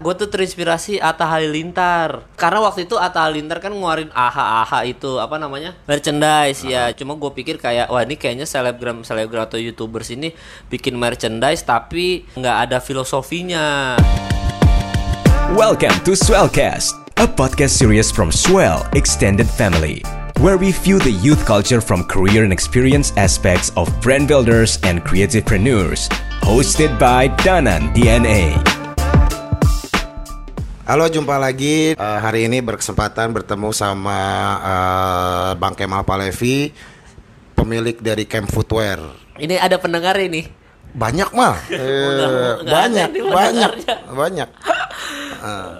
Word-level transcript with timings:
Gue 0.00 0.16
tuh 0.16 0.32
terinspirasi 0.32 0.96
Atta 0.96 1.28
Halilintar 1.28 2.24
Karena 2.32 2.64
waktu 2.64 2.88
itu 2.88 2.96
Atta 2.96 3.28
Halilintar 3.28 3.60
kan 3.60 3.68
ngeluarin 3.68 4.08
AHA-AHA 4.08 4.88
itu 4.88 5.20
Apa 5.20 5.36
namanya? 5.36 5.76
Merchandise 5.84 6.64
ya 6.64 6.88
Cuma 6.96 7.20
gue 7.20 7.28
pikir 7.36 7.60
kayak 7.60 7.92
Wah 7.92 8.00
ini 8.00 8.16
kayaknya 8.16 8.48
selebgram 8.48 9.04
selebgram 9.04 9.44
atau 9.44 9.60
youtubers 9.60 10.08
ini 10.08 10.32
Bikin 10.72 10.96
merchandise 10.96 11.68
tapi 11.68 12.24
nggak 12.32 12.56
ada 12.64 12.80
filosofinya 12.80 14.00
Welcome 15.52 16.00
to 16.08 16.16
Swellcast, 16.16 16.96
a 17.20 17.28
podcast 17.28 17.76
series 17.76 18.08
from 18.08 18.32
Swell 18.32 18.86
Extended 18.96 19.50
Family, 19.50 20.00
where 20.38 20.56
we 20.56 20.70
view 20.70 21.02
the 21.02 21.10
youth 21.10 21.44
culture 21.44 21.82
from 21.82 22.06
career 22.06 22.46
and 22.46 22.54
experience 22.54 23.12
aspects 23.18 23.74
of 23.74 23.90
brand 23.98 24.30
builders 24.30 24.78
and 24.86 25.02
creativepreneurs. 25.02 26.06
Hosted 26.46 26.94
by 27.02 27.34
Danan 27.42 27.90
DNA. 27.92 28.79
Halo, 30.90 31.06
jumpa 31.06 31.38
lagi. 31.38 31.94
Eh, 31.94 32.18
hari 32.18 32.50
ini 32.50 32.58
berkesempatan 32.58 33.30
bertemu 33.30 33.70
sama 33.70 34.18
eh, 34.58 35.50
Bang 35.54 35.78
Kemal 35.78 36.02
Palevi, 36.02 36.74
pemilik 37.54 37.94
dari 38.02 38.26
Camp 38.26 38.50
Footwear. 38.50 38.98
Ini 39.38 39.54
ada 39.62 39.78
pendengar 39.78 40.18
ini 40.18 40.50
Banyak 40.90 41.30
mah, 41.30 41.54
Eh, 41.70 41.78
Enggak, 41.78 42.90
enggak 42.90 43.06
banyak, 43.06 43.08
banyak, 43.22 43.72
banyak. 44.10 44.48
Eh, 45.38 45.70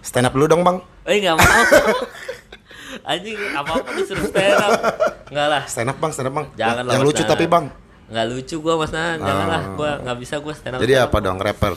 stand 0.00 0.24
up 0.24 0.32
dulu 0.32 0.48
dong, 0.48 0.64
Bang. 0.64 0.80
Eh 1.04 1.20
nggak 1.20 1.36
mau 1.36 1.44
Anjing 3.12 3.36
apa-apa 3.52 3.92
disuruh 3.92 4.24
stand 4.24 4.56
up 4.56 4.72
Enggak 5.28 5.48
lah 5.52 5.62
Stand 5.68 5.92
up, 5.92 6.00
Bang, 6.00 6.16
stand 6.16 6.32
up, 6.32 6.34
Bang. 6.40 6.48
Jangan 6.56 6.88
lah, 6.88 6.96
Yang 6.96 7.04
lucu 7.04 7.22
tapi, 7.28 7.44
Bang. 7.44 7.68
Nggak 8.08 8.24
lucu 8.32 8.56
gua 8.64 8.80
mas 8.80 8.88
Nan 8.88 9.20
Jangan 9.20 9.46
lah 9.52 9.62
Gua 9.76 9.90
nggak 10.00 10.16
bisa 10.16 10.40
gua 10.40 10.56
stand 10.56 10.80
up 10.80 10.80
Jadi 10.80 10.96
apa 10.96 11.20
dong, 11.20 11.44
rapper? 11.44 11.76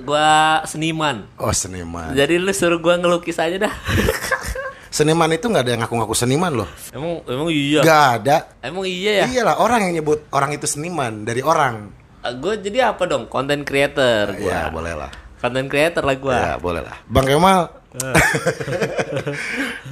Gua 0.00 0.60
seniman 0.64 1.28
Oh, 1.36 1.52
seniman. 1.52 2.16
Jadi 2.16 2.40
lu 2.40 2.48
suruh 2.50 2.80
gua 2.80 2.96
ngelukis 2.96 3.36
aja 3.36 3.68
dah 3.68 3.74
Seniman 4.92 5.28
itu 5.32 5.48
nggak 5.48 5.64
ada 5.64 5.72
yang 5.72 5.80
ngaku-ngaku 5.84 6.12
seniman 6.12 6.52
loh. 6.52 6.68
Emang 6.92 7.24
emang 7.24 7.48
iya 7.48 7.80
Nggak 7.80 8.04
ada. 8.20 8.36
Emang 8.60 8.84
iya 8.84 9.24
ya 9.24 9.26
Iyalah, 9.28 9.56
orang 9.60 9.88
yang 9.88 10.00
nyebut 10.00 10.28
orang 10.28 10.52
itu 10.52 10.68
seniman 10.68 11.24
dari 11.24 11.40
orang. 11.40 11.88
Gue 12.36 12.60
jadi 12.60 12.92
apa 12.92 13.08
dong? 13.08 13.24
Content 13.26 13.64
creator 13.64 14.36
gua 14.36 14.52
Ya, 14.52 14.60
boleh 14.68 14.92
lah. 14.92 15.08
Content 15.40 15.68
creator 15.68 16.04
lah 16.04 16.16
gua 16.20 16.36
Ya 16.36 16.52
boleh 16.60 16.84
lah. 16.84 16.96
Bang 17.08 17.24
Kemal. 17.24 17.72
Eh. 17.92 18.14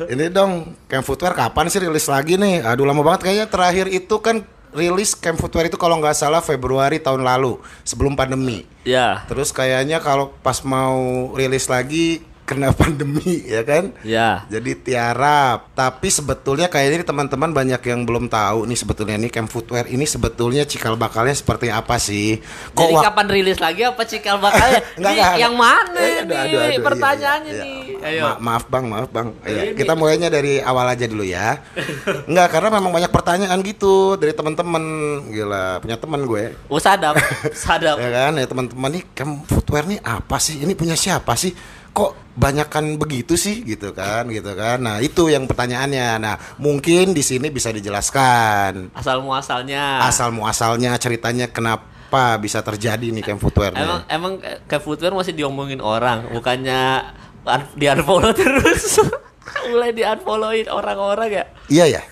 ini 0.12 0.28
dong 0.28 0.72
Camp 0.84 1.05
Footwear 1.05 1.32
kapan 1.32 1.69
sih 1.69 1.80
rilis 1.80 2.05
lagi 2.05 2.36
nih? 2.36 2.64
Aduh 2.64 2.84
lama 2.84 3.00
banget 3.00 3.28
kayaknya 3.28 3.47
terakhir 3.48 3.86
itu 3.88 4.16
kan 4.20 4.44
rilis 4.70 5.18
Camp 5.18 5.38
Footwear 5.38 5.68
itu 5.68 5.78
kalau 5.78 5.98
nggak 5.98 6.14
salah 6.14 6.42
Februari 6.42 7.02
tahun 7.02 7.26
lalu 7.26 7.58
sebelum 7.82 8.14
pandemi. 8.14 8.66
Ya 8.86 9.26
Terus 9.28 9.52
kayaknya 9.52 10.00
kalau 10.00 10.32
pas 10.40 10.62
mau 10.64 11.30
rilis 11.36 11.68
lagi 11.68 12.24
kena 12.51 12.75
pandemi 12.77 13.47
ya 13.47 13.62
kan? 13.62 13.95
Ya 14.03 14.43
Jadi 14.47 14.75
tiarap. 14.77 15.70
Tapi 15.73 16.09
sebetulnya 16.09 16.67
kayaknya 16.67 17.03
teman-teman 17.03 17.51
banyak 17.51 17.79
yang 17.81 18.03
belum 18.03 18.27
tahu 18.27 18.67
nih 18.67 18.75
sebetulnya 18.75 19.17
nih 19.17 19.31
Camp 19.31 19.47
Footwear 19.47 19.87
ini 19.87 20.03
sebetulnya 20.03 20.62
cikal 20.62 20.95
bakalnya 20.95 21.33
seperti 21.33 21.71
apa 21.71 21.97
sih? 21.97 22.43
Jadi 22.73 22.93
wak- 22.93 23.06
kapan 23.06 23.27
rilis 23.31 23.56
lagi 23.56 23.83
apa 23.83 24.03
cikal 24.03 24.37
bakalnya? 24.37 24.83
Enggak, 24.98 25.12
Nih, 25.12 25.21
enggak, 25.21 25.34
yang 25.39 25.55
mana 25.55 25.97
Eh, 25.97 26.11
aduh, 26.19 26.27
nih? 26.27 26.37
aduh, 26.37 26.59
aduh, 26.59 26.61
iya, 26.69 26.81
Pertanyaannya 26.83 27.47
iya, 27.48 27.55
iya. 27.55 27.65
nih. 27.65 27.81
Ayo. 28.03 28.23
Ma- 28.27 28.41
maaf 28.43 28.65
bang, 28.67 28.84
maaf 28.84 29.09
bang. 29.09 29.28
Iya, 29.43 29.62
Ini. 29.62 29.77
kita 29.77 29.93
mulainya 29.95 30.28
dari 30.28 30.59
awal 30.59 30.87
aja 30.89 31.05
dulu 31.05 31.23
ya. 31.23 31.61
Enggak, 32.27 32.48
karena 32.51 32.69
memang 32.73 32.91
banyak 32.91 33.09
pertanyaan 33.09 33.59
gitu 33.61 33.93
dari 34.17 34.33
teman-teman. 34.33 34.83
Gila, 35.28 35.78
punya 35.78 35.97
teman 35.97 36.21
gue. 36.23 36.45
Oh 36.67 36.78
sadap, 36.78 37.15
sadap. 37.56 37.97
Ya 37.97 38.11
kan, 38.11 38.33
ya 38.34 38.47
teman-teman 38.47 38.91
nih, 38.91 39.05
Camp 39.12 39.45
Footwear 39.45 39.84
nih 39.87 40.01
apa 40.01 40.37
sih? 40.37 40.59
Ini 40.59 40.73
punya 40.73 40.95
siapa 40.95 41.37
sih? 41.37 41.53
Kok 41.91 42.38
banyakan 42.38 42.96
begitu 42.96 43.34
sih 43.34 43.60
gitu 43.66 43.91
kan, 43.92 44.24
gitu 44.30 44.55
kan. 44.55 44.80
Nah, 44.80 44.96
itu 45.02 45.28
yang 45.28 45.44
pertanyaannya. 45.44 46.08
Nah, 46.22 46.38
mungkin 46.56 47.12
di 47.12 47.20
sini 47.20 47.50
bisa 47.50 47.69
dijelaskan 47.69 48.94
Asal 48.94 49.20
muasalnya. 49.20 50.06
asal 50.06 50.31
muasalnya 50.32 50.94
ceritanya 50.97 51.50
kenapa 51.50 52.38
bisa 52.38 52.62
terjadi 52.62 53.10
nih 53.10 53.22
Camp 53.22 53.38
Footwear 53.42 53.75
Emang 53.75 54.03
emang 54.10 54.32
ke 54.41 54.76
footwear 54.82 55.15
masih 55.15 55.34
diomongin 55.34 55.78
orang, 55.78 56.31
bukannya 56.31 57.10
di 57.75 57.87
unfollow 57.87 58.32
terus. 58.32 58.98
Mulai 59.70 59.91
di 59.91 60.03
unfollowin 60.06 60.70
orang-orang 60.70 61.28
ya. 61.31 61.44
Iya 61.69 61.86
ya. 61.98 62.03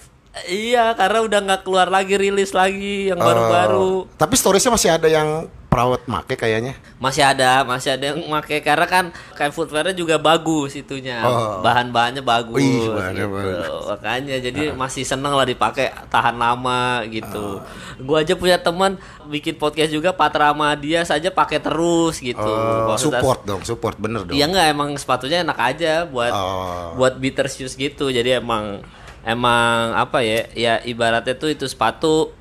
Iya, 0.47 0.94
karena 0.94 1.19
udah 1.26 1.38
nggak 1.42 1.60
keluar 1.66 1.91
lagi 1.91 2.14
rilis 2.14 2.54
lagi 2.54 3.10
yang 3.10 3.19
baru-baru. 3.19 4.06
Oh, 4.06 4.14
tapi 4.14 4.38
storiesnya 4.38 4.70
masih 4.70 4.91
ada 4.94 5.10
yang 5.10 5.50
perawat 5.68 6.08
make 6.08 6.32
kayaknya. 6.34 6.74
Masih 6.96 7.20
ada, 7.22 7.60
masih 7.62 7.92
ada 7.92 8.10
yang 8.10 8.24
make 8.24 8.64
karena 8.64 8.88
kan 8.88 9.04
kayak 9.36 9.52
footwearnya 9.52 9.92
juga 9.92 10.16
bagus 10.16 10.72
itunya. 10.72 11.20
Oh. 11.20 11.60
Bahan-bahannya 11.60 12.24
bagus. 12.24 12.56
Wih, 12.56 12.88
bahannya 12.88 13.28
gitu. 13.28 13.36
bagus. 13.36 13.84
Makanya 13.84 14.36
jadi 14.40 14.62
masih 14.72 15.04
seneng 15.04 15.36
lah 15.36 15.44
dipakai 15.44 15.92
tahan 16.08 16.40
lama 16.40 17.04
gitu. 17.06 17.60
Gua 18.00 18.24
aja 18.24 18.32
punya 18.34 18.56
teman 18.56 18.96
bikin 19.28 19.60
podcast 19.60 19.92
juga 19.92 20.16
Patra 20.16 20.56
sama 20.56 20.72
dia 20.72 21.04
saja 21.04 21.28
pakai 21.28 21.60
terus 21.60 22.16
gitu. 22.18 22.40
Oh, 22.40 22.88
Maksudnya- 22.96 23.20
support 23.20 23.40
dong, 23.44 23.60
support 23.62 23.96
bener 24.00 24.24
dong. 24.24 24.34
Iya 24.34 24.48
enggak 24.48 24.66
emang 24.72 24.96
sepatunya 24.96 25.44
enak 25.44 25.58
aja 25.60 26.08
buat 26.08 26.32
Oh. 26.32 26.96
buat 26.96 27.20
beater 27.20 27.46
shoes 27.46 27.76
gitu. 27.76 28.08
Jadi 28.08 28.40
emang 28.40 28.80
emang 29.20 29.92
apa 29.92 30.24
ya? 30.24 30.48
Ya 30.56 30.74
ibaratnya 30.80 31.36
tuh 31.36 31.52
itu 31.52 31.68
sepatu 31.68 32.32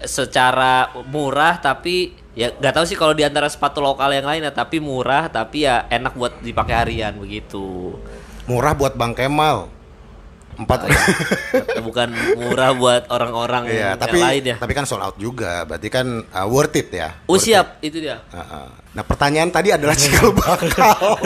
secara 0.00 0.90
murah 1.12 1.60
tapi 1.60 2.16
ya 2.30 2.52
nggak 2.52 2.72
tahu 2.72 2.84
sih 2.84 2.94
kalau 2.94 3.10
di 3.10 3.22
antara 3.22 3.46
sepatu 3.46 3.78
lokal 3.78 4.10
yang 4.10 4.22
lain 4.22 4.42
ya 4.42 4.52
tapi 4.52 4.78
murah 4.78 5.26
tapi 5.26 5.64
ya 5.64 5.86
enak 5.86 6.14
buat 6.14 6.38
dipakai 6.38 6.74
harian 6.76 7.14
begitu. 7.14 7.98
Murah 8.46 8.72
buat 8.72 8.94
Bang 8.94 9.12
Kemal. 9.12 9.70
Empat. 10.60 10.92
Bukan 11.80 12.08
murah 12.36 12.76
buat 12.76 13.08
orang-orang 13.08 13.64
Iya, 13.64 13.96
yang 13.96 13.96
tapi 13.96 14.18
lain 14.20 14.42
ya. 14.44 14.56
tapi 14.60 14.76
kan 14.76 14.84
sold 14.84 15.00
out 15.00 15.16
juga. 15.16 15.64
Berarti 15.64 15.88
kan 15.88 16.04
uh, 16.20 16.44
worth 16.44 16.76
it 16.76 16.92
ya. 16.92 17.16
Oh 17.24 17.32
Worth 17.32 17.48
siap, 17.48 17.66
itu 17.80 17.96
dia. 17.96 18.20
it. 18.20 18.36
Uh, 18.36 18.42
uh. 18.44 18.66
Nah, 18.92 19.00
pertanyaan 19.00 19.48
tadi 19.48 19.72
adalah 19.72 19.96
cikal 19.96 20.34
bakal. 20.36 21.16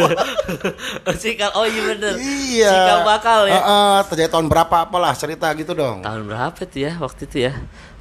Cikal, 1.19 1.50
oh 1.54 1.66
iya 1.66 1.82
bener. 1.84 2.15
iya. 2.21 2.71
Cikal 2.71 2.98
bakal 3.03 3.38
ya. 3.48 3.54
Uh, 3.54 3.65
uh, 3.65 3.94
terjadi 4.06 4.31
tahun 4.31 4.47
berapa 4.47 4.76
apalah 4.86 5.12
cerita 5.15 5.50
gitu 5.59 5.72
dong. 5.75 6.04
Tahun 6.04 6.22
berapa 6.22 6.54
tuh 6.54 6.78
ya 6.78 6.92
waktu 7.00 7.22
itu 7.26 7.36
ya? 7.50 7.53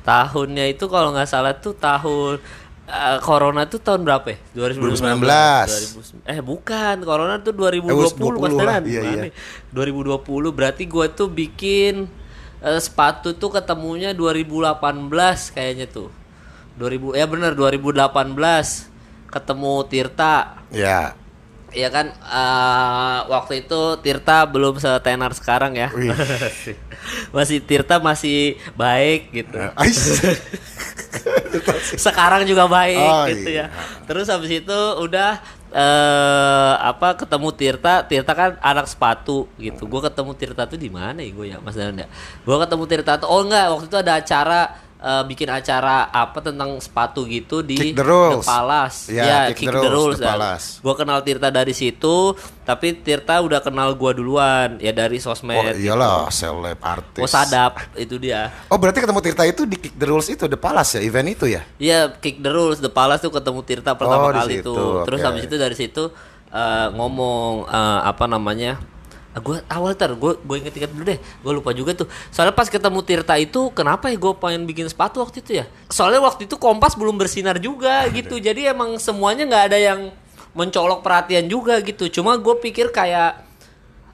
Tahunnya 0.03 0.67
itu 0.67 0.85
kalau 0.85 1.15
nggak 1.15 1.25
salah 1.25 1.55
tuh 1.55 1.73
tahun 1.73 2.37
eh, 2.83 3.17
Corona 3.19 3.63
tuh 3.65 3.79
tahun 3.79 4.03
berapa 4.03 4.27
ya? 4.27 4.37
2019. 4.53 5.19
2000 5.19 6.23
eh 6.23 6.39
bukan, 6.39 6.95
Corona 7.01 7.35
tuh 7.39 7.51
2020 7.51 7.89
Eh, 7.89 7.95
Mas 7.95 8.13
20 8.15 8.59
lah, 8.59 8.77
Danan. 8.79 8.83
iya, 8.87 9.01
iya. 9.01 9.21
nih? 9.27 9.33
2020 9.71 10.23
berarti 10.51 10.83
gua 10.85 11.07
tuh 11.07 11.27
bikin 11.27 12.07
eh, 12.59 12.79
sepatu 12.79 13.35
tuh 13.35 13.49
ketemunya 13.51 14.11
2018 14.11 14.79
kayaknya 15.51 15.87
tuh. 15.87 16.09
2000 16.73 17.13
ya 17.13 17.25
bener 17.29 17.53
2018 17.53 18.89
ketemu 19.29 19.73
Tirta. 19.85 20.35
Ya. 20.69 21.13
Iya 21.73 21.89
kan 21.89 22.05
eh, 22.13 23.19
waktu 23.29 23.65
itu 23.65 23.97
Tirta 24.01 24.45
belum 24.45 24.77
setenar 24.77 25.33
sekarang 25.33 25.73
ya. 25.73 25.89
Masih 27.35 27.59
Tirta 27.59 27.97
masih 27.99 28.55
baik 28.73 29.33
gitu. 29.33 29.57
Sekarang 32.05 32.43
juga 32.43 32.65
baik 32.65 32.97
Oh, 32.99 33.25
gitu 33.29 33.49
iya. 33.49 33.67
ya. 33.69 33.75
Terus 34.05 34.27
habis 34.27 34.51
itu 34.51 34.79
udah 34.99 35.37
eh 35.73 36.73
apa 36.77 37.17
ketemu 37.17 37.49
Tirta, 37.51 38.05
Tirta 38.05 38.31
kan 38.31 38.51
anak 38.61 38.85
sepatu 38.85 39.49
gitu. 39.57 39.89
Gue 39.89 40.01
ketemu 40.05 40.31
Tirta 40.37 40.63
tuh 40.69 40.77
di 40.77 40.89
mana 40.89 41.17
ya 41.19 41.31
gue 41.33 41.45
ya 41.49 41.57
Mas 41.57 41.73
Danan 41.73 42.05
ya? 42.05 42.07
Gue 42.45 42.57
ketemu 42.61 42.83
Tirta 42.85 43.17
tuh 43.17 43.27
oh 43.27 43.41
enggak 43.41 43.65
waktu 43.73 43.85
itu 43.89 43.97
ada 43.97 44.13
acara 44.21 44.61
eh, 45.03 45.23
bikin 45.27 45.51
acara 45.51 46.07
apa 46.07 46.39
tentang 46.39 46.79
sepatu 46.79 47.27
gitu 47.27 47.59
di 47.59 47.75
Kick 47.75 47.93
the 47.93 48.01
Rules. 48.01 48.47
Palace. 48.47 49.11
Ya, 49.11 49.51
Kick 49.51 49.67
the 49.67 49.83
Rules, 49.83 50.17
The 50.17 50.25
Palace. 50.25 50.79
Gue 50.79 50.95
kenal 50.95 51.19
Tirta 51.21 51.51
dari 51.51 51.75
situ, 51.75 52.31
tapi 52.63 52.95
Tirta 52.95 53.43
udah 53.43 53.59
kenal 53.59 53.91
gua 53.93 54.15
duluan 54.15 54.79
ya 54.79 54.89
dari 54.89 55.19
sosmed. 55.19 55.59
Oh 55.59 55.75
iyalah, 55.75 56.31
seleb 56.31 56.79
artis. 56.79 57.19
Oh 57.19 57.27
sadap 57.27 57.83
itu 57.93 58.15
dia. 58.15 58.47
Oh 58.71 58.79
berarti 58.79 59.03
ketemu 59.03 59.19
Tirta 59.19 59.43
itu 59.43 59.67
di 59.67 59.75
Kick 59.75 59.93
the 59.93 60.07
Rules 60.07 60.31
itu 60.31 60.47
The 60.47 60.55
Palace 60.55 60.95
ya 60.95 61.01
event 61.03 61.27
itu 61.29 61.45
ya? 61.45 61.61
Iya, 61.75 61.99
Kick 62.15 62.39
the 62.39 62.49
Rules, 62.49 62.79
The 62.79 62.87
Palace 62.87 63.19
tuh 63.21 63.35
ketemu 63.35 63.59
Tirta 63.61 63.91
pertama 63.93 64.23
Oh, 64.23 64.31
kali 64.31 64.63
tuh. 64.63 65.03
Terus 65.03 65.19
oke. 65.19 65.27
habis 65.27 65.43
itu 65.43 65.55
dari 65.59 65.75
situ 65.75 66.03
eh, 66.47 66.87
ngomong 66.95 67.67
eh, 67.67 67.99
apa 68.07 68.23
namanya? 68.23 68.79
Gue 69.33 69.57
awal 69.65 69.97
ter 69.97 70.13
gue 70.13 70.31
gue 70.37 70.55
inget-inget 70.61 70.91
dulu 70.93 71.03
deh. 71.09 71.19
Gue 71.41 71.53
lupa 71.57 71.73
juga 71.73 71.97
tuh. 71.97 72.07
Soalnya 72.29 72.53
pas 72.53 72.69
ketemu 72.69 72.99
Tirta 73.01 73.33
itu 73.41 73.73
kenapa 73.73 74.13
ya 74.13 74.17
gue 74.21 74.33
pengen 74.37 74.69
bikin 74.69 74.85
sepatu 74.85 75.25
waktu 75.25 75.41
itu 75.41 75.63
ya? 75.63 75.65
Soalnya 75.89 76.21
waktu 76.21 76.45
itu 76.45 76.61
Kompas 76.61 76.93
belum 76.93 77.17
bersinar 77.17 77.57
juga 77.57 78.05
gitu. 78.13 78.37
Jadi 78.37 78.69
emang 78.69 79.01
semuanya 79.01 79.49
nggak 79.49 79.65
ada 79.73 79.79
yang 79.81 79.99
mencolok 80.53 81.01
perhatian 81.01 81.49
juga 81.49 81.81
gitu. 81.81 82.05
Cuma 82.13 82.37
gue 82.37 82.55
pikir 82.61 82.93
kayak 82.93 83.41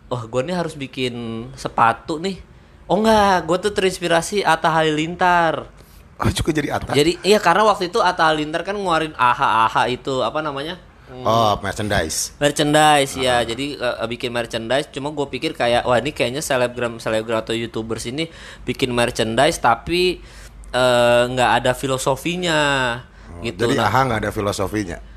wah 0.07 0.23
gue 0.23 0.41
nih 0.47 0.55
harus 0.55 0.79
bikin 0.79 1.47
sepatu 1.59 2.15
nih. 2.17 2.39
Oh 2.87 2.97
enggak 2.97 3.43
gue 3.43 3.57
tuh 3.69 3.73
terinspirasi 3.75 4.47
Atta 4.47 4.71
Halilintar. 4.71 5.67
Oh 6.19 6.31
juga 6.35 6.51
jadi 6.51 6.75
Atta. 6.75 6.91
jadi 6.91 7.15
iya 7.23 7.39
karena 7.39 7.63
waktu 7.63 7.87
itu 7.87 8.03
Atta 8.03 8.27
Halilintar 8.27 8.67
kan 8.67 8.75
ngeluarin 8.75 9.15
AHA 9.15 9.47
AHA 9.67 9.83
itu 9.95 10.19
apa 10.19 10.43
namanya 10.43 10.75
Oh, 11.09 11.57
merchandise. 11.65 12.37
merchandise 12.37 13.17
ya. 13.17 13.41
Jadi 13.41 13.75
eh, 13.75 14.07
bikin 14.07 14.29
merchandise. 14.29 14.87
Cuma 14.93 15.09
gue 15.09 15.25
pikir 15.25 15.57
kayak 15.57 15.89
wah 15.89 15.97
ini 15.97 16.13
kayaknya 16.13 16.45
selebgram 16.45 17.01
selebgram 17.01 17.41
atau 17.41 17.57
youtubers 17.57 18.05
ini 18.05 18.29
bikin 18.63 18.93
merchandise 18.93 19.57
tapi 19.57 20.21
eh, 20.69 21.23
nggak 21.25 21.51
ada 21.63 21.71
filosofinya. 21.73 22.61
Gitu. 23.41 23.57
Jadi 23.57 23.75
Nah, 23.79 23.89
aha 23.89 23.99
nggak 24.05 24.19
ada 24.27 24.31
filosofinya. 24.31 25.08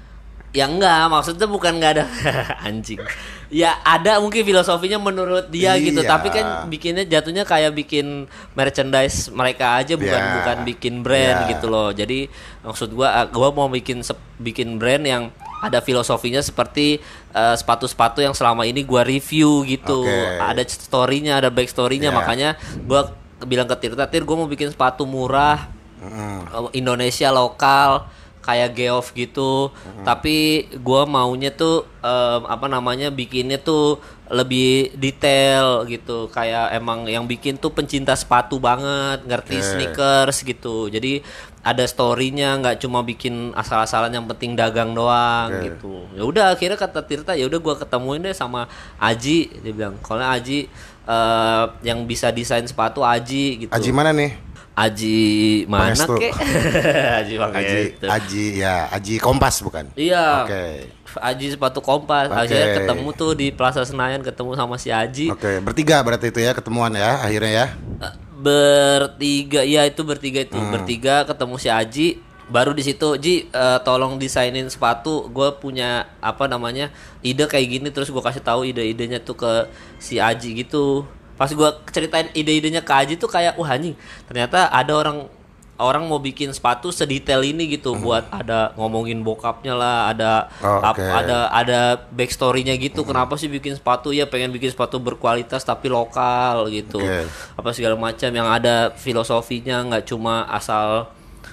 Ya 0.52 0.68
enggak 0.68 1.08
maksudnya 1.08 1.48
bukan 1.48 1.80
nggak 1.80 1.92
ada 1.96 2.04
anjing 2.68 3.00
ya 3.48 3.76
ada 3.80 4.16
mungkin 4.16 4.44
filosofinya 4.44 4.96
menurut 4.96 5.48
dia 5.48 5.76
gitu 5.76 6.00
Iya. 6.00 6.08
tapi 6.08 6.28
kan 6.28 6.44
bikinnya 6.68 7.04
jatuhnya 7.04 7.44
kayak 7.44 7.72
bikin 7.72 8.28
merchandise 8.52 9.28
mereka 9.28 9.76
aja 9.76 9.96
bukan 9.96 10.12
Iya. 10.14 10.32
bukan 10.36 10.56
bikin 10.64 10.94
brand 11.00 11.38
Iya. 11.44 11.50
gitu 11.52 11.66
loh 11.68 11.88
jadi 11.90 12.28
maksud 12.60 12.92
gua 12.92 13.08
ah, 13.12 13.26
gua 13.26 13.48
mau 13.48 13.68
bikin 13.68 14.00
bikin 14.38 14.76
brand 14.76 15.04
yang 15.04 15.22
ada 15.60 15.80
filosofinya 15.80 16.40
seperti 16.40 17.00
eh, 17.32 17.54
sepatu-sepatu 17.54 18.20
yang 18.20 18.32
selama 18.32 18.64
ini 18.64 18.84
gua 18.84 19.04
review 19.04 19.64
gitu 19.64 20.04
Oke. 20.04 20.36
ada 20.38 20.62
storynya 20.64 21.40
ada 21.40 21.48
backstorynya 21.48 22.08
Iya. 22.08 22.16
makanya 22.16 22.48
gua 22.84 23.12
bilang 23.42 23.64
ke 23.66 23.76
Tirta 23.78 24.04
Tir 24.04 24.24
gua 24.24 24.36
mau 24.38 24.48
bikin 24.48 24.68
sepatu 24.68 25.08
murah 25.08 25.80
Uh, 26.02 26.66
Indonesia 26.74 27.30
lokal 27.30 28.10
kayak 28.42 28.74
Geoff 28.74 29.14
gitu. 29.14 29.70
Tapi 30.02 30.66
gua 30.82 31.06
maunya 31.06 31.54
tuh 31.54 31.86
em, 32.02 32.42
apa 32.50 32.66
namanya 32.66 33.08
bikinnya 33.08 33.56
tuh 33.62 34.02
lebih 34.28 34.92
detail 34.98 35.86
gitu. 35.86 36.26
Kayak 36.34 36.74
emang 36.74 37.06
yang 37.06 37.24
bikin 37.24 37.56
tuh 37.56 37.70
pencinta 37.70 38.18
sepatu 38.18 38.58
banget 38.58 39.22
ngerti 39.24 39.56
Oke. 39.62 39.64
sneakers 39.64 40.36
gitu. 40.42 40.90
Jadi 40.90 41.22
ada 41.62 41.86
storynya 41.86 42.58
nggak 42.58 42.82
cuma 42.82 43.06
bikin 43.06 43.54
asal-asalan 43.54 44.10
yang 44.10 44.26
penting 44.26 44.58
dagang 44.58 44.90
doang 44.90 45.48
Oke. 45.54 45.62
gitu. 45.70 45.94
Ya 46.18 46.22
udah 46.26 46.46
akhirnya 46.50 46.74
kata 46.74 47.06
Tirta 47.06 47.32
ya 47.38 47.46
udah 47.46 47.60
gua 47.62 47.78
ketemuin 47.78 48.26
deh 48.26 48.34
sama 48.34 48.66
Aji 48.98 49.62
dia 49.62 49.72
bilang. 49.72 49.94
Kalau 50.02 50.26
Aji 50.26 50.66
eh, 51.06 51.64
yang 51.86 52.02
bisa 52.10 52.34
desain 52.34 52.66
sepatu 52.66 53.06
Aji 53.06 53.66
gitu. 53.66 53.72
Aji 53.72 53.94
mana 53.94 54.10
nih? 54.10 54.51
Aji 54.72 55.20
mana 55.68 55.92
Pangestu. 55.92 56.16
kek? 56.16 56.32
Aji 57.20 57.34
Aji. 57.36 57.78
Aji 58.00 58.44
ya, 58.56 58.88
Aji 58.88 59.14
Kompas 59.20 59.60
bukan? 59.60 59.92
Iya. 59.92 60.48
Oke. 60.48 60.64
Aji 61.12 61.52
sepatu 61.52 61.84
kompas. 61.84 62.32
Oke. 62.32 62.48
Akhirnya 62.48 62.66
ketemu 62.80 63.08
tuh 63.12 63.36
di 63.36 63.52
Plaza 63.52 63.84
Senayan 63.84 64.24
ketemu 64.24 64.56
sama 64.56 64.80
si 64.80 64.88
Aji. 64.88 65.28
Oke, 65.28 65.60
bertiga 65.60 66.00
berarti 66.00 66.32
itu 66.32 66.40
ya 66.40 66.56
ketemuan 66.56 66.88
ya 66.96 67.20
akhirnya 67.20 67.52
ya. 67.52 67.66
Eh, 68.00 68.14
Bertiga, 68.42 69.62
ya 69.62 69.86
itu 69.86 70.02
bertiga 70.02 70.42
itu. 70.42 70.56
Hmm. 70.58 70.72
Bertiga 70.74 71.22
ketemu 71.28 71.54
si 71.60 71.68
Aji. 71.70 72.08
Baru 72.52 72.76
di 72.76 72.84
situ, 72.84 73.16
Ji, 73.16 73.48
eh, 73.48 73.78
tolong 73.80 74.18
desainin 74.20 74.68
sepatu. 74.68 75.30
Gue 75.30 75.56
punya 75.56 76.10
apa 76.20 76.50
namanya 76.50 76.90
ide 77.22 77.46
kayak 77.48 77.68
gini. 77.70 77.88
Terus 77.88 78.10
gue 78.10 78.18
kasih 78.20 78.42
tahu 78.44 78.66
ide-idenya 78.66 79.22
tuh 79.22 79.38
ke 79.38 79.52
si 79.96 80.18
Aji 80.18 80.64
gitu. 80.64 81.06
Pas 81.34 81.48
gue 81.48 81.68
ceritain 81.88 82.28
ide-idenya 82.30 82.80
ke 82.80 82.92
Aji 82.92 83.14
tuh 83.14 83.26
kayak 83.26 83.54
wah 83.54 83.68
anjing. 83.68 83.96
Ternyata 84.24 84.66
ada 84.66 84.92
orang 84.92 85.26
orang 85.74 86.04
mau 86.04 86.16
bikin 86.16 86.46
sepatu 86.48 86.88
sedetail 86.88 87.42
ini 87.42 87.66
gitu 87.68 87.96
buat 87.96 88.30
ada 88.30 88.70
ngomongin 88.76 89.18
bokapnya 89.20 89.74
lah 89.74 89.96
ada 90.06 90.46
Hmm. 90.54 90.68
Oh, 90.68 90.78
ap- 90.80 90.94
oke. 90.94 91.02
ada 91.02 91.38
ada 91.50 91.80
backstorynya 92.08 92.76
gitu 92.76 93.02
kenapa 93.02 93.34
sih 93.34 93.50
bikin 93.50 93.74
sepatu 93.74 94.14
ya 94.14 94.22
pengen 94.24 94.50
bikin 94.50 94.70
sepatu 94.70 94.96
berkualitas 94.96 95.60
tapi 95.60 95.90
lokal 95.90 96.70
gitu 96.70 97.02
Oke. 97.02 97.26
apa 97.56 97.68
segala 97.72 97.98
macam 97.98 98.30
yang 98.30 98.46
ada 98.46 98.94
filosofinya 98.94 99.82
nggak 99.84 100.04
cuma 100.06 100.46
asal 100.46 101.10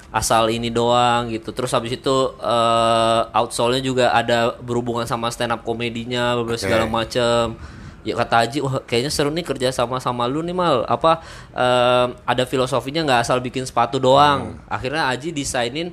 asal 0.09 0.45
ini 0.47 0.69
doang 0.69 1.29
gitu 1.29 1.49
terus 1.49 1.71
habis 1.71 1.93
itu 1.93 2.15
eh 2.39 3.21
outsole-nya 3.31 3.81
juga 3.81 4.05
ada 4.11 4.53
berhubungan 4.59 5.05
sama 5.05 5.29
stand 5.29 5.53
up 5.53 5.61
komedinya 5.63 6.33
beberapa 6.35 6.53
Oke. 6.53 6.65
segala 6.65 6.85
macam 6.85 7.57
ya 8.03 8.15
kata 8.15 8.47
Haji 8.47 8.57
wah 8.63 8.79
kayaknya 8.87 9.11
seru 9.11 9.31
nih 9.31 9.43
kerja 9.43 9.69
sama 9.75 9.99
sama 9.99 10.25
lu 10.25 10.39
nih 10.43 10.55
mal. 10.55 10.87
Apa 10.87 11.19
eh, 11.51 12.07
ada 12.23 12.43
filosofinya 12.47 13.03
nggak 13.03 13.21
asal 13.27 13.37
bikin 13.43 13.67
sepatu 13.67 13.99
doang? 13.99 14.59
Akhirnya 14.71 15.11
Haji 15.11 15.35
desainin 15.35 15.91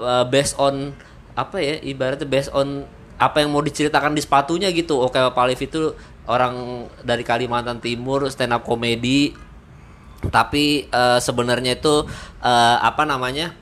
eh, 0.00 0.24
based 0.28 0.56
on 0.56 0.96
apa 1.32 1.60
ya 1.60 1.80
ibaratnya 1.80 2.28
based 2.28 2.52
on 2.52 2.84
apa 3.16 3.44
yang 3.44 3.52
mau 3.52 3.62
diceritakan 3.62 4.16
di 4.16 4.22
sepatunya 4.24 4.72
gitu. 4.72 4.98
Oke 5.00 5.20
Pak 5.20 5.36
Alif 5.36 5.60
itu 5.62 5.92
orang 6.26 6.86
dari 7.04 7.22
Kalimantan 7.22 7.78
Timur 7.78 8.26
stand 8.32 8.56
up 8.56 8.64
komedi. 8.64 9.36
Tapi 10.22 10.88
eh, 10.88 11.18
sebenarnya 11.20 11.76
itu 11.76 12.08
eh, 12.40 12.76
apa 12.80 13.04
namanya 13.04 13.52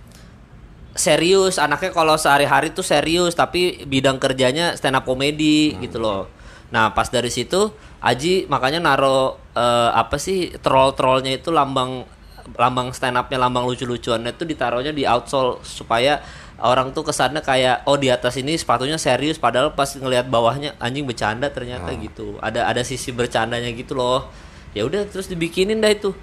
serius. 0.95 1.59
Anaknya 1.59 1.91
kalau 1.91 2.15
sehari-hari 2.15 2.71
tuh 2.71 2.87
serius 2.87 3.35
tapi 3.35 3.83
bidang 3.83 4.23
kerjanya 4.23 4.79
stand 4.79 4.95
up 4.95 5.03
komedi 5.03 5.75
gitu 5.83 5.99
loh 5.99 6.40
nah 6.71 6.95
pas 6.95 7.07
dari 7.11 7.31
situ 7.31 7.71
Aji 8.01 8.49
makanya 8.49 8.81
naro 8.81 9.37
eh, 9.53 9.91
apa 9.93 10.17
sih 10.17 10.57
troll-trollnya 10.57 11.37
itu 11.37 11.53
lambang 11.53 12.09
lambang 12.57 12.91
stand 12.97 13.21
upnya 13.21 13.37
lambang 13.37 13.69
lucu-lucuannya 13.69 14.33
itu 14.33 14.49
ditaruhnya 14.49 14.97
di 14.97 15.05
outsole 15.05 15.61
supaya 15.63 16.25
orang 16.61 16.93
tuh 16.93 17.05
kesannya 17.09 17.41
kayak 17.41 17.89
oh 17.89 17.97
di 17.97 18.13
atas 18.13 18.37
ini 18.37 18.57
sepatunya 18.57 19.01
serius 19.01 19.41
padahal 19.41 19.73
pas 19.73 19.89
ngelihat 19.97 20.29
bawahnya 20.29 20.77
anjing 20.77 21.09
bercanda 21.09 21.49
ternyata 21.49 21.89
gitu. 21.97 22.37
Ada 22.41 22.69
ada 22.69 22.83
sisi 22.85 23.11
bercandanya 23.11 23.73
gitu 23.73 23.97
loh. 23.97 24.29
Ya 24.77 24.87
udah 24.87 25.09
terus 25.09 25.27
dibikinin 25.27 25.83
dah 25.83 25.91
itu 25.91 26.15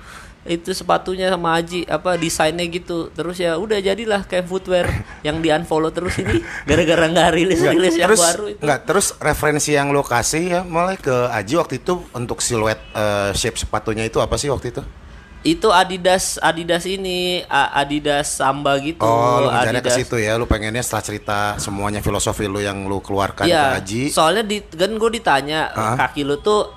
itu 0.47 0.71
sepatunya 0.71 1.27
sama 1.27 1.55
Aji 1.55 1.83
apa 1.85 2.15
desainnya 2.15 2.63
gitu 2.65 3.07
terus 3.09 3.35
ya 3.35 3.55
udah 3.55 3.77
jadilah 3.77 4.23
kayak 4.23 4.43
footwear 4.43 4.87
yang 5.27 5.37
di 5.37 5.47
unfollow 5.47 5.89
terus 5.89 6.15
ini 6.17 6.39
gara-gara 6.63 7.05
nggak 7.05 7.29
rilis 7.31 7.59
rilis 7.59 7.93
yang 7.93 8.07
terus 8.07 8.23
baru 8.23 8.45
itu 8.49 8.61
enggak, 8.61 8.79
terus 8.83 9.07
referensi 9.17 9.71
yang 9.71 9.89
lo 9.89 10.01
kasih 10.01 10.43
ya 10.49 10.61
mulai 10.61 10.95
ke 10.95 11.11
Aji 11.29 11.53
waktu 11.55 11.77
itu 11.77 11.99
untuk 12.11 12.39
siluet 12.39 12.79
eh, 12.91 13.31
shape 13.31 13.55
sepatunya 13.55 14.03
itu 14.03 14.17
apa 14.17 14.35
sih 14.35 14.47
waktu 14.47 14.71
itu? 14.71 14.83
itu 15.43 15.69
Adidas 15.69 16.35
Adidas 16.41 16.83
ini 16.83 17.39
Adidas 17.47 18.35
Samba 18.35 18.75
gitu 18.79 18.99
Oh, 18.99 19.39
lu 19.39 19.47
ngejarnya 19.47 19.79
ke 19.79 19.87
Adidas. 19.87 19.97
situ 20.03 20.15
ya. 20.17 20.35
Lu 20.35 20.43
pengennya 20.43 20.81
setelah 20.81 21.03
cerita 21.05 21.37
semuanya 21.55 22.01
filosofi 22.01 22.43
lu 22.45 22.59
yang 22.59 22.83
lu 22.83 22.99
keluarkan 22.99 23.47
Iya, 23.47 23.79
ke 23.79 23.79
Aji. 23.79 24.03
soalnya 24.11 24.43
di 24.43 24.59
kan 24.59 24.91
gue 24.91 25.11
ditanya 25.13 25.71
Hah? 25.71 25.95
kaki 26.03 26.21
lu 26.21 26.41
tuh 26.41 26.67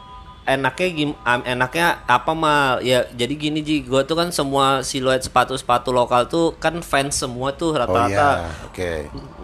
enaknya 0.50 0.88
gim, 0.90 1.10
enaknya 1.46 2.02
apa 2.04 2.32
mal 2.34 2.82
ya 2.82 3.06
jadi 3.14 3.34
gini 3.34 3.60
ji 3.62 3.86
gue 3.86 4.02
tuh 4.02 4.16
kan 4.18 4.34
semua 4.34 4.82
siluet 4.82 5.22
sepatu 5.22 5.54
sepatu 5.54 5.94
lokal 5.94 6.26
tuh 6.26 6.58
kan 6.58 6.82
fans 6.82 7.22
semua 7.22 7.54
tuh 7.54 7.72
oh 7.72 7.78
rata-rata 7.78 8.46
iya, 8.46 8.66
oke. 8.66 8.90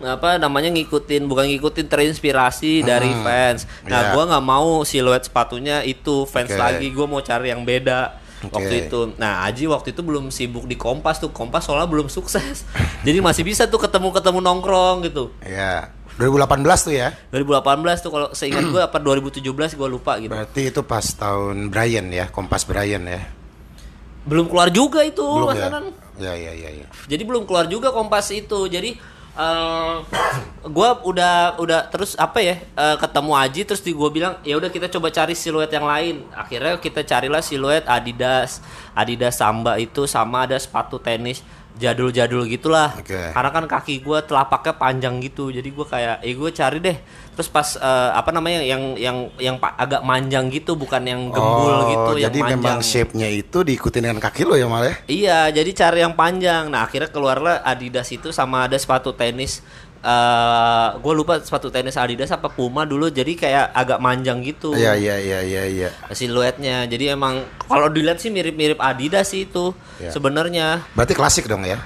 apa 0.02 0.36
namanya 0.36 0.72
ngikutin 0.74 1.24
bukan 1.26 1.46
ngikutin 1.46 1.86
terinspirasi 1.86 2.82
dari 2.82 3.10
fans. 3.20 3.64
Nah, 3.86 4.00
Iya. 4.00 4.12
gua 4.14 4.22
nggak 4.28 4.44
mau 4.44 4.82
siluet 4.82 5.22
sepatunya 5.24 5.82
itu 5.82 6.24
fans 6.28 6.52
Oke. 6.52 6.60
lagi. 6.60 6.86
Gua 6.92 7.06
mau 7.08 7.20
cari 7.20 7.50
yang 7.50 7.64
beda 7.64 8.16
Oke. 8.44 8.52
waktu 8.54 8.74
itu. 8.86 9.00
Nah, 9.16 9.46
Aji 9.48 9.66
waktu 9.66 9.92
itu 9.96 10.00
belum 10.04 10.28
sibuk 10.30 10.68
di 10.68 10.76
Kompas 10.76 11.18
tuh. 11.18 11.32
Kompas 11.32 11.66
soalnya 11.66 11.88
belum 11.88 12.06
sukses. 12.12 12.68
Jadi 13.06 13.18
masih 13.18 13.42
bisa 13.42 13.66
tuh 13.66 13.80
ketemu-ketemu 13.80 14.38
nongkrong 14.40 15.06
gitu. 15.08 15.32
Iya. 15.42 15.95
2018 16.16 16.86
tuh 16.86 16.94
ya. 16.96 17.08
2018 17.32 18.04
tuh 18.04 18.10
kalau 18.10 18.28
seingat 18.32 18.64
gua 18.72 18.88
apa 18.88 18.96
2017 18.96 19.44
gua 19.76 19.88
lupa 19.88 20.16
gitu. 20.16 20.32
Berarti 20.32 20.72
itu 20.72 20.80
pas 20.80 21.04
tahun 21.04 21.68
Brian 21.68 22.08
ya, 22.08 22.32
Kompas 22.32 22.64
Brian 22.64 23.04
ya. 23.04 23.20
Belum 24.26 24.48
keluar 24.50 24.72
juga 24.72 25.04
itu 25.06 25.22
Belum 25.22 25.52
Mas 25.52 25.60
ya. 25.60 25.68
Anan. 25.70 25.84
Ya 26.16 26.32
ya 26.32 26.48
ya 26.56 26.72
ya. 26.72 26.88
jadi 27.12 27.28
belum 27.28 27.44
keluar 27.44 27.68
juga 27.68 27.92
kompas 27.92 28.32
itu 28.32 28.64
jadi 28.72 28.96
eh 29.36 29.94
gua 30.64 30.96
udah 31.04 31.60
udah 31.60 31.92
terus 31.92 32.16
apa 32.16 32.40
ya 32.40 32.56
eh, 32.56 32.96
ketemu 32.96 33.32
Aji 33.36 33.60
terus 33.68 33.84
di 33.84 33.92
gua 33.92 34.08
bilang 34.08 34.40
ya 34.40 34.56
udah 34.56 34.72
kita 34.72 34.88
coba 34.88 35.12
cari 35.12 35.36
siluet 35.36 35.68
yang 35.68 35.84
lain 35.84 36.24
akhirnya 36.32 36.80
kita 36.80 37.04
carilah 37.04 37.44
siluet 37.44 37.84
Adidas 37.84 38.64
Adidas 38.96 39.36
Samba 39.36 39.76
itu 39.76 40.08
sama 40.08 40.48
ada 40.48 40.56
sepatu 40.56 40.96
tenis 40.96 41.44
jadul-jadul 41.76 42.48
gitulah 42.48 42.96
Oke. 42.96 43.32
karena 43.36 43.50
kan 43.52 43.64
kaki 43.68 44.00
gua 44.00 44.24
telapaknya 44.24 44.74
panjang 44.76 45.20
gitu 45.20 45.52
jadi 45.52 45.68
gua 45.70 45.86
kayak 45.86 46.16
eh 46.24 46.34
gue 46.34 46.50
cari 46.52 46.78
deh 46.80 46.96
terus 47.36 47.52
pas 47.52 47.76
eh, 47.76 48.10
apa 48.16 48.32
namanya 48.32 48.64
yang 48.64 48.96
yang 48.96 49.28
yang 49.36 49.56
agak 49.60 50.00
manjang 50.00 50.48
gitu 50.48 50.72
bukan 50.72 51.04
yang 51.04 51.28
gembul 51.28 51.68
oh, 51.68 51.88
gitu 51.92 52.12
yang 52.24 52.32
jadi 52.32 52.56
memang 52.56 52.80
shape-nya 52.80 53.28
itu 53.28 53.60
diikutin 53.60 54.08
dengan 54.08 54.20
kaki 54.22 54.48
lo 54.48 54.56
ya 54.56 54.66
malah 54.70 54.88
ya? 54.88 54.96
Iya, 55.06 55.38
jadi 55.62 55.70
cari 55.74 55.98
yang 56.02 56.14
panjang. 56.14 56.68
Nah, 56.70 56.86
akhirnya 56.86 57.10
keluarlah 57.10 57.60
Adidas 57.62 58.08
itu 58.10 58.30
sama 58.32 58.66
ada 58.66 58.76
sepatu 58.78 59.12
tenis. 59.12 59.60
Eh 60.06 60.88
gue 60.96 61.12
lupa 61.12 61.42
sepatu 61.42 61.66
tenis 61.66 61.98
Adidas 61.98 62.30
apa 62.30 62.46
Puma 62.46 62.86
dulu. 62.86 63.10
Jadi 63.10 63.34
kayak 63.34 63.74
agak 63.74 63.98
manjang 63.98 64.38
gitu. 64.40 64.70
Iya 64.70 64.94
iya 64.94 65.16
iya 65.18 65.40
iya 65.42 65.62
iya. 65.66 65.88
Siluetnya. 66.10 66.86
Jadi 66.86 67.10
emang 67.10 67.42
kalau 67.66 67.90
dilihat 67.90 68.22
sih 68.22 68.30
mirip-mirip 68.30 68.78
Adidas 68.78 69.26
sih 69.26 69.44
itu 69.44 69.74
Iya. 69.98 70.14
sebenarnya. 70.14 70.86
Berarti 70.94 71.12
klasik 71.12 71.50
dong 71.50 71.66
ya? 71.66 71.82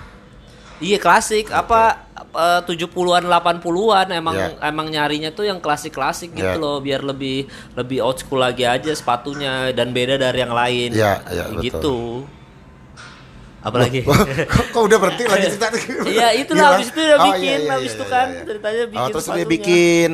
Iya 0.81 0.97
klasik. 0.97 1.49
Apa 1.49 2.09
eh, 2.31 2.61
70-an 2.63 3.25
80-an 3.25 4.07
emang 4.13 4.37
Iya. 4.37 4.49
emang 4.63 4.87
nyarinya 4.87 5.33
tuh 5.33 5.49
yang 5.49 5.57
klasik-klasik 5.59 6.31
gitu 6.31 6.45
Iya. 6.47 6.61
loh 6.61 6.77
biar 6.79 7.01
lebih 7.01 7.49
lebih 7.73 8.05
old 8.05 8.21
school 8.21 8.39
lagi 8.39 8.69
aja 8.69 8.93
sepatunya 8.93 9.73
dan 9.73 9.91
beda 9.91 10.15
dari 10.15 10.39
yang 10.39 10.53
lain. 10.53 10.93
Iya, 10.93 11.25
iya, 11.33 11.45
betul. 11.57 12.29
Apalagi? 13.61 14.01
kok, 14.09 14.17
kok 14.73 14.83
udah 14.83 14.99
berhenti 14.99 15.25
lagi 15.29 15.47
cerita? 15.53 15.69
Iya, 16.09 16.29
itulah, 16.33 16.75
habis 16.75 16.89
itu 16.89 17.01
udah 17.01 17.19
Oh, 17.21 17.27
bikin, 17.33 17.45
iya, 17.45 17.57
iya, 17.61 17.73
habis 17.77 17.93
iya, 17.93 17.97
itu 17.97 18.05
iya, 18.05 18.13
kan 18.13 18.27
iya. 18.27 18.43
ceritanya 18.49 18.85
bikin 18.89 19.01
Oh, 19.01 19.09
terus 19.13 19.27
dia 19.29 19.47
bikin. 19.47 20.11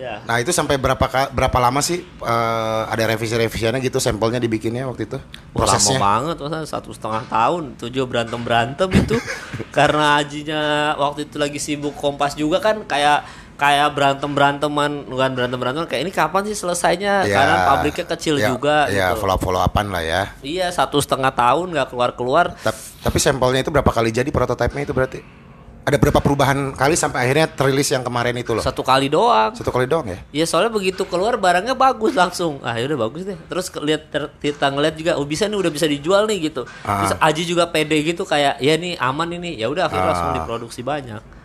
Ya. 0.00 0.16
Nah 0.24 0.40
itu 0.40 0.48
sampai 0.48 0.80
berapa 0.80 0.96
berapa 1.28 1.58
lama 1.60 1.84
sih 1.84 2.00
eh, 2.00 2.82
ada 2.88 3.04
revisi-revisiannya 3.04 3.84
gitu 3.84 4.00
sampelnya 4.00 4.40
dibikinnya 4.40 4.88
waktu 4.88 5.04
itu 5.04 5.20
Wah, 5.52 5.68
lama 5.68 5.76
prosesnya? 5.76 5.98
banget 6.00 6.36
masa 6.40 6.64
satu 6.64 6.88
setengah 6.96 7.28
tahun 7.28 7.76
tujuh 7.76 8.08
berantem 8.08 8.40
berantem 8.40 8.88
itu 8.96 9.20
karena 9.76 10.16
ajinya 10.16 10.62
waktu 10.96 11.28
itu 11.28 11.36
lagi 11.36 11.60
sibuk 11.60 11.92
kompas 12.00 12.32
juga 12.32 12.64
kan 12.64 12.80
kayak 12.88 13.28
kayak 13.60 13.92
berantem 13.92 14.30
beranteman 14.30 15.04
bukan 15.04 15.30
berantem 15.30 15.58
beranteman 15.58 15.84
kayak 15.84 16.02
ini 16.02 16.10
kapan 16.10 16.42
sih 16.42 16.56
selesainya 16.56 17.14
Ya, 17.22 17.36
karena 17.36 17.56
pabriknya 17.66 18.06
kecil 18.08 18.34
ya, 18.34 18.48
juga 18.48 18.88
Ya 18.88 19.12
gitu 19.12 19.20
follow 19.20 19.36
follow 19.36 19.60
upan 19.60 19.86
lah 19.86 20.00
ya. 20.00 20.22
iya 20.40 20.66
satu 20.68 20.96
setengah 20.96 21.28
tahun 21.30 21.70
nggak 21.70 21.88
keluar 21.88 22.10
keluar 22.12 22.46
Tap- 22.56 22.80
Tapi 23.00 23.18
sampelnya 23.18 23.60
itu 23.60 23.68
berapa 23.68 23.86
kali 23.86 24.08
jadi 24.10 24.26
prototipenya 24.26 24.82
itu 24.82 24.92
berarti? 24.92 25.20
Ada 25.80 25.96
berapa 25.96 26.16
perubahan 26.18 26.72
kali 26.72 26.92
sampai 26.92 27.20
akhirnya 27.22 27.48
terilis 27.48 27.88
yang 27.88 28.00
kemarin 28.00 28.32
itu 28.34 28.52
loh? 28.52 28.60
satu 28.60 28.80
kali 28.80 29.08
doang 29.08 29.52
Satu 29.52 29.68
kali 29.68 29.84
doang 29.84 30.04
ya? 30.06 30.20
Ya 30.30 30.44
soalnya 30.44 30.68
begitu 30.68 31.04
keluar 31.04 31.34
barangnya 31.34 31.72
bagus 31.72 32.12
langsung. 32.12 32.60
Ah 32.60 32.74
ya 32.74 32.84
udah 32.86 33.00
bagus 33.02 33.24
deh. 33.24 33.36
Terus 33.42 33.66
lihat 33.78 34.02
ter- 34.06 34.28
kita 34.38 34.68
ngeliat 34.68 34.92
juga, 34.94 35.16
oh 35.16 35.24
bisa 35.24 35.44
nih 35.44 35.56
udah 35.56 35.68
bisa 35.68 35.84
dijual 35.84 36.24
nih 36.24 36.46
gitu. 36.46 36.68
Terus 36.68 37.12
Aji 37.18 37.42
juga 37.44 37.64
pede 37.66 37.96
gitu 38.02 38.24
kayak 38.24 38.56
ya 38.58 38.74
nih 38.74 38.92
aman 38.94 39.28
ini. 39.32 39.56
Ya 39.56 39.66
udah 39.66 39.84
akhirnya 39.86 40.06
langsung 40.06 40.30
Ah. 40.30 40.36
diproduksi 40.36 40.80
banyak. 40.82 41.39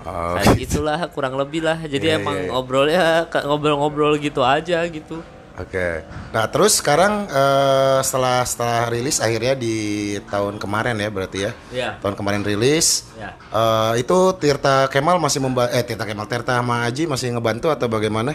Oh, 0.00 0.34
Kayak 0.36 0.56
gitulah 0.64 1.00
kurang 1.12 1.36
lebih 1.36 1.60
lah. 1.60 1.76
Jadi 1.76 2.06
Iya, 2.08 2.18
emang 2.18 2.36
iya, 2.36 2.44
iya. 2.46 2.50
ngobrolnya 2.50 3.02
ngobrol-ngobrol 3.44 4.16
gitu 4.16 4.40
aja 4.40 4.80
gitu. 4.88 5.20
Oke. 5.60 6.00
Nah 6.32 6.48
terus 6.48 6.80
sekarang 6.80 7.28
eh, 7.28 8.00
setelah 8.00 8.40
setelah 8.48 8.88
rilis 8.88 9.20
akhirnya 9.20 9.52
di 9.52 9.76
tahun 10.24 10.56
kemarin 10.56 10.96
ya 10.96 11.08
berarti 11.12 11.38
ya? 11.44 11.52
Iya. 11.68 11.90
Tahun 12.00 12.16
kemarin 12.16 12.40
rilis. 12.40 13.12
Ya. 13.20 13.36
eh, 13.36 14.00
itu 14.00 14.16
Tirta 14.40 14.88
Kemal 14.88 15.20
masih 15.20 15.44
memba 15.44 15.68
eh 15.68 15.84
Tirta 15.84 16.08
Kemal 16.08 16.24
Tirta 16.24 16.56
sama 16.56 16.88
Aji 16.88 17.04
masih 17.04 17.36
ngebantu 17.36 17.68
atau 17.68 17.92
bagaimana 17.92 18.32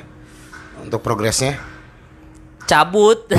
untuk 0.85 1.01
progresnya? 1.01 1.57
Cabut. 2.65 3.29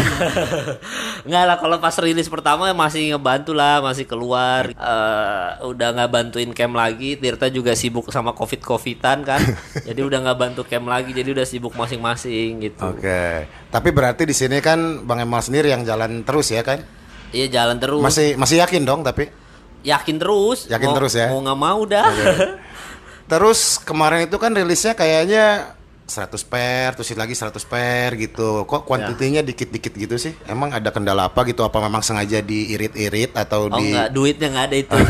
Nggak 1.27 1.45
lah 1.51 1.57
kalau 1.59 1.83
pas 1.83 1.95
rilis 1.99 2.31
pertama 2.31 2.71
masih 2.71 3.11
ngebantu 3.15 3.51
lah, 3.51 3.83
masih 3.83 4.07
keluar. 4.07 4.71
Eh, 4.71 5.49
udah 5.67 5.89
nggak 5.99 6.11
bantuin 6.11 6.51
camp 6.55 6.79
lagi. 6.79 7.19
Tirta 7.19 7.51
juga 7.51 7.75
sibuk 7.75 8.07
sama 8.15 8.31
covid-covidan 8.31 9.27
kan. 9.27 9.43
jadi 9.89 10.01
udah 10.07 10.19
nggak 10.23 10.39
bantu 10.39 10.63
camp 10.63 10.87
lagi. 10.87 11.11
Jadi 11.11 11.35
udah 11.35 11.43
sibuk 11.43 11.75
masing-masing 11.75 12.63
gitu. 12.63 12.87
Oke. 12.87 13.51
Tapi 13.51 13.89
berarti 13.91 14.23
di 14.31 14.35
sini 14.35 14.63
kan 14.63 15.03
Bang 15.03 15.19
Emal 15.19 15.43
sendiri 15.43 15.75
yang 15.75 15.83
jalan 15.83 16.23
terus 16.23 16.55
ya 16.55 16.63
kan? 16.63 16.87
Iya 17.35 17.51
jalan 17.51 17.83
terus. 17.83 18.03
Masih 18.07 18.39
masih 18.39 18.63
yakin 18.63 18.87
dong 18.87 19.03
tapi. 19.03 19.27
yakin 19.83 20.19
terus. 20.19 20.67
Yakin 20.67 20.89
Mau- 20.91 20.97
terus 20.99 21.15
ya? 21.15 21.27
Mau 21.31 21.43
nggak 21.43 21.59
mau 21.59 21.81
dah. 21.87 22.07
Terus 23.27 23.83
kemarin 23.83 24.31
itu 24.31 24.39
kan 24.39 24.55
rilisnya 24.55 24.95
kayaknya 24.95 25.75
100 26.07 26.39
per, 26.47 26.95
terus 26.95 27.11
lagi 27.19 27.35
100 27.35 27.59
per 27.67 28.15
gitu. 28.15 28.63
Kok 28.63 28.87
kuantitinya 28.87 29.43
dikit-dikit 29.43 29.93
gitu 29.93 30.15
sih? 30.17 30.33
Emang 30.47 30.71
ada 30.71 30.95
kendala 30.95 31.27
apa 31.27 31.43
gitu? 31.43 31.67
Apa 31.67 31.83
memang 31.83 32.01
sengaja 32.01 32.39
diirit-irit 32.39 33.35
atau 33.35 33.67
oh 33.67 33.75
di 33.75 33.91
nggak, 33.91 34.09
duitnya 34.15 34.49
nggak 34.55 34.67
ada 34.71 34.77
itu. 34.79 34.97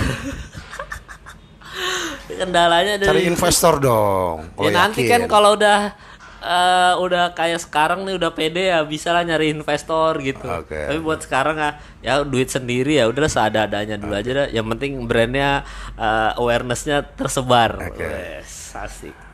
Kendalanya 2.36 2.94
dari 3.00 3.08
cari 3.08 3.22
investor 3.28 3.80
dong? 3.80 4.56
Ya 4.60 4.70
nanti 4.72 5.04
kan 5.08 5.28
kalau 5.28 5.56
udah 5.56 5.92
eh, 6.40 6.94
udah 7.00 7.32
kayak 7.36 7.60
sekarang 7.60 8.04
nih 8.08 8.16
udah 8.16 8.30
pede 8.32 8.72
ya 8.72 8.80
bisa 8.84 9.12
lah 9.12 9.20
nyari 9.20 9.52
investor 9.52 10.16
gitu. 10.24 10.48
Oke. 10.48 10.80
Tapi 10.80 11.00
buat 11.04 11.20
sekarang 11.20 11.56
ah, 11.60 11.76
ya 12.00 12.24
duit 12.24 12.48
sendiri 12.48 13.00
ya 13.00 13.08
udah 13.08 13.28
seada-adanya 13.28 14.00
dulu 14.00 14.16
aja 14.16 14.30
dah. 14.32 14.48
Yang 14.48 14.66
penting 14.76 14.92
brandnya 15.04 15.64
eh, 15.96 16.40
awarenessnya 16.40 17.04
tersebar. 17.16 17.84
Oke. 17.84 18.04
Wes, 18.04 18.72
asik. 18.72 19.25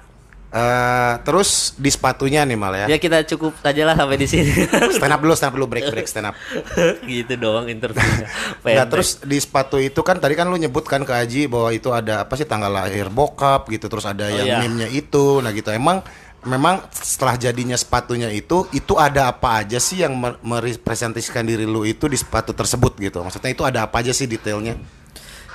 Eh, 0.52 1.14
terus 1.24 1.72
di 1.80 1.88
sepatunya 1.88 2.44
nih 2.44 2.60
mal 2.60 2.76
ya. 2.76 2.84
Ya 2.84 3.00
kita 3.00 3.24
cukup 3.24 3.56
saja 3.64 3.88
lah 3.88 3.96
sampai 3.96 4.20
di 4.20 4.28
sini. 4.28 4.52
Stand 5.00 5.16
up 5.16 5.20
dulu, 5.24 5.32
stand 5.32 5.48
up 5.48 5.54
dulu, 5.56 5.64
break 5.64 5.88
break 5.88 6.04
stand 6.04 6.28
up. 6.28 6.36
gitu 7.08 7.40
doang 7.40 7.72
interviewnya. 7.72 8.28
Nah, 8.60 8.84
terus 8.84 9.24
di 9.24 9.40
sepatu 9.40 9.80
itu 9.80 10.04
kan 10.04 10.20
tadi 10.20 10.36
kan 10.36 10.44
lu 10.52 10.60
nyebutkan 10.60 11.08
ke 11.08 11.12
Aji 11.16 11.48
bahwa 11.48 11.72
itu 11.72 11.88
ada 11.88 12.28
apa 12.28 12.36
sih 12.36 12.44
tanggal 12.44 12.68
lahir 12.68 13.08
bokap 13.08 13.64
gitu, 13.72 13.88
terus 13.88 14.04
ada 14.04 14.28
yang 14.28 14.44
iya. 14.44 14.58
meme-nya 14.60 14.92
itu. 14.92 15.40
Nah, 15.40 15.56
gitu. 15.56 15.72
Emang 15.72 16.04
memang 16.44 16.84
setelah 16.92 17.40
jadinya 17.40 17.78
sepatunya 17.78 18.28
itu 18.28 18.68
itu 18.76 18.92
ada 19.00 19.32
apa 19.32 19.64
aja 19.64 19.80
sih 19.80 20.04
yang 20.04 20.12
mer- 20.20 20.36
merepresentasikan 20.44 21.48
diri 21.48 21.64
lu 21.64 21.88
itu 21.88 22.12
di 22.12 22.20
sepatu 22.20 22.52
tersebut 22.52 23.00
gitu. 23.00 23.24
Maksudnya 23.24 23.56
itu 23.56 23.64
ada 23.64 23.88
apa 23.88 24.04
aja 24.04 24.12
sih 24.12 24.28
detailnya? 24.28 24.76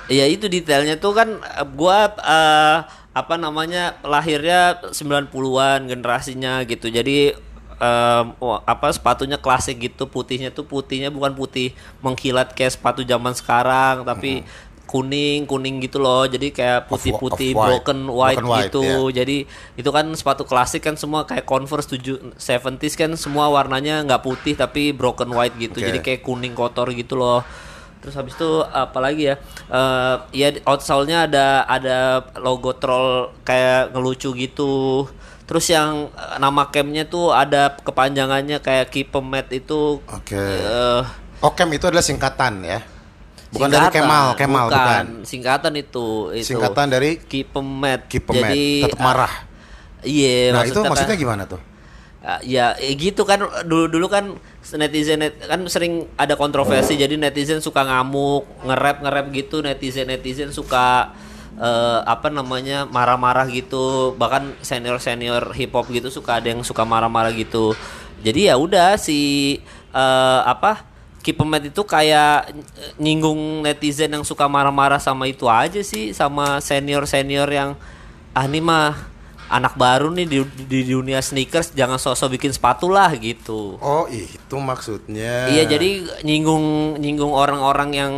Ya 0.10 0.26
itu 0.26 0.50
detailnya 0.50 0.98
tuh 0.98 1.14
kan 1.14 1.38
gua 1.78 2.18
eh, 2.18 2.78
apa 3.18 3.34
namanya 3.42 3.98
lahirnya 4.06 4.78
90-an 4.94 5.90
generasinya 5.90 6.62
gitu. 6.70 6.94
Jadi 6.94 7.34
wah, 8.38 8.62
apa 8.66 8.94
sepatunya 8.94 9.42
klasik 9.42 9.82
gitu, 9.82 10.06
putihnya 10.06 10.54
tuh 10.54 10.70
putihnya 10.70 11.10
bukan 11.10 11.34
putih 11.34 11.74
mengkilat 12.06 12.54
kayak 12.54 12.78
sepatu 12.78 13.02
zaman 13.02 13.34
sekarang 13.34 14.06
tapi 14.06 14.46
kuning 14.88 15.44
kuning 15.44 15.84
gitu 15.84 16.00
loh. 16.00 16.24
Jadi 16.24 16.56
kayak 16.56 16.88
putih-putih 16.88 17.52
off-white. 17.52 17.68
broken 17.68 18.00
white, 18.08 18.40
Broken 18.40 18.48
white, 18.48 18.72
gitu. 18.72 18.82
ya. 19.12 19.22
Jadi 19.22 19.38
itu 19.76 19.90
kan 19.92 20.06
sepatu 20.16 20.48
klasik 20.48 20.88
kan 20.88 20.96
semua 20.96 21.28
kayak 21.28 21.44
Converse 21.44 21.92
7 21.92 22.40
70s 22.40 22.94
kan 22.96 23.12
semua 23.20 23.52
warnanya 23.52 24.00
nggak 24.08 24.24
putih 24.24 24.56
tapi 24.56 24.96
broken 24.96 25.34
white 25.36 25.60
gitu. 25.60 25.84
Oke. 25.84 25.86
Jadi 25.92 26.00
kayak 26.00 26.22
kuning 26.24 26.56
kotor 26.56 26.88
gitu 26.96 27.20
loh. 27.20 27.44
Terus 28.08 28.16
habis 28.16 28.40
itu 28.40 28.52
apalagi 28.64 29.28
ya? 29.28 29.36
Eh 29.68 30.16
ya 30.32 30.48
di 30.56 30.64
outsole-nya 30.64 31.28
ada 31.28 31.68
ada 31.68 32.24
logo 32.40 32.72
troll 32.72 33.36
kayak 33.44 33.92
ngelucu 33.92 34.32
gitu. 34.32 35.04
Terus 35.44 35.68
yang 35.68 36.08
eh, 36.16 36.40
nama 36.40 36.72
campnya 36.72 37.04
tuh 37.04 37.36
ada 37.36 37.76
kepanjangannya 37.76 38.64
kayak 38.64 38.96
Kipemet 38.96 39.52
itu 39.52 40.00
Oke. 40.08 40.40
eh, 40.40 41.04
Okem 41.44 41.68
itu 41.76 41.84
adalah 41.84 42.00
singkatan 42.00 42.64
ya. 42.64 42.80
Bukan 43.52 43.68
dari 43.68 43.92
singkatan, 43.92 44.04
Kemal, 44.08 44.26
Kemal 44.40 44.66
bukan. 44.72 45.06
Singkatan 45.28 45.74
itu, 45.76 46.08
itu. 46.32 46.48
Singkatan 46.48 46.88
dari 46.88 47.20
Kipemet. 47.20 48.08
Kipemet, 48.08 48.56
Jadi 48.56 48.88
tetap 48.88 49.04
marah. 49.04 49.34
eh, 50.00 50.08
Iya, 50.08 50.56
Nah, 50.56 50.64
itu 50.64 50.80
maksudnya 50.80 50.92
maksudnya 50.96 51.18
gimana 51.20 51.44
tuh? 51.44 51.60
Ah, 52.28 52.44
Ya, 52.44 52.76
eh, 52.84 52.92
gitu 53.00 53.24
kan 53.24 53.40
dulu 53.64 53.88
dulu 53.88 54.12
kan 54.12 54.36
netizen 54.76 55.24
net, 55.24 55.40
kan 55.48 55.64
sering 55.72 56.12
ada 56.20 56.36
kontroversi 56.36 57.00
jadi 57.00 57.16
netizen 57.16 57.64
suka 57.64 57.88
ngamuk, 57.88 58.44
nge-rap 58.68 59.00
nge-rap 59.00 59.28
gitu, 59.32 59.64
netizen 59.64 60.12
netizen 60.12 60.52
suka 60.52 61.16
eh, 61.56 62.00
apa 62.04 62.28
namanya 62.28 62.84
marah-marah 62.84 63.48
gitu, 63.48 64.12
bahkan 64.20 64.52
senior-senior 64.60 65.56
hip 65.56 65.72
hop 65.72 65.88
gitu 65.88 66.12
suka 66.12 66.44
ada 66.44 66.52
yang 66.52 66.68
suka 66.68 66.84
marah-marah 66.84 67.32
gitu. 67.32 67.72
Jadi 68.20 68.52
ya 68.52 68.60
udah 68.60 69.00
si 69.00 69.20
eh, 69.96 70.42
apa 70.44 70.84
Kipemet 71.24 71.76
itu 71.76 71.84
kayak 71.84 72.56
nyinggung 73.00 73.64
netizen 73.64 74.12
yang 74.12 74.24
suka 74.28 74.48
marah-marah 74.52 75.00
sama 75.00 75.28
itu 75.32 75.48
aja 75.48 75.80
sih 75.80 76.12
sama 76.12 76.60
senior-senior 76.60 77.48
yang 77.52 77.70
ah 78.32 78.48
ini 78.48 78.60
mah 78.64 78.96
anak 79.48 79.74
baru 79.74 80.10
nih 80.10 80.26
di, 80.26 80.38
di 80.66 80.80
dunia 80.86 81.20
sneakers 81.20 81.72
jangan 81.72 81.96
sosok 81.96 82.36
bikin 82.36 82.52
sepatu 82.52 82.88
lah 82.88 83.12
gitu. 83.14 83.80
Oh, 83.80 84.04
itu 84.06 84.56
maksudnya. 84.56 85.48
Iya 85.48 85.64
jadi 85.68 85.90
nyinggung 86.22 86.98
nyinggung 86.98 87.32
orang-orang 87.32 87.90
yang 87.92 88.14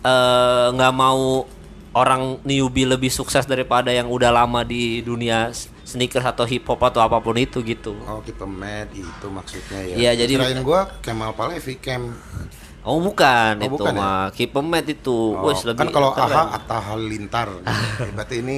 eh, 0.00 0.66
nggak 0.70 0.92
mau 0.92 1.44
orang 1.90 2.38
newbie 2.42 2.86
lebih 2.86 3.10
sukses 3.10 3.44
daripada 3.44 3.90
yang 3.90 4.06
udah 4.06 4.30
lama 4.30 4.62
di 4.62 5.00
dunia 5.00 5.50
sneakers 5.82 6.22
atau 6.24 6.46
hip 6.46 6.62
hop 6.62 6.78
atau 6.78 7.02
apa 7.02 7.18
pun 7.18 7.34
itu 7.34 7.58
gitu. 7.60 7.98
Oh, 8.04 8.22
Kipemet 8.22 8.92
itu 8.92 9.26
maksudnya 9.26 9.80
ya. 9.82 9.94
Iya, 9.96 10.10
jadi- 10.22 10.38
kirain 10.38 10.62
gua 10.62 10.86
Kemal 11.00 11.34
Palevi 11.34 11.74
Kem. 11.76 12.14
Oh 12.80 12.96
bukan 12.96 13.60
Oh, 13.60 13.66
itu 13.66 13.72
bukan 13.74 13.92
ya? 13.92 13.98
mah 13.98 14.24
Kipemet 14.30 14.86
itu. 14.88 15.34
Oh, 15.34 15.50
Wes, 15.50 15.60
kan 15.60 15.72
lebih 15.74 15.90
kalau 15.90 16.14
keren. 16.14 16.30
AHA 16.30 16.44
Atta 16.54 16.78
Halilintar. 16.80 17.48
Berarti 18.14 18.36
ini 18.38 18.56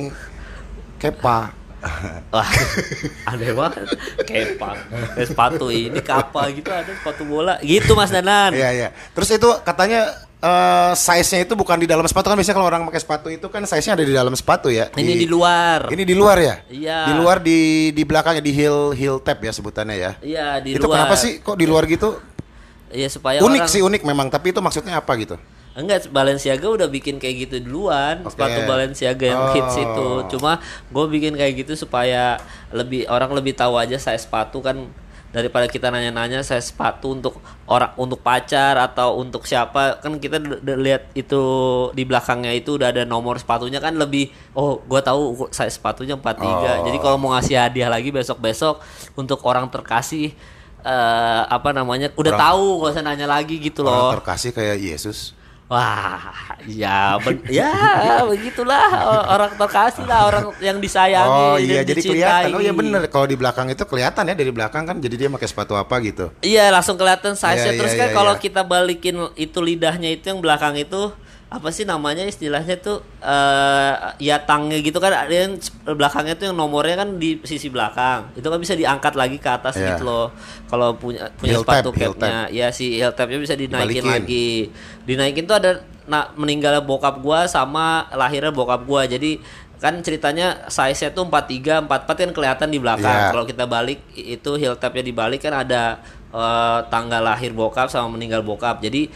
Kepa. 1.01 1.62
Wah, 2.35 2.51
aneh 3.27 3.51
banget. 3.53 3.87
Kepa. 4.23 4.71
Kayak 5.19 5.29
sepatu 5.29 5.67
ini 5.69 5.99
kapa 5.99 6.49
gitu 6.55 6.71
ada 6.71 6.93
sepatu 6.95 7.23
bola. 7.27 7.59
Gitu 7.59 7.93
Mas 7.99 8.15
Danan. 8.15 8.55
Iya, 8.55 8.71
iya. 8.71 8.89
Terus 9.15 9.35
itu 9.35 9.49
katanya 9.67 10.15
eh, 10.39 10.93
size-nya 10.95 11.43
itu 11.43 11.55
bukan 11.59 11.83
di 11.83 11.91
dalam 11.91 12.07
sepatu 12.07 12.31
kan 12.31 12.39
biasanya 12.39 12.57
kalau 12.63 12.69
orang 12.71 12.87
pakai 12.87 13.03
sepatu 13.03 13.29
itu 13.35 13.47
kan 13.51 13.67
size-nya 13.67 13.99
ada 13.99 14.05
di 14.07 14.15
dalam 14.15 14.35
sepatu 14.39 14.71
ya. 14.71 14.95
Ini 14.95 15.15
di 15.19 15.27
luar. 15.27 15.91
Ini 15.91 16.03
di 16.07 16.15
luar 16.15 16.37
ya? 16.39 16.55
Iya. 16.71 16.99
Di 17.11 17.13
luar 17.19 17.37
di 17.43 17.91
di 17.91 18.03
belakangnya 18.07 18.43
di 18.43 18.53
heel 18.55 18.95
heel 18.95 19.19
tab 19.19 19.43
ya 19.43 19.51
sebutannya 19.51 19.97
ya. 19.99 20.13
Iya, 20.23 20.47
di 20.63 20.79
itu 20.79 20.87
luar. 20.87 21.07
kenapa 21.07 21.15
sih 21.19 21.43
kok 21.43 21.59
di 21.59 21.67
luar 21.67 21.91
gitu? 21.91 22.19
Iya 22.93 23.09
supaya 23.09 23.41
unik 23.41 23.63
orang 23.65 23.73
sih 23.73 23.81
unik 23.81 24.03
memang, 24.05 24.29
tapi 24.29 24.53
itu 24.53 24.61
maksudnya 24.61 25.01
apa 25.01 25.17
gitu? 25.17 25.41
Enggak, 25.73 26.05
Balenciaga 26.09 26.69
udah 26.69 26.85
bikin 26.87 27.17
kayak 27.17 27.49
gitu 27.49 27.57
duluan. 27.61 28.21
Oke. 28.21 28.37
Sepatu 28.37 28.61
Balenciaga 28.65 29.25
yang 29.25 29.43
Oh. 29.43 29.53
hits 29.53 29.77
itu. 29.77 30.09
Cuma 30.31 30.61
gue 30.87 31.05
bikin 31.09 31.33
kayak 31.33 31.65
gitu 31.65 31.73
supaya 31.75 32.37
lebih 32.69 33.09
orang 33.09 33.33
lebih 33.33 33.53
tahu 33.53 33.81
aja 33.81 33.97
size 33.97 34.25
sepatu 34.25 34.61
kan 34.61 34.85
daripada 35.33 35.65
kita 35.65 35.89
nanya-nanya 35.89 36.45
saya 36.45 36.61
sepatu 36.61 37.17
untuk 37.17 37.41
orang 37.65 37.97
untuk 37.97 38.21
pacar 38.21 38.77
atau 38.77 39.17
untuk 39.17 39.49
siapa 39.49 39.97
kan 39.97 40.21
kita 40.21 40.37
lihat 40.61 41.09
itu 41.15 41.41
di 41.91 42.05
belakangnya 42.05 42.53
itu 42.53 42.77
udah 42.77 42.93
ada 42.93 43.09
nomor 43.09 43.41
sepatunya 43.41 43.81
kan 43.81 43.97
lebih 43.97 44.29
oh 44.53 44.85
gua 44.85 45.01
tahu 45.01 45.49
saya 45.49 45.73
sepatunya 45.73 46.21
43 46.21 46.85
jadi 46.85 46.99
kalau 47.01 47.17
mau 47.17 47.33
ngasih 47.33 47.57
hadiah 47.57 47.89
lagi 47.89 48.13
besok-besok 48.13 48.85
untuk 49.17 49.41
orang 49.43 49.73
terkasih 49.73 50.37
eh 50.81 51.43
apa 51.49 51.73
namanya 51.73 52.13
udah 52.13 52.29
Orang- 52.29 52.45
tahu 52.45 52.65
gak 52.79 52.93
usah 52.93 53.03
nanya 53.03 53.25
lagi 53.25 53.57
gitu 53.57 53.81
loh 53.81 54.13
Orang 54.13 54.21
terkasih 54.21 54.53
kayak 54.53 54.77
Yesus. 54.77 55.33
Wah, 55.73 56.37
ya, 56.69 57.17
ben- 57.17 57.49
ya 57.49 57.73
begitulah 58.29 59.09
orang 59.25 59.57
terkasih 59.57 60.05
lah, 60.05 60.29
orang 60.29 60.53
yang 60.61 60.77
disayangi. 60.77 61.33
Oh 61.33 61.57
dan 61.57 61.65
iya, 61.65 61.81
jadi 61.81 61.97
dicintai. 61.97 62.13
kelihatan. 62.53 62.53
Oh 62.53 62.61
iya 62.61 62.73
bener. 62.77 63.01
Kalau 63.09 63.25
di 63.25 63.41
belakang 63.41 63.73
itu 63.73 63.81
kelihatan 63.89 64.29
ya 64.29 64.35
dari 64.37 64.53
belakang 64.53 64.85
kan. 64.85 65.01
Jadi 65.01 65.15
dia 65.17 65.29
pakai 65.33 65.49
sepatu 65.49 65.73
apa 65.73 65.97
gitu. 66.05 66.29
Iya, 66.45 66.69
langsung 66.69 67.01
kelihatan 67.01 67.33
size-nya. 67.33 67.73
Iya, 67.73 67.81
Terus 67.81 67.93
iya, 67.97 68.01
kan 68.05 68.09
iya, 68.13 68.17
kalau 68.21 68.35
iya. 68.37 68.43
kita 68.45 68.61
balikin 68.69 69.17
itu 69.33 69.59
lidahnya 69.65 70.13
itu 70.13 70.29
yang 70.29 70.45
belakang 70.45 70.77
itu 70.77 71.09
apa 71.53 71.69
sih 71.69 71.85
namanya 71.85 72.25
istilahnya 72.25 72.81
tuh 72.81 73.05
eh 73.21 73.93
ya 74.25 74.41
tangnya 74.41 74.81
gitu 74.81 74.97
kan 74.97 75.13
ada 75.13 75.29
yang 75.29 75.61
belakangnya 75.85 76.33
tuh 76.41 76.49
yang 76.49 76.57
nomornya 76.57 77.05
kan 77.05 77.21
di 77.21 77.37
sisi 77.45 77.69
belakang. 77.69 78.33
Itu 78.33 78.49
kan 78.49 78.57
bisa 78.57 78.73
diangkat 78.73 79.13
lagi 79.13 79.37
ke 79.37 79.51
atas 79.53 79.77
Iya. 79.77 79.93
gitu 79.93 80.09
loh. 80.09 80.33
Kalau 80.73 80.97
punya 80.97 81.29
punya 81.37 81.61
Heel 81.61 81.63
sepatu 81.63 81.93
capnya 81.93 82.49
ya 82.49 82.73
si 82.73 82.97
heel 82.97 83.13
tabnya 83.13 83.37
bisa 83.37 83.53
dinaikin 83.53 84.01
Dibalikin. 84.01 84.25
lagi. 84.25 84.51
Dinaikin 85.05 85.45
tuh 85.45 85.57
ada 85.61 85.71
nah, 86.09 86.33
meninggalnya 86.41 86.81
bokap 86.81 87.21
gua 87.21 87.45
sama 87.45 88.09
lahirnya 88.17 88.49
bokap 88.49 88.89
gua. 88.89 89.05
Jadi 89.05 89.37
kan 89.77 89.99
ceritanya 90.01 90.71
size-nya 90.71 91.11
tuh 91.11 91.27
43 91.27 91.85
44 91.85 92.17
kan 92.17 92.31
kelihatan 92.33 92.69
di 92.73 92.79
belakang. 92.81 93.29
Iya. 93.29 93.31
kalau 93.35 93.45
kita 93.45 93.65
balik 93.69 94.01
itu 94.17 94.51
heel 94.57 94.79
tabnya 94.81 95.05
dibalik 95.05 95.45
kan 95.45 95.53
ada 95.53 96.01
eh, 96.33 96.79
tanggal 96.89 97.21
lahir 97.21 97.53
bokap 97.53 97.93
sama 97.93 98.09
meninggal 98.17 98.41
bokap. 98.41 98.81
Jadi 98.81 99.13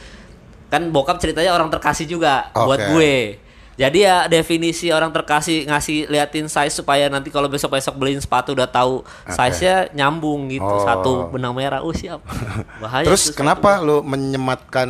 kan 0.67 0.83
bokap 0.91 1.23
ceritanya 1.23 1.55
orang 1.55 1.71
terkasih 1.71 2.07
juga 2.07 2.51
buat 2.55 2.81
Oke. 2.81 2.91
gue. 2.93 3.17
Jadi 3.77 4.09
ya 4.09 4.25
definisi 4.25 4.89
orang 4.89 5.13
terkasih 5.13 5.69
ngasih 5.69 6.09
liatin 6.09 6.49
size 6.49 6.73
supaya 6.73 7.13
nanti 7.13 7.29
kalau 7.29 7.45
besok 7.45 7.77
besok 7.77 8.01
beliin 8.01 8.17
sepatu 8.17 8.57
udah 8.57 8.65
tahu 8.65 9.05
size-nya 9.29 9.93
nyambung 9.93 10.49
gitu. 10.49 10.65
Oh. 10.65 10.81
satu 10.81 11.13
benang 11.29 11.53
merah 11.53 11.85
oh 11.85 11.93
siap. 11.93 12.25
Bahaya 12.83 13.05
Terus 13.05 13.37
kenapa 13.37 13.77
lu 13.85 14.01
menyematkan 14.01 14.89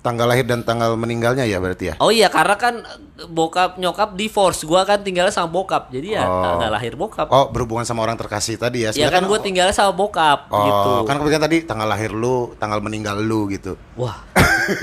tanggal 0.00 0.24
lahir 0.24 0.42
dan 0.42 0.60
tanggal 0.60 0.94
meninggalnya 0.94 1.44
ya 1.44 1.56
berarti 1.56 1.92
ya? 1.92 1.94
Oh 1.98 2.08
iya 2.08 2.26
karena 2.26 2.56
kan 2.56 2.80
bokap 3.26 3.76
nyokap 3.76 4.16
divorce 4.16 4.64
gua 4.64 4.82
kan 4.82 4.98
tinggalnya 4.98 5.28
sama 5.28 5.48
bokap 5.50 5.88
jadi 5.88 6.16
ya 6.16 6.24
Oh. 6.24 6.40
tanggal 6.42 6.70
lahir 6.70 6.96
bokap 6.96 7.28
Oh 7.28 7.48
berhubungan 7.48 7.84
sama 7.84 8.00
orang 8.00 8.16
terkasih 8.16 8.56
tadi 8.56 8.80
ya? 8.80 8.88
ya 8.88 8.96
Sebenarnya 8.96 9.12
kan 9.14 9.24
gue 9.26 9.38
tinggalnya 9.40 9.74
sama 9.74 9.92
bokap 9.92 10.48
Oh, 10.48 10.56
gitu 10.58 10.90
kan 11.04 11.14
kemudian 11.16 11.36
tadi 11.38 11.56
tanggal 11.62 11.84
lahir 11.84 12.10
lu, 12.10 12.56
tanggal 12.56 12.80
meninggal 12.80 13.20
lu 13.20 13.44
gitu. 13.46 13.76
Wah. 13.94 14.24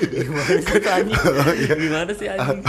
gimana 0.00 0.56
sih 0.58 0.80
anjing? 0.82 1.20
Gimana 1.78 2.10
sih 2.12 2.26
anjing? 2.26 2.60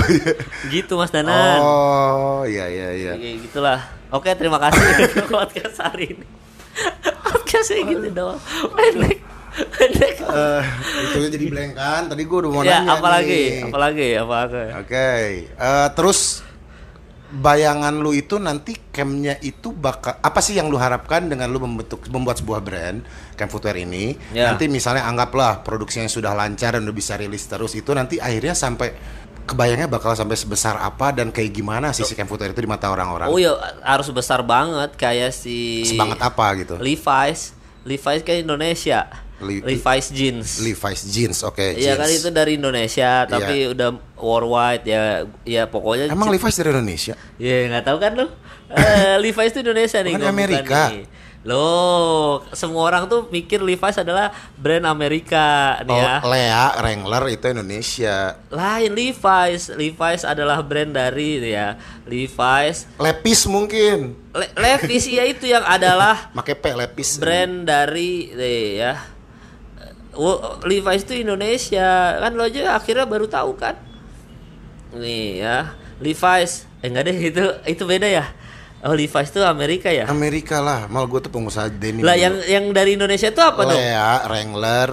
Gitu 0.69 0.93
Mas 0.93 1.09
Danan. 1.09 1.59
Oh, 1.59 2.41
iya 2.43 2.67
iya 2.67 2.89
iya. 2.93 3.11
Kayak 3.15 3.37
gitulah. 3.49 3.79
Oke, 4.09 4.29
terima 4.35 4.59
kasih 4.59 4.83
untuk 5.09 5.27
podcast 5.31 5.77
hari 5.81 6.13
ini. 6.13 6.25
Podcastnya 7.23 7.81
gitu 7.87 8.07
doang. 8.13 8.39
Pendek. 8.71 9.17
Eh, 10.27 10.63
itu 11.07 11.17
jadi 11.33 11.45
blank 11.49 11.71
kan? 11.73 12.01
Tadi 12.11 12.21
gua 12.27 12.37
udah 12.45 12.51
mau 12.51 12.61
ya, 12.61 12.83
nanya 12.83 12.99
apalagi? 12.99 13.31
nih. 13.31 13.71
Apalagi? 13.71 14.07
Apa 14.19 14.35
lagi? 14.45 14.65
Oke, 14.85 15.09
eh, 15.49 15.87
terus 15.97 16.19
bayangan 17.27 17.91
lu 17.91 18.15
itu 18.15 18.39
nanti 18.39 18.71
campnya 18.95 19.35
itu 19.43 19.75
bakal 19.75 20.15
apa 20.23 20.39
sih 20.39 20.55
yang 20.55 20.71
lu 20.71 20.79
harapkan 20.79 21.27
dengan 21.27 21.51
lu 21.51 21.59
membentuk 21.59 22.07
membuat 22.07 22.39
sebuah 22.39 22.63
brand 22.63 23.03
camp 23.35 23.51
footwear 23.51 23.75
ini? 23.83 24.15
Ya. 24.31 24.51
Nanti 24.51 24.71
misalnya 24.71 25.03
anggaplah 25.03 25.65
produksinya 25.65 26.07
sudah 26.07 26.31
lancar 26.31 26.79
dan 26.79 26.87
udah 26.87 26.95
bisa 26.95 27.19
rilis 27.19 27.43
terus 27.49 27.75
itu 27.75 27.91
nanti 27.91 28.21
akhirnya 28.21 28.55
sampai 28.55 28.95
kebayangnya 29.47 29.87
bakal 29.87 30.11
sampai 30.11 30.35
sebesar 30.35 30.75
apa 30.75 31.15
dan 31.15 31.31
kayak 31.31 31.55
gimana 31.55 31.95
sih 31.95 32.03
si 32.03 32.15
camp 32.15 32.27
footwear 32.27 32.51
itu 32.51 32.63
di 32.63 32.69
mata 32.69 32.91
orang-orang? 32.91 33.27
Oh 33.27 33.39
iya, 33.39 33.55
harus 33.83 34.07
besar 34.11 34.43
banget 34.43 34.95
kayak 34.95 35.31
si 35.35 35.83
Sebanget 35.87 36.19
apa 36.23 36.45
gitu? 36.59 36.75
Levi's. 36.79 37.55
Levi's 37.87 38.23
kan 38.23 38.35
Indonesia. 38.39 39.26
Li- 39.37 39.61
Levi's 39.61 40.09
jeans. 40.09 40.57
Levi's 40.59 41.01
jeans, 41.05 41.41
oke. 41.41 41.61
Iya 41.61 41.93
jeans. 41.93 41.99
kan 41.99 42.09
itu 42.09 42.29
dari 42.29 42.51
Indonesia, 42.55 43.23
tapi 43.23 43.69
udah 43.69 43.89
worldwide 44.15 44.83
ya. 44.83 45.01
Ya 45.43 45.63
pokoknya 45.65 46.09
Emang 46.09 46.27
Levi's 46.27 46.53
dari 46.53 46.71
Indonesia? 46.71 47.13
Ya 47.37 47.69
nggak 47.69 47.85
tahu 47.85 47.97
kan 47.97 48.11
lo. 48.13 48.25
Eh, 48.67 49.15
Levi's 49.23 49.51
itu 49.51 49.61
Indonesia 49.61 49.99
nih. 49.99 50.13
Bukan 50.13 50.27
Amerika. 50.27 50.81
nih. 50.89 51.05
Loh, 51.47 52.43
semua 52.51 52.83
orang 52.83 53.07
tuh 53.07 53.29
mikir 53.29 53.63
Levi's 53.63 53.95
adalah 53.95 54.29
brand 54.53 54.83
Amerika 54.83 55.79
nih 55.79 55.89
Oh, 55.89 56.01
ya. 56.01 56.15
Lea 56.21 56.65
Wrangler 56.75 57.23
itu 57.29 57.45
Indonesia. 57.47 58.35
Lain 58.49 58.91
Levi's. 58.91 59.71
Levi's 59.71 60.21
adalah 60.21 60.59
brand 60.59 60.91
dari 60.91 61.39
ya 61.41 61.79
Levi's. 62.03 62.89
Lepis 62.97 63.47
mungkin. 63.47 64.11
Le- 64.29 64.51
Levi's 64.51 65.07
ya 65.07 65.23
itu 65.23 65.47
yang 65.47 65.63
adalah 65.63 66.27
Pakai 66.35 66.53
P 66.53 66.65
Lepis. 66.73 67.15
brand 67.15 67.63
dari 67.63 68.27
eh, 68.29 68.69
ya. 68.77 68.93
Wo- 70.17 70.41
Levi's 70.63 71.01
itu 71.01 71.13
Indonesia. 71.15 71.87
Kan 72.17 72.33
lo 72.33 72.43
aja 72.43 72.73
akhirnya 72.73 73.05
baru 73.05 73.25
tahu 73.25 73.53
kan? 73.53 73.77
Nih 74.93 75.39
ya. 75.39 75.77
Levi's. 75.97 76.65
Eh 76.77 76.87
enggak 76.87 77.05
deh 77.05 77.17
itu 77.23 77.43
itu 77.65 77.83
beda 77.83 78.05
ya. 78.05 78.25
Oh 78.79 78.93
Levi's 78.93 79.29
itu 79.29 79.41
Amerika 79.41 79.89
ya? 79.89 80.05
Amerika 80.05 80.57
lah, 80.57 80.85
mal 80.85 81.05
gue 81.05 81.17
tuh 81.19 81.29
pengusaha 81.29 81.65
denim. 81.67 82.01
lah 82.01 82.13
yang 82.13 82.37
yang 82.43 82.69
dari 82.69 82.93
Indonesia 82.93 83.27
itu 83.27 83.39
apa 83.39 83.61
dong 83.63 83.73
Lea, 83.73 84.21
Wrangler, 84.23 84.89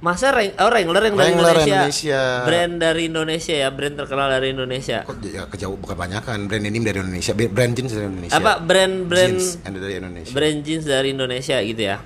masa 0.00 0.32
Wrang- 0.32 0.56
oh 0.56 0.68
Wrangler 0.70 1.02
yang 1.04 1.14
dari 1.14 1.28
Wrangler 1.28 1.52
Indonesia. 1.54 1.76
Indonesia. 1.76 2.22
brand 2.42 2.74
dari 2.78 3.02
Indonesia 3.04 3.54
ya 3.54 3.68
brand 3.68 3.94
terkenal 3.94 4.28
dari 4.30 4.48
Indonesia. 4.50 4.98
Kok 5.04 5.16
ya 5.22 5.44
kejauh 5.44 5.76
bukan 5.76 5.96
banyak 5.98 6.22
kan 6.24 6.40
brand 6.44 6.62
denim 6.62 6.80
dari 6.80 6.98
Indonesia, 6.98 7.32
brand 7.36 7.72
jeans 7.74 7.92
dari 7.92 8.06
Indonesia. 8.06 8.32
apa? 8.34 8.52
Brand 8.58 8.94
brand 9.04 9.36
Jeans 9.36 9.60
dari 9.60 9.94
Indonesia. 9.94 10.32
brand 10.32 10.58
jeans 10.62 10.84
dari 10.84 11.08
Indonesia 11.12 11.56
gitu 11.60 11.82
ya 11.84 11.96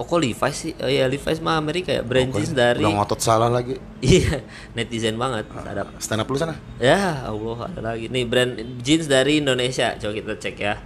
oh 0.00 0.08
kok 0.08 0.16
Levi's 0.16 0.56
sih? 0.56 0.72
Oh 0.80 0.88
iya 0.88 1.04
Levi's 1.04 1.44
mah 1.44 1.60
Amerika 1.60 1.92
ya 1.92 2.00
brand 2.00 2.32
jeans 2.32 2.56
dari 2.56 2.80
Udah 2.80 3.04
ngotot 3.04 3.20
salah 3.20 3.52
lagi. 3.52 3.76
iya 4.00 4.40
netizen 4.76 5.20
banget 5.20 5.44
sadap. 5.52 5.92
Stand 6.00 6.24
up 6.24 6.28
lu 6.32 6.40
sana. 6.40 6.56
Ya 6.80 7.28
Allah 7.28 7.68
ada 7.68 7.80
lagi. 7.92 8.08
Nih 8.08 8.24
brand 8.24 8.56
jeans 8.80 9.04
dari 9.04 9.44
Indonesia. 9.44 9.92
Coba 10.00 10.12
kita 10.16 10.32
cek 10.40 10.56
ya. 10.56 10.80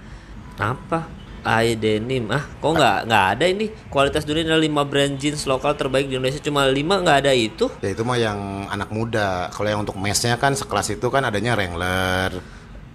Apa? 0.59 1.07
I 1.45 1.79
denim. 1.79 2.27
Ah 2.35 2.43
kok 2.43 2.75
nggak 2.75 2.99
nggak 3.07 3.25
ada 3.39 3.45
ini? 3.47 3.71
Kualitas 3.87 4.27
dunia 4.27 4.49
ada 4.49 4.59
5 4.59 4.91
brand 4.91 5.15
jeans 5.21 5.47
lokal 5.47 5.79
terbaik 5.79 6.11
di 6.11 6.19
Indonesia. 6.19 6.43
Cuma 6.43 6.67
5 6.67 6.75
nggak 6.75 7.19
ada 7.23 7.33
itu? 7.37 7.71
Ya 7.85 7.95
itu 7.95 8.03
mah 8.03 8.19
yang 8.19 8.67
anak 8.67 8.91
muda. 8.91 9.47
Kalau 9.55 9.69
yang 9.71 9.87
untuk 9.87 9.95
mesnya 10.01 10.35
kan 10.41 10.59
sekelas 10.59 10.99
itu 10.99 11.07
kan 11.07 11.23
adanya 11.23 11.55
Wrangler. 11.55 12.35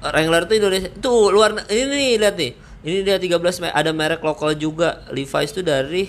Wrangler 0.03 0.43
tuh 0.51 0.55
Indonesia 0.59 0.89
tuh 0.99 1.31
luar 1.31 1.63
ini 1.71 1.83
nih 1.87 2.11
lihat 2.19 2.35
nih 2.35 2.51
ini 2.81 3.01
dia 3.01 3.15
13 3.15 3.35
me- 3.59 3.71
ada 3.71 3.91
merek 3.91 4.19
lokal 4.19 4.53
juga 4.53 5.03
Levi's 5.09 5.51
tuh 5.51 5.61
dari 5.61 6.07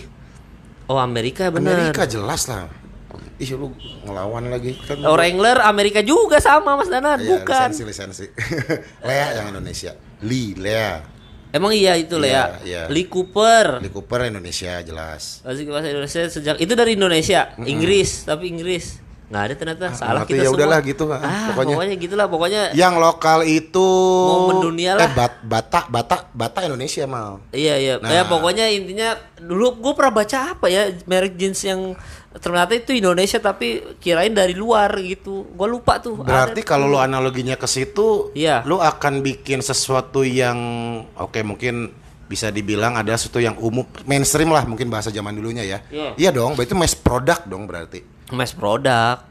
oh 0.86 0.96
Amerika 0.96 1.46
ya 1.46 1.50
bener 1.50 1.74
Amerika 1.76 2.04
jelas 2.04 2.46
lah. 2.46 2.70
Ih 3.36 3.50
lu 3.52 3.72
ngelawan 4.04 4.46
lagi 4.46 4.76
kan. 4.76 5.00
Oh, 5.00 5.16
Wrangler 5.16 5.58
Amerika 5.60 5.98
juga 5.98 6.38
sama 6.38 6.76
Mas 6.76 6.86
Danan 6.86 7.16
Iya, 7.16 7.40
bukan 7.40 7.68
lisensi 7.72 7.82
lisensi. 7.82 8.26
Lea 9.08 9.28
yang 9.34 9.50
Indonesia. 9.50 9.96
Lee 10.20 10.52
Lea. 10.54 11.00
emang 11.50 11.74
iya 11.74 11.98
itu 11.98 12.14
lah 12.14 12.28
ya 12.28 12.44
Iya, 12.44 12.46
iya. 12.62 12.82
Lee 12.86 13.10
Cooper 13.10 13.82
Lee 13.82 13.90
Cooper 13.90 14.22
Indonesia 14.24 14.78
jelas. 14.80 15.42
Masih 15.42 15.66
bahasa 15.66 15.88
Indonesia 15.88 16.22
sejak 16.28 16.56
itu 16.56 16.72
dari 16.72 16.94
Indonesia, 16.94 17.50
Inggris, 17.58 18.22
tapi 18.22 18.46
Inggris 18.46 19.02
nggak 19.30 19.42
ada 19.46 19.54
ternyata 19.54 19.84
salah 19.94 20.26
ngerti, 20.26 20.34
kita 20.34 20.42
ya 20.42 20.48
semua. 20.50 20.58
udahlah 20.58 20.78
gitu, 20.82 21.02
ah, 21.06 21.14
ah, 21.14 21.46
pokoknya. 21.54 21.74
pokoknya. 21.78 21.94
gitulah 21.96 22.26
pokoknya. 22.26 22.62
Yang 22.74 22.94
lokal 22.98 23.38
itu 23.46 23.88
Mau 24.26 24.40
mendunia 24.50 24.98
lah. 24.98 25.06
Eh, 25.06 25.10
bat, 25.14 25.34
Bata, 25.40 25.80
Bata, 25.86 26.16
Bata 26.34 26.58
Indonesia 26.66 27.06
mal. 27.06 27.38
Iya 27.54 27.74
iya, 27.78 27.94
Nah. 28.02 28.10
ya 28.10 28.26
pokoknya 28.26 28.66
intinya 28.66 29.14
dulu 29.38 29.78
gue 29.78 29.92
pernah 29.94 30.10
baca 30.12 30.38
apa 30.50 30.66
ya 30.66 30.90
merek 31.06 31.38
jeans 31.38 31.62
yang 31.62 31.94
ternyata 32.30 32.74
itu 32.74 32.90
Indonesia 32.90 33.38
tapi 33.38 33.82
kirain 33.98 34.30
dari 34.30 34.52
luar 34.52 34.98
gitu. 34.98 35.46
Gue 35.54 35.68
lupa 35.70 36.02
tuh. 36.02 36.18
Berarti 36.18 36.66
kalau 36.66 36.90
lu 36.90 36.98
analoginya 36.98 37.54
ke 37.54 37.70
situ, 37.70 38.34
Iya. 38.34 38.66
lu 38.66 38.82
akan 38.82 39.22
bikin 39.22 39.62
sesuatu 39.62 40.26
yang 40.26 40.58
oke 41.14 41.38
mungkin 41.46 41.90
bisa 42.26 42.50
dibilang 42.50 42.94
ada 42.94 43.14
sesuatu 43.14 43.38
yang 43.38 43.58
umum 43.58 43.82
mainstream 44.06 44.50
lah 44.50 44.62
mungkin 44.62 44.86
bahasa 44.86 45.10
zaman 45.10 45.34
dulunya 45.34 45.62
ya. 45.62 45.78
Iya. 45.86 46.10
Iya 46.18 46.30
dong, 46.30 46.54
berarti 46.54 46.74
mass 46.74 46.94
product 46.94 47.46
dong 47.46 47.66
berarti. 47.66 48.18
Mass 48.30 48.52
product 48.52 49.26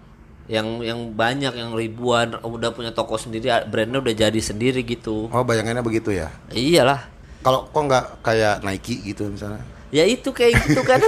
yang 0.49 0.81
yang 0.81 1.13
banyak 1.13 1.53
yang 1.53 1.77
ribuan 1.77 2.33
udah 2.41 2.73
punya 2.73 2.89
toko 2.89 3.21
sendiri 3.21 3.45
brandnya 3.69 4.01
udah 4.01 4.15
jadi 4.17 4.39
sendiri 4.41 4.81
gitu. 4.81 5.29
Oh, 5.29 5.45
bayangannya 5.45 5.85
begitu 5.85 6.09
ya. 6.09 6.33
Iyalah. 6.49 7.05
Kalau 7.39 7.69
kok 7.69 7.81
nggak 7.85 8.05
kayak 8.25 8.65
Nike 8.65 8.99
gitu 9.05 9.29
misalnya. 9.29 9.61
Ya 9.89 10.05
itu 10.05 10.29
kayak 10.29 10.57
gitu 10.65 10.81
kan. 10.81 11.01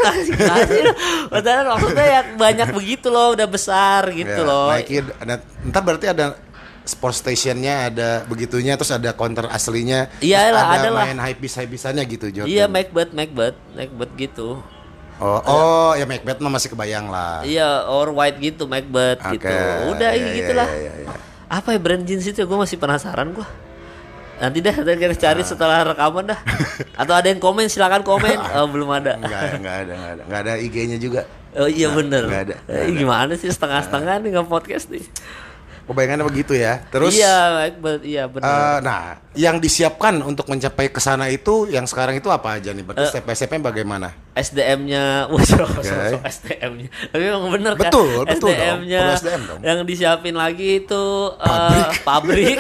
Padahal 1.34 1.74
maksudnya 1.74 2.06
yang 2.22 2.28
banyak 2.38 2.70
begitu 2.74 3.10
loh 3.10 3.34
udah 3.34 3.46
besar 3.46 4.10
gitu 4.14 4.42
Ya, 4.42 4.46
loh. 4.46 4.70
Nike 4.74 5.02
ada, 5.18 5.36
entah 5.66 5.82
berarti 5.82 6.06
ada 6.10 6.38
sport 6.82 7.14
stationnya 7.14 7.94
ada 7.94 8.10
begitunya 8.26 8.74
terus 8.74 8.90
ada 8.90 9.14
counter 9.14 9.46
aslinya 9.54 10.10
Iya 10.18 10.50
terus 10.50 10.56
lah, 10.58 10.66
ada 10.66 10.78
ada 10.82 10.90
lah. 10.90 11.04
main 11.06 11.20
hype 11.22 11.38
hype 11.38 11.70
bisannya 11.70 12.04
gitu 12.10 12.34
Jordan 12.34 12.50
Iya 12.50 12.66
Macbeth, 12.66 13.14
Macbeth, 13.14 13.58
Macbeth 13.78 14.14
gitu. 14.18 14.62
Oh 15.22 15.40
oh 15.40 15.92
ya 15.94 16.04
Macbeth 16.04 16.40
mah 16.40 16.52
masih 16.52 16.70
kebayang 16.70 17.08
lah 17.08 17.40
Iya, 17.42 17.86
or 17.86 18.10
white 18.10 18.38
gitu 18.38 18.66
Macbeth 18.66 19.22
Oke, 19.22 19.38
gitu. 19.38 19.54
Udah 19.88 20.12
iya, 20.12 20.26
iya, 20.26 20.36
gitulah. 20.36 20.68
iya, 20.68 20.82
iya, 20.82 20.94
iya. 21.06 21.08
Apa 21.48 21.72
ya 21.72 21.80
brand 21.80 22.02
jeans 22.02 22.26
itu? 22.26 22.42
Gue 22.42 22.58
masih 22.58 22.76
penasaran 22.76 23.30
gua. 23.30 23.46
Nanti 24.38 24.58
dah 24.58 24.74
kita 24.74 24.92
kita 24.96 25.16
cari 25.16 25.44
setelah 25.44 25.86
rekaman 25.86 26.26
dah. 26.28 26.40
Atau 26.96 27.14
ada 27.14 27.28
yang 27.28 27.38
komen 27.38 27.68
silakan 27.68 28.02
komen. 28.02 28.34
Oh, 28.58 28.66
belum 28.66 28.90
ada. 28.90 29.14
Enggak, 29.16 29.42
enggak 29.54 29.76
ada, 29.80 29.92
enggak 29.94 30.12
ada. 30.12 30.22
Enggak 30.26 30.40
ada 30.42 30.54
IG-nya 30.58 30.98
juga. 30.98 31.22
Oh 31.52 31.68
iya 31.68 31.92
bener. 31.92 32.24
nggak 32.26 32.42
ada, 32.42 32.56
nggak 32.58 32.74
Eh, 32.74 32.88
ada. 32.88 32.96
gimana 32.96 33.34
sih 33.36 33.48
setengah-setengah 33.48 34.16
nih 34.18 34.30
nge 34.32 34.44
podcast 34.48 34.88
nih? 34.88 35.04
Kebayangannya 35.92 36.24
begitu 36.24 36.54
ya. 36.54 36.80
Terus 36.88 37.12
iya, 37.12 37.36
Macbeth, 37.62 38.02
iya 38.02 38.24
bener. 38.26 38.48
eh, 38.48 38.78
nah, 38.80 39.02
yang 39.34 39.60
disiapkan 39.60 40.16
untuk 40.22 40.48
mencapai 40.48 40.88
ke 40.88 40.98
sana 40.98 41.28
itu 41.28 41.68
yang 41.68 41.84
sekarang 41.84 42.16
itu 42.16 42.28
apa 42.28 42.56
aja 42.56 42.72
nih? 42.72 42.82
Berarti 42.82 43.12
step 43.12 43.24
by 43.24 43.36
step-nya 43.36 43.60
bagaimana? 43.62 44.08
SDM-nya, 44.32 45.04
wah 45.32 45.44
so, 45.44 45.60
so, 45.60 45.84
so, 45.84 45.92
Oke. 46.18 46.24
SDM-nya. 46.24 46.88
Tapi 47.06 47.24
emang 47.26 47.52
bener 47.52 47.74
Betul, 47.76 48.24
kan? 48.24 48.32
betul 48.32 48.50
dong. 48.50 48.64
SDM-nya 48.80 49.02
SDM 49.14 49.42
dong. 49.44 49.60
yang 49.62 49.80
disiapin 49.84 50.34
lagi 50.34 50.70
itu 50.82 51.04
eh, 51.36 51.84
pabrik, 52.08 52.58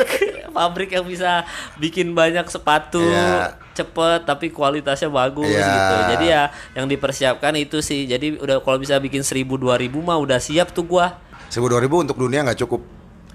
pabrik 0.52 0.90
yang 0.92 1.08
bisa 1.08 1.48
bikin 1.78 2.12
banyak 2.12 2.44
sepatu 2.46 3.00
Iya. 3.02 3.56
cepet 3.72 4.28
tapi 4.28 4.52
kualitasnya 4.52 5.08
bagus 5.08 5.48
Iya. 5.48 5.64
gitu. 5.66 5.96
Jadi 6.12 6.26
ya 6.28 6.44
yang 6.74 6.86
dipersiapkan 6.86 7.56
itu 7.56 7.80
sih. 7.80 8.04
Jadi 8.04 8.36
udah 8.36 8.60
kalau 8.60 8.76
bisa 8.76 9.00
bikin 9.00 9.24
1000 9.24 9.48
2000 9.48 9.64
mah 9.98 10.20
udah 10.20 10.38
siap 10.38 10.70
tuh 10.70 10.84
gua. 10.84 11.16
1000 11.48 11.64
2000 11.64 12.04
untuk 12.04 12.18
dunia 12.18 12.44
nggak 12.44 12.60
cukup. 12.60 12.84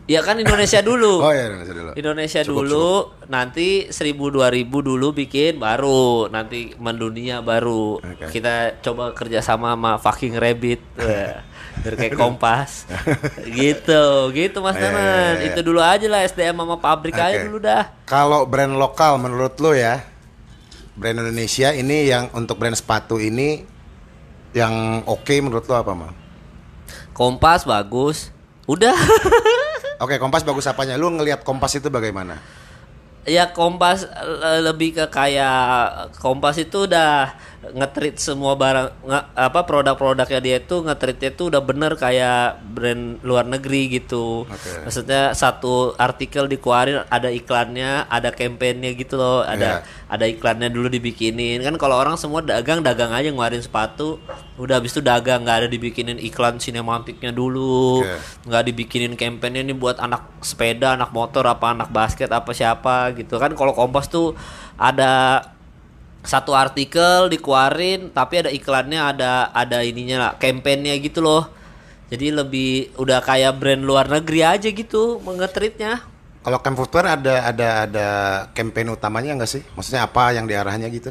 Ya 0.07 0.23
kan 0.23 0.39
Indonesia 0.39 0.79
dulu. 0.81 1.19
Oh 1.27 1.35
iya, 1.35 1.51
Indonesia 1.51 1.75
dulu. 1.75 1.91
Indonesia 1.99 2.41
Cukup, 2.47 2.55
dulu, 2.63 2.91
nanti 3.27 3.91
1000 3.91 4.15
2000 4.15 4.71
dulu 4.71 5.07
bikin 5.11 5.59
baru, 5.59 6.31
nanti 6.31 6.71
mendunia 6.79 7.43
baru. 7.43 7.99
Oke. 7.99 8.31
Kita 8.31 8.79
coba 8.79 9.11
kerjasama 9.13 9.75
sama 9.75 9.99
fucking 9.99 10.39
Rabbit. 10.39 10.79
Biar 11.83 11.93
kayak 11.93 12.15
kompas. 12.15 12.87
gitu, 13.59 14.31
gitu 14.33 14.59
Mas 14.65 14.79
Iya, 14.79 14.89
iya, 14.89 14.91
Nanan. 14.95 15.35
iya. 15.43 15.47
Itu 15.53 15.61
dulu 15.61 15.81
aja 15.83 16.07
lah 16.07 16.23
SDM 16.25 16.57
sama 16.57 16.79
pabrik 16.79 17.19
aja 17.19 17.37
Oke. 17.37 17.47
dulu 17.51 17.59
dah. 17.61 17.85
Kalau 18.07 18.47
brand 18.47 18.79
lokal 18.79 19.19
menurut 19.19 19.59
lo 19.59 19.75
ya, 19.75 20.01
brand 20.95 21.19
Indonesia 21.21 21.75
ini 21.75 22.07
yang 22.09 22.31
untuk 22.33 22.57
brand 22.57 22.79
sepatu 22.79 23.19
ini 23.19 23.67
yang 24.55 25.05
oke 25.05 25.35
menurut 25.43 25.67
lo 25.67 25.75
apa 25.77 25.93
mah? 25.93 26.13
Kompas 27.13 27.67
bagus. 27.67 28.31
Udah. 28.65 28.95
Oke, 29.97 30.21
Kompas 30.21 30.45
bagus 30.45 30.69
apanya? 30.69 31.01
Lu 31.01 31.09
ngelihat 31.13 31.41
Kompas 31.45 31.73
itu 31.77 31.89
bagaimana? 31.89 32.37
ya 33.27 33.51
Kompas 33.51 34.07
eh, 34.07 34.61
lebih 34.63 34.95
ke 34.95 35.05
kayak 35.11 36.15
Kompas 36.23 36.63
itu 36.63 36.87
udah 36.87 37.35
ngetrit 37.67 38.15
semua 38.17 38.55
barang 38.55 38.95
nge- 39.03 39.27
apa 39.35 39.61
produk-produknya 39.63 40.39
dia 40.39 40.57
itu 40.59 40.81
ngetritnya 40.81 41.35
itu 41.35 41.51
udah 41.51 41.59
bener 41.59 41.93
kayak 41.95 42.63
brand 42.63 43.19
luar 43.21 43.43
negeri 43.43 43.99
gitu. 43.99 44.47
Oke. 44.47 44.71
Maksudnya 44.87 45.33
satu 45.33 45.97
artikel 45.97 46.47
dikeluarin 46.47 47.03
ada 47.09 47.27
iklannya, 47.27 48.07
ada 48.07 48.31
kampanyenya 48.31 48.95
gitu 48.95 49.17
loh, 49.17 49.43
ada 49.43 49.83
Iya. 49.83 50.07
ada 50.07 50.25
iklannya 50.25 50.69
dulu 50.69 50.87
dibikinin. 50.87 51.59
Kan 51.61 51.75
kalau 51.75 51.99
orang 51.99 52.15
semua 52.15 52.39
dagang 52.39 52.81
dagang 52.81 53.11
aja 53.11 53.27
ngeluarin 53.27 53.61
sepatu, 53.61 54.23
udah 54.57 54.79
habis 54.79 54.95
itu 54.95 55.03
dagang 55.03 55.43
nggak 55.43 55.67
ada 55.67 55.69
dibikinin 55.69 56.21
iklan 56.21 56.57
sinematiknya 56.57 57.33
dulu, 57.33 58.07
nggak 58.47 58.63
dibikinin 58.63 59.19
kampanye 59.19 59.61
ini 59.61 59.75
buat 59.75 59.99
anak 59.99 60.39
sepeda, 60.41 60.95
anak 60.95 61.11
motor, 61.11 61.43
apa 61.45 61.75
anak 61.75 61.91
basket, 61.91 62.31
apa 62.31 62.53
siapa 62.53 63.11
gitu 63.13 63.37
kan. 63.37 63.51
Kalau 63.53 63.75
Kompas 63.75 64.07
tuh 64.07 64.39
ada 64.77 65.41
satu 66.27 66.53
artikel 66.53 67.31
dikeluarin 67.31 68.11
tapi 68.11 68.43
ada 68.43 68.51
iklannya 68.51 69.01
ada 69.01 69.55
ada 69.55 69.79
ininya 69.87 70.17
lah 70.19 70.33
kampanyenya 70.37 70.99
gitu 70.99 71.23
loh 71.23 71.47
jadi 72.11 72.35
lebih 72.43 72.95
udah 72.99 73.23
kayak 73.23 73.59
brand 73.59 73.83
luar 73.83 74.07
negeri 74.11 74.43
aja 74.43 74.69
gitu 74.71 75.23
mengetritnya 75.23 76.03
Kalau 76.47 76.63
Camp 76.63 76.79
Footwear 76.79 77.19
ada 77.19 77.43
ada 77.51 77.69
ada 77.91 78.09
campaign 78.55 78.95
utamanya 78.95 79.35
nggak 79.35 79.51
sih? 79.51 79.67
Maksudnya 79.75 80.07
apa 80.07 80.31
yang 80.31 80.47
diarahnya 80.47 80.87
gitu? 80.95 81.11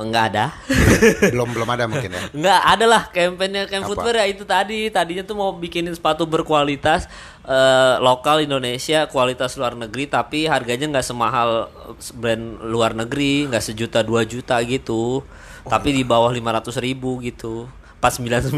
Enggak 0.00 0.24
ada 0.34 0.46
belum 1.32 1.48
belum 1.52 1.68
ada 1.68 1.84
mungkin 1.86 2.10
ya. 2.10 2.20
Enggak, 2.32 2.60
ada 2.64 2.84
lah 2.88 3.02
kampanye 3.12 3.68
Camp? 3.68 3.84
Footwear 3.86 4.24
ya 4.24 4.26
itu 4.28 4.44
tadi. 4.48 4.88
Tadinya 4.88 5.24
tuh 5.24 5.36
mau 5.36 5.50
bikinin 5.54 5.92
sepatu 5.92 6.24
berkualitas 6.24 7.06
eh, 7.44 7.94
lokal 8.00 8.44
Indonesia, 8.44 9.06
kualitas 9.08 9.56
luar 9.60 9.76
negeri 9.76 10.08
tapi 10.08 10.48
harganya 10.48 10.98
nggak 10.98 11.06
semahal 11.06 11.68
brand 12.16 12.64
luar 12.66 12.96
negeri, 12.96 13.48
nggak 13.48 13.64
sejuta 13.64 14.00
dua 14.00 14.24
juta 14.24 14.58
gitu. 14.64 15.24
Tapi 15.60 15.92
di 15.92 16.02
bawah 16.08 16.32
500 16.32 16.80
ribu 16.80 17.20
gitu. 17.20 17.68
Pas 18.00 18.16
99 18.16 18.48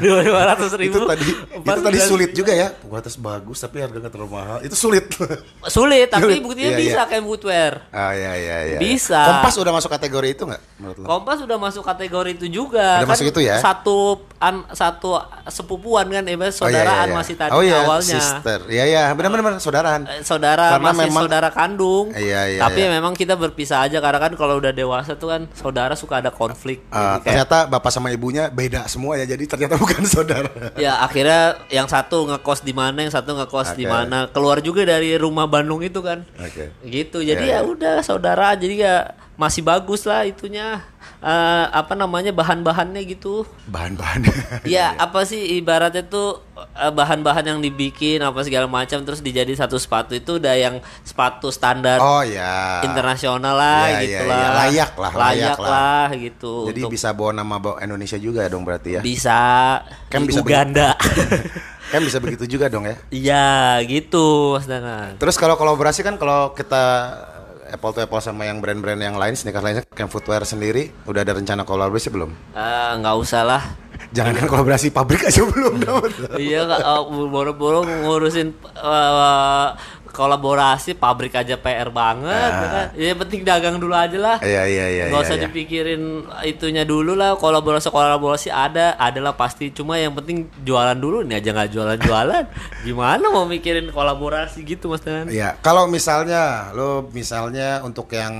Di 0.00 0.06
bawah 0.08 0.24
500 0.56 0.80
ribu 0.80 0.96
itu 0.96 1.00
tadi 1.04 1.28
itu 1.60 1.80
tadi 1.84 1.98
sulit 2.00 2.30
juga 2.32 2.52
ya. 2.56 2.72
Kualitas 2.80 3.20
bagus 3.20 3.60
tapi 3.60 3.84
harga 3.84 4.00
nggak 4.00 4.12
terlalu 4.12 4.32
mahal. 4.32 4.58
Itu 4.64 4.72
sulit. 4.72 5.12
Sulit, 5.68 6.08
tapi 6.08 6.32
Sulit. 6.32 6.40
buktinya 6.40 6.72
Iya, 6.72 6.80
bisa 6.80 7.02
iya. 7.04 7.10
Camp 7.12 7.26
Footwear 7.28 7.72
Ah 7.92 8.16
ya 8.16 8.32
ya 8.40 8.58
ya. 8.72 8.78
Bisa. 8.80 9.20
Kompas 9.20 9.54
udah 9.60 9.72
masuk 9.76 9.90
kategori 9.92 10.28
itu 10.32 10.42
nggak 10.48 10.62
menurut 10.80 10.96
lo? 10.96 11.04
Kompas 11.04 11.38
udah 11.44 11.58
masuk 11.60 11.84
kategori 11.84 12.30
itu 12.40 12.46
juga. 12.48 13.04
Udah 13.04 13.10
masuk 13.12 13.28
itu 13.28 13.40
ya? 13.44 13.60
Satu 13.60 14.24
an, 14.42 14.66
satu 14.68 15.14
sepupuan 15.46 16.10
kan, 16.10 16.20
ya 16.20 16.34
Oh, 16.34 16.42
iya, 16.42 16.50
saudaraan 16.50 17.06
iya, 17.06 17.06
iya. 17.06 17.16
masih 17.16 17.34
tadi 17.38 17.52
oh, 17.54 17.62
iya, 17.62 17.78
awalnya. 17.80 18.18
Sister. 18.18 18.58
Iya 18.66 18.84
iya, 18.84 19.02
benar-benar 19.12 19.56
saudaraan. 19.56 20.02
Eh, 20.04 20.20
Saudara 20.22 20.74
Karena 20.74 20.90
masih 20.90 21.06
memang- 21.06 21.22
saudara 21.22 21.48
kandung. 21.48 22.06
Iya, 22.10 22.40
iya, 22.48 22.60
Tapi 22.60 22.80
iya. 22.82 22.90
memang 22.90 23.14
kita 23.14 23.34
berpisah 23.34 23.86
aja 23.86 24.02
karena 24.02 24.18
kan 24.18 24.32
kalau 24.34 24.58
udah 24.58 24.74
dewasa 24.74 25.14
tuh 25.14 25.30
kan 25.30 25.46
saudara 25.52 25.94
suka 25.94 26.18
ada 26.18 26.28
konflik. 26.28 26.82
Jadi 26.82 26.90
kayak- 26.90 27.22
ternyata 27.22 27.58
bapak 27.66 27.90
sama 27.90 28.10
ibunya 28.10 28.48
beda 28.48 28.84
semua 28.86 29.14
ya. 29.14 29.24
Jadi 29.24 29.46
ternyata 29.46 29.78
bukan 29.82 30.02
saudara. 30.04 30.50
ya 30.74 30.98
akhirnya 31.00 31.62
yang 31.68 31.86
satu 31.86 32.26
ngekos 32.26 32.60
di 32.60 32.72
mana, 32.72 32.98
yang 33.00 33.12
satu 33.12 33.32
ngekos 33.32 33.78
di 33.78 33.86
Oke. 33.86 33.92
mana. 33.92 34.18
Keluar 34.28 34.58
juga 34.58 34.82
dari 34.82 35.14
rumah 35.14 35.46
Bandung 35.46 35.78
itu 35.80 36.02
kan. 36.02 36.26
Oke. 36.36 36.74
Gitu. 36.82 37.22
Jadi 37.22 37.44
Iya, 37.44 37.54
ya 37.54 37.60
iya. 37.60 37.70
udah 37.70 37.94
saudara 38.00 38.52
jadi 38.54 38.74
ya 38.76 38.96
masih 39.34 39.62
bagus 39.62 40.04
lah 40.04 40.22
itunya. 40.22 40.84
Eh, 41.18 41.66
apa 41.70 41.94
namanya 41.94 42.34
bahan-bahannya 42.34 42.98
gitu. 43.06 43.46
Bahan-bahan. 43.66 44.26
Iya, 44.66 44.94
apa 44.94 45.22
sih 45.22 45.58
ibaratnya 45.58 46.02
tuh 46.02 46.42
eh, 46.74 46.90
bahan-bahan 46.90 47.46
yang 47.46 47.58
dibikin 47.58 48.18
apa 48.18 48.42
segala 48.42 48.66
macam 48.66 48.98
terus 49.02 49.18
dijadi 49.18 49.54
satu 49.54 49.78
sepatu 49.78 50.14
itu 50.14 50.38
udah 50.38 50.54
yang 50.54 50.76
sepatu 51.02 51.50
standar 51.50 51.98
oh 51.98 52.22
ya. 52.22 52.82
internasional 52.82 53.54
lah 53.54 53.86
Iya, 53.86 53.98
gitu 54.02 54.22
iya, 54.22 54.30
lah. 54.30 54.38
iya. 54.38 54.50
Layak 54.52 54.92
lah, 54.94 55.12
layak 55.12 55.22
Layak 55.22 55.58
lah. 55.58 55.70
lah 55.70 56.08
gitu. 56.18 56.52
Jadi 56.70 56.78
untuk 56.82 56.94
bisa 56.94 57.08
bawa 57.10 57.30
nama 57.32 57.54
bawa 57.58 57.76
Indonesia 57.78 58.18
juga 58.18 58.46
dong 58.46 58.62
berarti 58.62 58.98
ya. 58.98 59.00
bisa 59.02 59.40
Kan 60.10 60.26
bisa 60.26 60.42
Uganda. 60.42 60.94
kan 61.92 62.00
bisa 62.00 62.18
begitu 62.18 62.46
juga 62.48 62.66
dong 62.66 62.86
ya. 62.86 62.96
Iya, 63.10 63.48
gitu 63.86 64.54
Mas 64.54 64.66
Danan. 64.66 65.18
Terus 65.18 65.34
kalau 65.34 65.54
kolaborasi 65.54 66.02
kan 66.02 66.18
kalau 66.18 66.50
kita 66.54 66.82
apple 67.72 67.92
to 67.96 68.00
apple 68.04 68.20
sama 68.20 68.44
yang 68.44 68.60
brand-brand 68.60 69.00
yang 69.00 69.16
lain, 69.16 69.32
sneakers 69.32 69.64
lainnya, 69.64 69.82
Camp 69.88 70.12
Footwear 70.12 70.44
sendiri, 70.44 70.92
udah 71.08 71.24
ada 71.24 71.32
rencana 71.32 71.64
kolaborasi 71.64 72.12
belum? 72.12 72.30
Eh, 72.52 72.92
nggak 73.00 73.16
usah 73.16 73.42
lah. 73.42 73.62
Jangan 74.12 74.36
kan 74.36 74.46
kolaborasi 74.46 74.92
pabrik 74.92 75.24
aja 75.24 75.40
belum 75.56 75.80
dong. 75.84 76.04
iya, 76.36 76.68
nggak, 76.68 76.80
eh, 76.84 77.02
boro-boro 77.26 77.82
ngurusin 77.88 78.52
eh, 78.76 79.68
kolaborasi 80.12 80.94
pabrik 80.94 81.34
aja 81.34 81.56
PR 81.56 81.88
banget 81.88 82.52
ya 82.52 82.68
kan. 82.68 82.86
Ya 82.94 83.12
penting 83.16 83.40
dagang 83.42 83.76
dulu 83.80 83.96
aja 83.96 84.18
lah. 84.20 84.36
Ah. 84.38 84.46
Iya 84.46 84.62
iya 84.68 84.86
iya. 84.92 85.04
Gak 85.08 85.16
iya, 85.16 85.26
usah 85.26 85.36
iya. 85.40 85.44
dipikirin 85.48 86.02
itunya 86.44 86.84
dulu 86.84 87.16
lah 87.16 87.34
kolaborasi 87.40 87.88
kolaborasi 87.88 88.48
ada 88.52 88.94
adalah 89.00 89.34
pasti 89.34 89.72
cuma 89.72 89.96
yang 89.96 90.12
penting 90.12 90.46
jualan 90.62 90.96
dulu 90.96 91.24
nih 91.24 91.40
aja 91.40 91.50
nggak 91.56 91.70
jualan 91.72 91.98
jualan 91.98 92.44
gimana 92.86 93.24
mau 93.32 93.48
mikirin 93.48 93.88
kolaborasi 93.90 94.62
gitu 94.62 94.92
mas 94.92 95.00
Danan 95.02 95.32
Iya, 95.32 95.56
kalau 95.64 95.88
misalnya 95.88 96.70
lo 96.76 97.08
misalnya 97.10 97.80
untuk 97.80 98.12
yang 98.12 98.34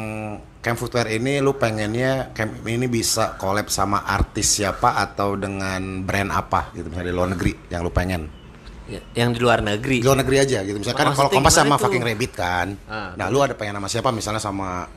Camp 0.63 0.79
Footwear 0.79 1.11
ini 1.11 1.43
lu 1.43 1.59
pengennya 1.59 2.31
camp 2.39 2.63
ini 2.71 2.87
bisa 2.87 3.35
collab 3.35 3.67
sama 3.67 4.07
artis 4.07 4.63
siapa 4.63 4.95
atau 4.95 5.35
dengan 5.35 6.07
brand 6.07 6.31
apa 6.31 6.71
gitu 6.71 6.87
misalnya 6.87 7.11
di 7.11 7.17
luar 7.19 7.29
negeri 7.35 7.53
yang 7.67 7.83
lu 7.83 7.91
pengen. 7.91 8.42
Ya, 8.85 8.99
yang 9.15 9.31
di 9.31 9.39
luar 9.39 9.61
negeri 9.61 9.99
Di 9.99 10.05
luar 10.05 10.19
negeri 10.19 10.37
aja 10.39 10.59
gitu. 10.61 10.75
Misalkan 10.75 11.11
kalau 11.11 11.29
Kompas 11.29 11.55
sama 11.55 11.75
tuh? 11.75 11.87
fucking 11.87 12.03
Rabbit 12.03 12.33
kan. 12.33 12.75
Ah, 12.85 13.15
nah, 13.15 13.27
lu 13.27 13.39
ada 13.39 13.53
pengen 13.53 13.75
sama 13.75 13.87
siapa 13.87 14.11
misalnya 14.11 14.39
sama 14.39 14.91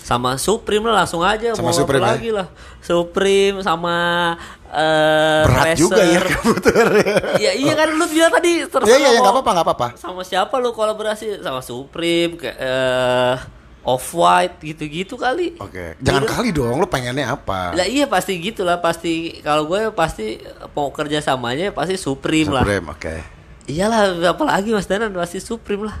sama 0.00 0.36
Supreme 0.36 0.84
lah 0.84 1.00
langsung 1.00 1.24
aja 1.24 1.52
Sama 1.52 1.70
mau 1.70 1.72
Supreme 1.72 1.96
ya? 1.98 2.12
lagi 2.12 2.28
lah 2.28 2.46
Supreme 2.78 3.64
sama 3.64 3.96
eh 4.68 5.42
berat 5.42 5.78
juga 5.78 6.02
ya 6.02 6.20
Racer. 6.20 6.26
Footwear. 6.36 6.88
ya 7.38 7.52
iya 7.54 7.72
kan 7.72 7.88
lu 7.88 8.04
bilang 8.04 8.28
tadi 8.28 8.66
terserah 8.66 8.84
Iya 8.90 9.08
iya 9.08 9.18
nggak 9.18 9.32
apa-apa 9.32 9.50
nggak 9.54 9.66
apa-apa. 9.66 9.88
sama 9.96 10.20
siapa 10.20 10.58
lu 10.58 10.70
kolaborasi 10.70 11.40
sama 11.40 11.62
Supreme 11.62 12.36
kayak 12.36 12.56
eh 12.58 13.34
Off 13.84 14.16
White 14.16 14.64
gitu-gitu 14.64 15.14
kali 15.14 15.54
Oke, 15.60 15.94
jangan 16.00 16.24
Udah. 16.24 16.32
kali 16.32 16.48
dong, 16.50 16.80
lu 16.80 16.88
pengennya 16.88 17.36
apa? 17.36 17.76
Lah 17.76 17.84
iya 17.84 18.08
pasti 18.08 18.40
gitu 18.40 18.64
lah 18.64 18.80
pasti 18.80 19.38
kalau 19.44 19.68
gue 19.68 19.92
pasti 19.92 20.40
mau 20.72 20.88
kerja 20.88 21.20
samanya 21.20 21.70
pasti 21.70 22.00
Supreme, 22.00 22.48
lah. 22.48 22.64
Supreme, 22.64 22.86
oke. 22.90 23.14
Iyalah, 23.64 24.32
apalagi 24.32 24.72
Mas 24.72 24.88
Danan 24.88 25.12
pasti 25.12 25.40
Supreme 25.40 25.88
lah. 25.88 25.96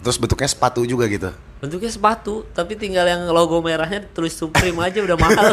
Terus 0.00 0.16
bentuknya 0.20 0.48
sepatu 0.48 0.84
juga 0.84 1.08
gitu. 1.08 1.32
Bentuknya 1.60 1.92
sepatu, 1.92 2.48
tapi 2.56 2.72
tinggal 2.76 3.04
yang 3.04 3.28
logo 3.28 3.60
merahnya 3.60 4.04
tulis 4.12 4.32
Supreme 4.32 4.76
aja 4.80 5.00
udah 5.04 5.16
mahal. 5.16 5.44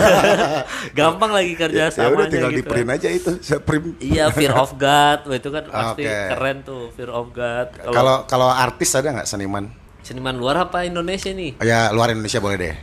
Gampang 0.97 1.31
lagi 1.35 1.51
kerja 1.55 1.87
Ya 1.87 1.91
sama 1.91 2.15
udah 2.23 2.27
tinggal 2.31 2.51
di 2.51 2.63
print 2.63 2.87
aja 2.91 3.07
itu, 3.11 3.39
Supreme. 3.43 3.95
Iya, 3.99 4.31
Fear 4.31 4.55
of 4.55 4.75
God, 4.79 5.27
itu 5.35 5.49
kan 5.51 5.63
pasti 5.67 6.03
Oke. 6.07 6.15
keren 6.31 6.57
tuh 6.63 6.91
Fear 6.95 7.11
of 7.11 7.27
God. 7.35 7.67
Kalau 7.75 7.91
Kalau 7.95 8.15
kalau 8.27 8.47
artis 8.51 8.91
ada 8.95 9.11
nggak 9.19 9.27
seniman? 9.27 9.67
Seniman 10.07 10.39
luar 10.39 10.55
apa 10.63 10.87
Indonesia 10.87 11.27
nih? 11.27 11.59
Ya 11.59 11.91
luar 11.91 12.15
Indonesia 12.15 12.39
boleh 12.39 12.55
deh. 12.55 12.75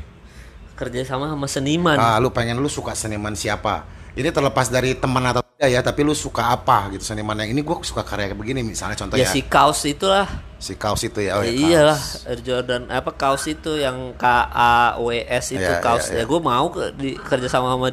Kerja 0.76 1.00
sama 1.06 1.32
sama 1.32 1.46
seniman. 1.48 1.96
Ah, 1.96 2.20
lu 2.20 2.28
pengen 2.28 2.60
lu 2.60 2.68
suka 2.68 2.92
seniman 2.92 3.32
siapa? 3.32 3.88
Ini 4.14 4.30
terlepas 4.30 4.70
dari 4.70 4.94
teman 4.94 5.24
atau 5.26 5.42
tidak 5.42 5.70
ya, 5.70 5.80
tapi 5.82 6.06
lu 6.06 6.14
suka 6.14 6.54
apa 6.54 6.86
gitu 6.94 7.02
seniman 7.02 7.34
yang 7.34 7.50
ini 7.50 7.66
gue 7.66 7.76
suka 7.82 8.06
karya 8.06 8.30
kayak 8.30 8.38
begini 8.38 8.62
misalnya 8.62 8.94
contoh 8.94 9.18
ya 9.18 9.26
ya, 9.26 9.30
si 9.30 9.42
kaos 9.42 9.82
itulah. 9.88 10.26
si 10.62 10.78
kaos 10.78 11.02
itu 11.02 11.18
ya. 11.18 11.34
Oh, 11.34 11.42
ya, 11.42 11.50
Iyalah, 11.50 11.98
Kaos. 11.98 12.24
Air 12.30 12.40
Jordan 12.46 12.82
apa 12.94 13.10
kaos 13.10 13.44
itu 13.50 13.74
yang 13.76 14.14
K 14.14 14.24
A 14.54 14.94
W 15.02 15.08
S 15.18 15.50
itu 15.50 15.62
Iya, 15.62 15.82
kaos. 15.82 16.14
iya, 16.14 16.22
iya. 16.22 16.26
Ya 16.26 16.30
gue 16.30 16.40
mau 16.40 16.66
ke, 16.70 16.82
di, 16.94 17.10
kerja 17.18 17.48
sama 17.50 17.74
sama 17.74 17.90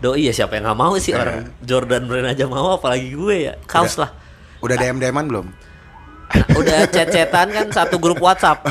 doi 0.00 0.24
ya 0.24 0.32
siapa 0.32 0.56
yang 0.56 0.72
nggak 0.72 0.80
mau 0.80 0.94
sih 0.96 1.12
Iya. 1.12 1.20
orang 1.20 1.38
Jordan 1.60 2.02
brand 2.08 2.28
aja 2.32 2.44
mau 2.48 2.72
apalagi 2.72 3.12
gue 3.12 3.36
ya. 3.48 3.54
Kaos 3.68 4.00
lah. 4.00 4.08
Udah 4.64 4.74
DM 4.74 4.96
DM 4.98 5.16
belum? 5.28 5.46
Udah 6.28 6.84
chat-chatan 6.92 7.46
kan 7.48 7.66
satu 7.72 7.96
grup 7.96 8.20
WhatsApp. 8.20 8.60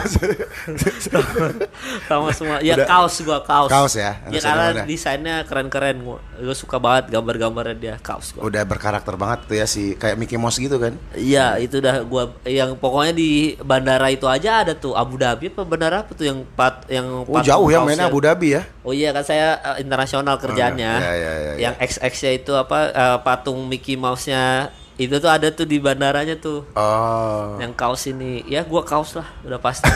sama 2.10 2.30
semua. 2.30 2.62
Ya 2.62 2.78
kaos 2.86 3.18
gua 3.26 3.42
kaos. 3.42 3.70
Kaos 3.74 3.98
ya? 3.98 4.22
Ya 4.30 4.40
karena 4.42 4.86
desainnya 4.86 5.36
keren-keren 5.50 6.06
gua. 6.06 6.22
Gua 6.38 6.54
suka 6.54 6.78
banget 6.78 7.10
gambar-gambarnya 7.10 7.76
dia 7.78 7.96
kaos 7.98 8.38
gua. 8.38 8.46
Udah 8.46 8.62
berkarakter 8.62 9.18
banget 9.18 9.40
tuh 9.50 9.56
ya 9.58 9.66
si 9.66 9.98
kayak 9.98 10.22
Mickey 10.22 10.38
Mouse 10.38 10.62
gitu 10.62 10.78
kan? 10.78 10.94
Iya, 11.18 11.58
itu 11.58 11.82
udah 11.82 12.06
gua 12.06 12.30
yang 12.46 12.78
pokoknya 12.78 13.14
di 13.18 13.58
bandara 13.58 14.14
itu 14.14 14.30
aja 14.30 14.62
ada 14.62 14.78
tuh 14.78 14.94
Abu 14.94 15.18
Dhabi 15.18 15.50
apa 15.50 15.62
bandara 15.66 16.06
apa 16.06 16.14
tuh 16.14 16.30
yang 16.30 16.46
pat 16.54 16.86
yang 16.94 17.26
Oh 17.26 17.42
jauh 17.42 17.68
ya 17.74 17.82
mainnya 17.82 18.06
Abu 18.06 18.22
Dhabi 18.22 18.54
ya? 18.54 18.62
Oh 18.86 18.94
iya 18.94 19.10
kan 19.12 19.26
saya 19.26 19.58
eh, 19.74 19.82
internasional 19.82 20.38
kerjaannya. 20.38 20.94
iya, 21.02 21.14
iya, 21.18 21.34
iya, 21.34 21.54
Yang 21.58 21.76
XX-nya 21.98 22.32
itu 22.38 22.54
apa 22.54 22.80
eh, 22.94 23.18
patung 23.26 23.66
Mickey 23.66 23.98
Mouse-nya 23.98 24.70
itu 24.98 25.16
tuh 25.22 25.30
ada 25.30 25.54
tuh 25.54 25.70
di 25.70 25.78
bandaranya 25.78 26.34
tuh. 26.42 26.66
Oh. 26.74 27.62
Yang 27.62 27.74
kaos 27.78 28.04
ini. 28.10 28.42
Ya 28.50 28.66
gua 28.66 28.82
kaos 28.82 29.14
lah, 29.14 29.30
udah 29.46 29.62
pasti. 29.62 29.86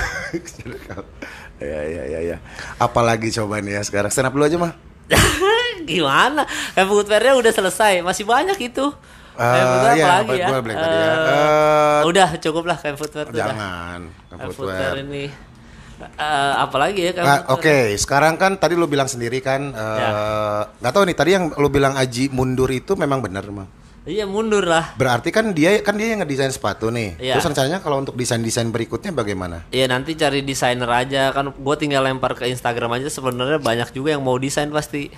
ya 1.61 1.81
ya 1.81 2.03
ya 2.05 2.19
ya. 2.21 2.37
Apalagi 2.77 3.33
coba 3.33 3.57
nih 3.65 3.77
ya 3.77 3.81
sekarang 3.81 4.13
stand 4.13 4.29
up 4.29 4.33
dulu 4.37 4.45
aja 4.45 4.57
mah. 4.61 4.73
Gimana? 5.89 6.45
Kayak 6.77 6.87
footwear-nya 6.87 7.33
udah 7.33 7.53
selesai, 7.53 8.05
masih 8.05 8.29
banyak 8.29 8.57
itu. 8.61 8.85
Footwear 9.31 9.95
iya, 9.97 10.05
apalagi 10.05 10.37
ya? 10.37 10.47
bilang 10.61 10.77
tadi 10.77 10.97
ya. 11.01 11.13
Eh, 11.17 11.99
udah 12.05 12.29
cukup 12.37 12.63
lah 12.69 12.77
kayak 12.77 12.95
footwear. 13.01 13.27
Jangan. 13.33 13.99
Kayak 14.29 14.53
footwear. 14.53 14.93
ini. 15.01 15.25
Eh, 16.01 16.53
apalagi 16.57 17.09
ya 17.09 17.11
kayak 17.13 17.25
Nah? 17.25 17.39
Oke, 17.53 17.93
sekarang 17.97 18.37
kan 18.37 18.57
tadi 18.57 18.73
lu 18.77 18.85
bilang 18.85 19.05
sendiri 19.09 19.41
kan, 19.41 19.73
Ya. 19.73 20.09
eh, 20.09 20.61
nggak 20.81 20.93
tahu 20.93 21.03
nih 21.09 21.17
tadi 21.17 21.31
yang 21.37 21.45
lu 21.57 21.69
bilang 21.73 21.93
Aji 21.97 22.29
mundur 22.29 22.69
itu 22.69 22.93
memang 22.93 23.21
benar 23.21 23.45
mah. 23.49 23.80
Iya 24.01 24.25
mundur 24.25 24.65
lah. 24.65 24.93
Berarti 24.95 25.29
kan 25.29 25.53
dia 25.53 25.77
kan 25.79 25.93
dia 25.93 26.09
yang 26.09 26.19
ngedesain 26.19 26.49
sepatu 26.49 26.89
nih. 26.89 27.21
Iya. 27.21 27.37
Terus 27.37 27.45
rencananya 27.47 27.79
kalau 27.79 28.01
untuk 28.01 28.13
desain-desain 28.13 28.65
berikutnya 28.67 29.11
bagaimana? 29.11 29.61
Iya 29.69 29.85
nanti 29.87 30.13
cari 30.13 30.41
desainer 30.41 30.89
aja 30.89 31.29
kan 31.29 31.49
gue 31.49 31.75
tinggal 31.75 32.01
lempar 32.01 32.33
ke 32.33 32.45
Instagram 32.45 32.97
aja 32.97 33.07
sebenarnya 33.07 33.57
banyak 33.57 33.89
juga 33.91 34.11
yang 34.11 34.21
mau 34.21 34.35
desain 34.35 34.69
pasti 34.69 35.13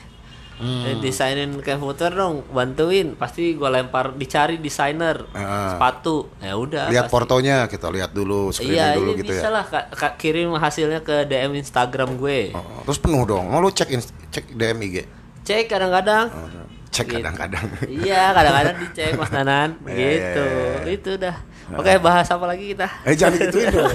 Hmm. 0.54 0.86
Eh, 0.86 0.96
desainin 1.02 1.50
kayak 1.58 1.82
footwear 1.82 2.14
dong 2.14 2.46
bantuin 2.48 3.18
pasti 3.18 3.52
gue 3.52 3.66
lempar 3.66 4.14
dicari 4.14 4.62
desainer 4.62 5.26
Ah. 5.34 5.74
sepatu 5.74 6.30
ya 6.38 6.54
udah 6.54 6.88
lihat 6.88 7.10
pasti. 7.10 7.12
portonya 7.12 7.66
kita 7.66 7.90
lihat 7.90 8.14
dulu, 8.14 8.54
screening 8.54 8.72
iya 8.72 8.94
dulu 8.94 9.10
ini 9.10 9.20
gitu 9.20 9.34
bisa 9.34 9.50
ya. 9.50 9.52
lah 9.52 9.66
Kak- 9.66 10.16
kirim 10.16 10.54
hasilnya 10.54 11.02
ke 11.02 11.26
DM 11.26 11.58
Instagram 11.58 12.16
gue 12.16 12.54
Oh, 12.54 12.86
terus 12.86 12.96
penuh 12.96 13.26
dong. 13.26 13.50
Mau 13.50 13.60
lu 13.60 13.72
cek 13.72 13.98
cek 14.30 14.54
DM 14.54 14.78
IG. 14.84 14.96
cek 15.42 15.66
kadang-kadang 15.66 16.30
Cek 16.30 16.73
Gitu. 17.02 17.18
kadang-kadang. 17.18 17.66
iya 17.90 18.30
kadang-kadang 18.30 18.76
dicek 18.86 19.18
Mas 19.18 19.32
Nanan 19.34 19.70
gitu 19.98 20.46
iya. 20.46 20.94
itu 20.94 21.12
dah 21.18 21.36
oke 21.74 21.90
bahas 22.06 22.30
apa 22.30 22.46
lagi 22.46 22.78
kita 22.78 22.86
Eh 23.02 23.18
jangan 23.18 23.40
gituin 23.40 23.66
dong. 23.74 23.90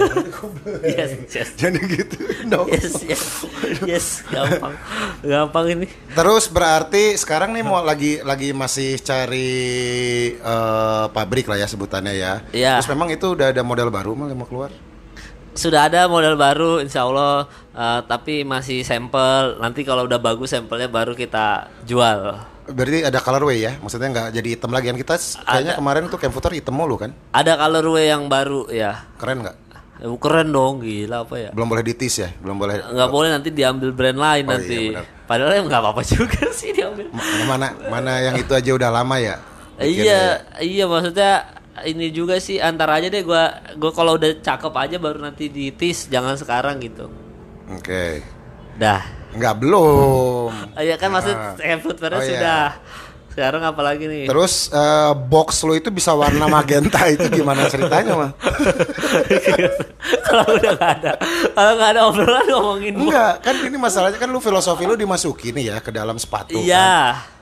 yes 0.98 1.11
yes 1.30 1.48
jangan 1.54 1.84
gituin 1.87 2.46
dong. 2.50 2.66
yes 2.74 2.90
yes 3.06 3.22
yes 3.87 4.06
gampang 4.26 4.74
gampang 5.22 5.66
ini 5.78 5.87
Terus 6.11 6.50
berarti 6.50 7.14
sekarang 7.14 7.54
nih 7.54 7.62
mau 7.62 7.78
lagi 7.78 8.18
lagi 8.26 8.50
masih 8.50 8.98
cari 8.98 9.52
eh, 10.34 11.04
pabrik 11.14 11.46
lah 11.46 11.61
ya 11.61 11.70
sebutannya 11.70 12.14
ya. 12.18 12.42
Iya. 12.50 12.82
Terus 12.82 12.90
memang 12.90 13.14
itu 13.14 13.38
udah 13.38 13.54
ada 13.54 13.62
model 13.62 13.94
baru 13.94 14.18
mau 14.18 14.26
keluar. 14.48 14.74
sudah 15.54 15.90
ada 15.90 16.06
model 16.06 16.38
baru 16.38 16.78
insya 16.78 17.02
Allah 17.02 17.46
eh, 17.74 18.00
tapi 18.06 18.42
masih 18.42 18.82
sampel 18.82 19.58
nanti 19.58 19.82
kalau 19.82 20.06
udah 20.06 20.18
bagus 20.18 20.50
sampelnya 20.54 20.87
baru 20.87 21.14
kita 21.14 21.66
jual 21.82 22.38
Berarti 22.68 23.00
ada 23.00 23.18
colorway 23.18 23.59
ya, 23.59 23.72
maksudnya 23.81 24.09
nggak 24.09 24.28
jadi 24.31 24.48
hitam 24.52 24.70
lagi? 24.70 24.87
Kan 24.88 24.98
kita 25.00 25.14
kayaknya 25.42 25.74
kemarin 25.74 26.02
tuh 26.07 26.18
camp 26.20 26.33
footer 26.33 26.52
hitam 26.52 26.76
mulu 26.76 27.00
kan, 27.00 27.11
ada 27.33 27.57
colorway 27.57 28.09
yang 28.09 28.28
baru 28.28 28.68
ya. 28.68 29.09
Keren 29.16 29.40
nggak? 29.40 29.57
Eh, 29.98 30.07
keren 30.22 30.48
dong 30.48 30.78
gila 30.78 31.26
apa 31.26 31.35
ya? 31.37 31.50
Belum 31.50 31.66
boleh 31.66 31.83
ditis 31.83 32.22
ya, 32.22 32.31
belum 32.38 32.54
boleh. 32.54 32.78
nggak 32.78 33.11
boleh 33.11 33.28
nanti 33.33 33.50
diambil 33.50 33.90
brand 33.90 34.14
lain 34.14 34.44
Oh, 34.44 34.50
nanti. 34.54 34.78
iya, 34.94 35.02
benar. 35.02 35.04
padahal 35.26 35.50
ya 35.50 35.61
nggak 35.66 35.81
apa-apa 35.83 36.02
juga 36.14 36.42
sih 36.54 36.70
diambil. 36.70 37.07
Ma- 37.11 37.26
Mana 37.50 37.66
mana 37.88 38.12
yang 38.22 38.37
itu 38.37 38.52
aja 38.54 38.70
udah 38.70 38.90
lama 38.94 39.16
ya? 39.18 39.42
iya 39.78 40.46
iya 40.59 40.85
maksudnya 40.87 41.50
ini 41.83 42.11
juga 42.11 42.38
sih 42.38 42.59
antar 42.59 42.90
aja 42.90 43.07
deh 43.07 43.22
gua 43.22 43.48
gua 43.74 43.90
kalau 43.90 44.14
udah 44.14 44.38
cakep 44.38 44.74
aja 44.74 44.96
baru 44.98 45.18
nanti 45.18 45.48
ditis 45.48 46.07
jangan 46.07 46.38
sekarang 46.38 46.78
gitu. 46.78 47.11
Ya? 47.11 47.74
Oke, 47.74 48.04
dah 48.76 49.02
nggak 49.38 49.57
belum. 49.57 50.51
Oh, 50.51 50.81
iya 50.81 50.94
kan 50.94 51.09
maksud 51.09 51.33
Ah. 51.33 51.55
kayak 51.55 51.79
footwear 51.81 52.12
Oh, 52.12 52.18
iya. 52.18 52.27
sudah 52.29 52.62
sekarang 53.29 53.62
apa 53.62 53.79
lagi 53.81 54.05
nih 54.05 54.27
Terus 54.27 54.66
eh, 54.68 55.12
box 55.14 55.62
lo 55.62 55.70
itu 55.72 55.88
bisa 55.88 56.11
warna 56.11 56.51
magenta 56.51 57.07
itu 57.07 57.22
gimana 57.29 57.66
ceritanya 57.66 58.18
mah? 58.18 58.31
kalau 60.27 60.44
udah 60.53 60.70
nggak 60.74 60.92
ada 61.01 61.12
kalau 61.53 61.72
nggak 61.72 61.90
ada 61.92 62.01
obrolan 62.05 62.46
ngomongin. 62.48 62.94
Enggak, 62.96 63.33
kan 63.40 63.55
ini 63.61 63.77
masalahnya 63.77 64.18
kan 64.18 64.27
lu 64.27 64.38
filosofi 64.38 64.85
lu 64.85 64.94
dimasukin 64.94 65.55
nih 65.55 65.64
ya 65.68 65.77
ke 65.79 65.90
dalam 65.90 66.16
sepatu 66.16 66.57
kan. 66.57 66.66
iya 66.66 66.90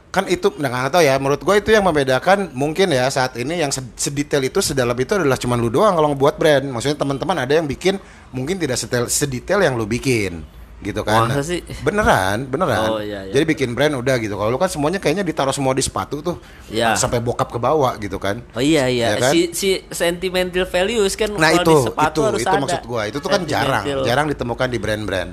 kan 0.06 0.24
itu 0.26 0.48
nah, 0.56 0.68
nggak 0.68 0.92
tahu 0.94 1.02
ya 1.02 1.14
menurut 1.16 1.36
gue 1.38 1.54
itu 1.58 1.70
yang 1.70 1.84
membedakan 1.84 2.48
mungkin 2.52 2.88
ya 2.88 3.04
saat 3.06 3.36
ini 3.36 3.60
yang 3.60 3.68
sed- 3.68 3.92
sedetail 3.94 4.40
itu 4.42 4.60
sedalam 4.60 4.96
itu 4.96 5.12
adalah 5.12 5.36
cuman 5.36 5.56
lu 5.56 5.68
doang 5.68 5.92
kalau 5.92 6.08
ngebuat 6.10 6.34
brand 6.36 6.64
maksudnya 6.66 6.96
teman-teman 6.96 7.36
ada 7.38 7.52
yang 7.52 7.64
bikin 7.64 8.00
mungkin 8.32 8.56
tidak 8.56 8.76
sedetail, 8.76 9.08
sedetail 9.08 9.60
yang 9.60 9.76
lu 9.76 9.84
bikin 9.84 10.40
gitu 10.78 11.00
kan 11.00 11.24
Masa 11.26 11.40
sih? 11.42 11.64
beneran 11.80 12.44
beneran 12.44 12.88
Oh, 12.90 13.00
iya, 13.00 13.24
iya. 13.24 13.32
jadi 13.32 13.44
bikin 13.46 13.72
brand 13.72 13.96
udah 13.96 14.16
gitu 14.16 14.34
kalau 14.34 14.48
lu 14.48 14.56
kan 14.56 14.68
semuanya 14.68 14.96
kayaknya 14.96 15.22
ditaruh 15.22 15.50
semua 15.50 15.72
di 15.72 15.80
sepatu 15.80 16.20
tuh 16.20 16.36
Iya. 16.68 16.92
sampai 16.94 17.16
bokap 17.18 17.48
ke 17.48 17.56
bawah 17.56 17.96
gitu 17.96 18.16
kan 18.16 18.44
oh 18.52 18.60
iya 18.60 18.84
iya 18.84 19.16
Ya 19.16 19.18
kan? 19.18 19.32
si 19.32 19.40
si 19.50 19.68
sentimental 19.88 20.64
values 20.64 21.14
kan 21.14 21.30
Nah 21.30 21.48
kalau 21.50 21.62
itu 21.62 21.72
di 21.72 21.84
sepatu 21.86 22.12
itu 22.12 22.20
harus 22.22 22.40
itu 22.40 22.50
ada. 22.50 22.60
maksud 22.60 22.82
gua 22.84 23.02
itu 23.04 23.18
tuh 23.18 23.30
kan 23.30 23.40
jarang 23.42 23.84
jarang 24.04 24.26
ditemukan 24.26 24.68
di 24.68 24.76
brand-brand 24.76 25.30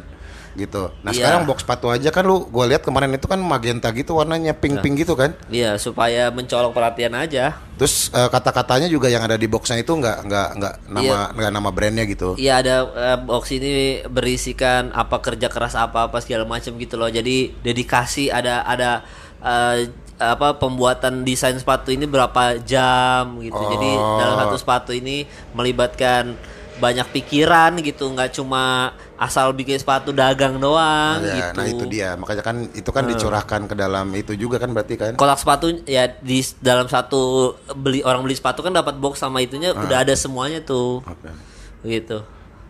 gitu. 0.56 0.94
Nah 1.02 1.10
Iya. 1.10 1.18
sekarang 1.20 1.42
box 1.44 1.62
sepatu 1.62 1.88
aja 1.88 2.08
kan 2.08 2.24
lu 2.24 2.46
gua 2.46 2.66
lihat 2.66 2.82
kemarin 2.82 3.10
itu 3.10 3.26
kan 3.26 3.38
magenta 3.38 3.90
gitu 3.90 4.14
warnanya 4.14 4.54
pink 4.54 4.80
pink 4.80 4.96
gitu 5.00 5.14
kan. 5.14 5.34
iya 5.48 5.76
supaya 5.76 6.30
mencolok 6.30 6.72
perhatian 6.72 7.14
aja 7.14 7.58
Terus 7.74 8.08
eh, 8.10 8.30
kata-katanya 8.30 8.86
juga 8.86 9.08
yang 9.08 9.22
ada 9.22 9.34
di 9.34 9.46
boxnya 9.46 9.78
itu 9.78 9.92
nggak 9.92 10.18
nggak 10.24 10.48
nggak 10.56 10.74
nama 10.88 11.02
Iya. 11.04 11.20
nggak 11.34 11.52
nama 11.52 11.70
brandnya 11.70 12.06
gitu. 12.06 12.30
Iya 12.36 12.54
ada 12.60 12.76
eh, 12.86 13.18
box 13.20 13.44
ini 13.52 13.74
berisikan 14.08 14.90
apa 14.92 15.18
kerja 15.20 15.48
keras 15.48 15.74
apa 15.74 16.06
apa 16.06 16.18
segala 16.18 16.44
macam 16.44 16.74
gitu 16.74 16.96
loh. 16.96 17.08
Jadi 17.08 17.52
dedikasi 17.60 18.30
ada 18.30 18.62
ada 18.62 19.02
eh, 19.40 19.90
apa 20.16 20.56
pembuatan 20.56 21.22
desain 21.22 21.58
sepatu 21.58 21.90
ini 21.90 22.06
berapa 22.06 22.56
jam 22.60 23.42
gitu. 23.42 23.58
Jadi 23.58 23.90
Oh. 23.92 24.16
dalam 24.16 24.38
satu 24.40 24.56
sepatu 24.56 24.92
ini 24.92 25.26
melibatkan 25.52 26.38
banyak 26.74 27.06
pikiran 27.12 27.78
gitu, 27.80 28.08
nggak 28.08 28.34
cuma 28.34 28.94
asal 29.24 29.52
bikin 29.52 29.76
sepatu 29.76 30.12
dagang 30.12 30.58
doang 30.58 31.18
Nah, 31.18 31.32
gitu. 31.32 31.56
nah 31.56 31.66
itu 31.66 31.84
dia 31.88 32.14
makanya 32.14 32.44
kan 32.44 32.68
itu 32.68 32.90
kan 32.90 33.04
dicurahkan 33.06 33.62
ke 33.66 33.74
dalam 33.74 34.12
itu 34.12 34.36
juga 34.36 34.60
kan 34.60 34.70
berarti 34.70 34.96
kan. 34.96 35.12
Kotak 35.16 35.40
sepatu 35.40 35.72
ya 35.84 36.12
di 36.12 36.40
dalam 36.60 36.86
satu 36.86 37.54
beli 37.74 38.02
orang 38.02 38.20
beli 38.22 38.36
sepatu 38.36 38.60
kan 38.60 38.70
dapat 38.70 38.96
box 38.96 39.18
sama 39.18 39.40
itunya 39.40 39.72
Ah. 39.72 39.80
udah 39.80 39.98
ada 40.02 40.14
semuanya 40.14 40.60
tuh. 40.60 41.00
Oke. 41.02 41.32
Gitu. 41.82 42.20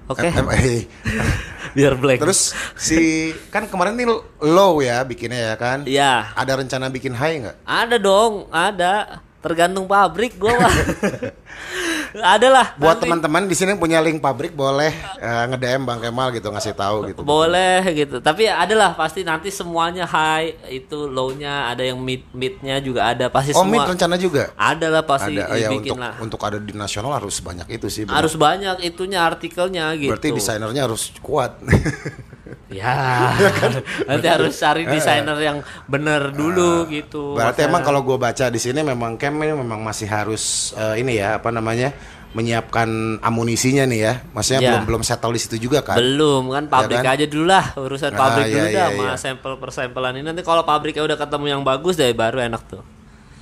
Oke. 0.03 0.27
Eh, 0.27 0.83
Biar 1.75 1.95
blank. 1.95 2.19
Terus 2.19 2.53
si 2.75 3.31
kan 3.49 3.65
kemarin 3.65 3.95
nih 3.95 4.05
low 4.39 4.77
ya 4.77 5.01
bikinnya 5.01 5.53
ya 5.53 5.55
kan. 5.55 5.87
Iya. 5.87 6.35
Ada 6.35 6.59
rencana 6.59 6.85
bikin 6.87 7.15
high 7.15 7.41
nggak? 7.41 7.57
Ada 7.63 7.97
dong, 7.97 8.45
ada. 8.51 9.23
Tergantung 9.43 9.83
pabrik 9.91 10.39
gua 10.39 10.55
mah. 10.55 10.71
ada 12.37 12.47
lah. 12.47 12.67
Buat 12.79 13.03
teman-teman 13.03 13.43
di 13.43 13.55
sini 13.57 13.75
punya 13.75 13.99
link 13.99 14.23
pabrik 14.23 14.55
boleh 14.55 14.95
eh, 15.19 15.43
nge-DM 15.51 15.83
Bang 15.83 15.99
Kemal 15.99 16.31
gitu 16.31 16.47
ngasih 16.47 16.71
tahu 16.71 17.11
gitu. 17.11 17.21
Boleh 17.27 17.83
gitu. 17.91 18.23
Tapi 18.23 18.47
ada 18.47 18.71
lah 18.71 18.91
pasti 18.95 19.27
nanti 19.27 19.51
semuanya 19.51 20.07
high, 20.07 20.55
itu 20.71 21.11
low-nya, 21.11 21.75
ada 21.75 21.83
yang 21.83 21.99
mid 21.99 22.23
midnya 22.31 22.79
juga 22.79 23.11
ada 23.11 23.27
pasti 23.27 23.51
Oh, 23.51 23.67
semua. 23.67 23.83
mid 23.83 23.83
rencana 23.83 24.15
juga. 24.15 24.55
Ada 24.55 24.87
lah 24.87 25.03
pasti 25.03 25.35
Ada. 25.35 25.51
Oh, 25.51 25.57
ya, 25.59 25.69
untuk 25.75 25.97
lah. 25.99 26.15
untuk 26.23 26.39
ada 26.39 26.57
di 26.63 26.71
nasional 26.71 27.11
harus 27.11 27.43
banyak 27.43 27.67
itu 27.67 27.87
sih. 27.91 28.07
benar. 28.07 28.23
Harus 28.23 28.39
banyak 28.39 28.79
itunya 28.87 29.19
artikelnya 29.19 29.91
gitu. 29.99 30.15
Berarti 30.15 30.31
desainernya 30.31 30.87
harus 30.87 31.11
kuat. 31.19 31.59
Ya, 32.73 33.37
nanti 34.09 34.25
harus 34.25 34.53
cari 34.55 34.83
desainer 34.83 35.37
yang 35.37 35.57
bener 35.85 36.29
dulu 36.29 36.89
gitu. 36.89 37.33
Berarti 37.33 37.61
Masa- 37.61 37.69
emang 37.69 37.81
kalau 37.81 38.01
gue 38.01 38.17
baca 38.17 38.45
di 38.47 38.57
sini 38.57 38.81
memang 38.81 39.15
Cam 39.15 39.37
ini 39.37 39.53
memang 39.53 39.79
masih 39.79 40.05
harus 40.05 40.43
eh, 40.73 40.97
ini 40.97 41.15
ya 41.15 41.37
apa 41.37 41.49
namanya 41.49 41.93
menyiapkan 42.33 42.89
amunisinya 43.19 43.85
nih 43.85 43.99
ya. 44.01 44.13
Maksudnya 44.27 44.59
Ya. 44.59 44.69
belum 44.71 44.81
belum 44.85 45.01
settle 45.01 45.31
di 45.31 45.39
situ 45.39 45.55
juga 45.61 45.79
kan. 45.81 45.95
belum 45.95 46.49
kan 46.49 46.63
pabrik 46.65 46.99
kan? 46.99 47.13
aja 47.13 47.25
dulu 47.25 47.45
lah 47.45 47.65
urusan 47.75 48.09
Ah, 48.09 48.17
pabrik 48.19 48.43
iya, 48.43 48.51
dulu 48.51 48.65
iya, 48.65 48.73
dah 48.73 48.87
sama 48.89 49.03
iya. 49.03 49.13
sampel 49.15 49.53
persampelan 49.55 50.13
ini 50.17 50.25
nanti 50.25 50.41
kalau 50.41 50.63
pabriknya 50.63 51.03
udah 51.03 51.15
ketemu 51.15 51.45
yang 51.47 51.61
bagus 51.61 51.93
deh 51.93 52.09
baru 52.11 52.41
enak 52.41 52.63
tuh 52.67 52.81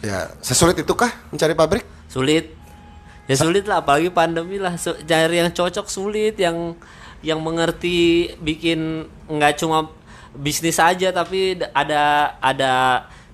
Ya, 0.02 0.34
sesulit 0.40 0.76
itukah 0.76 1.14
mencari 1.30 1.54
pabrik? 1.54 1.86
sulit 2.06 2.52
ya 3.24 3.38
sulit 3.38 3.64
lah 3.64 3.80
apalagi 3.80 4.10
pandemi 4.10 4.58
lah 4.58 4.76
cari 4.82 5.36
yang 5.38 5.48
cocok 5.50 5.88
sulit 5.88 6.36
yang 6.36 6.76
yang 7.22 7.40
mengerti 7.40 8.30
bikin 8.38 9.06
nggak 9.30 9.62
cuma 9.62 9.90
bisnis 10.34 10.78
aja 10.78 11.12
tapi 11.12 11.60
ada 11.72 12.34
ada 12.40 12.72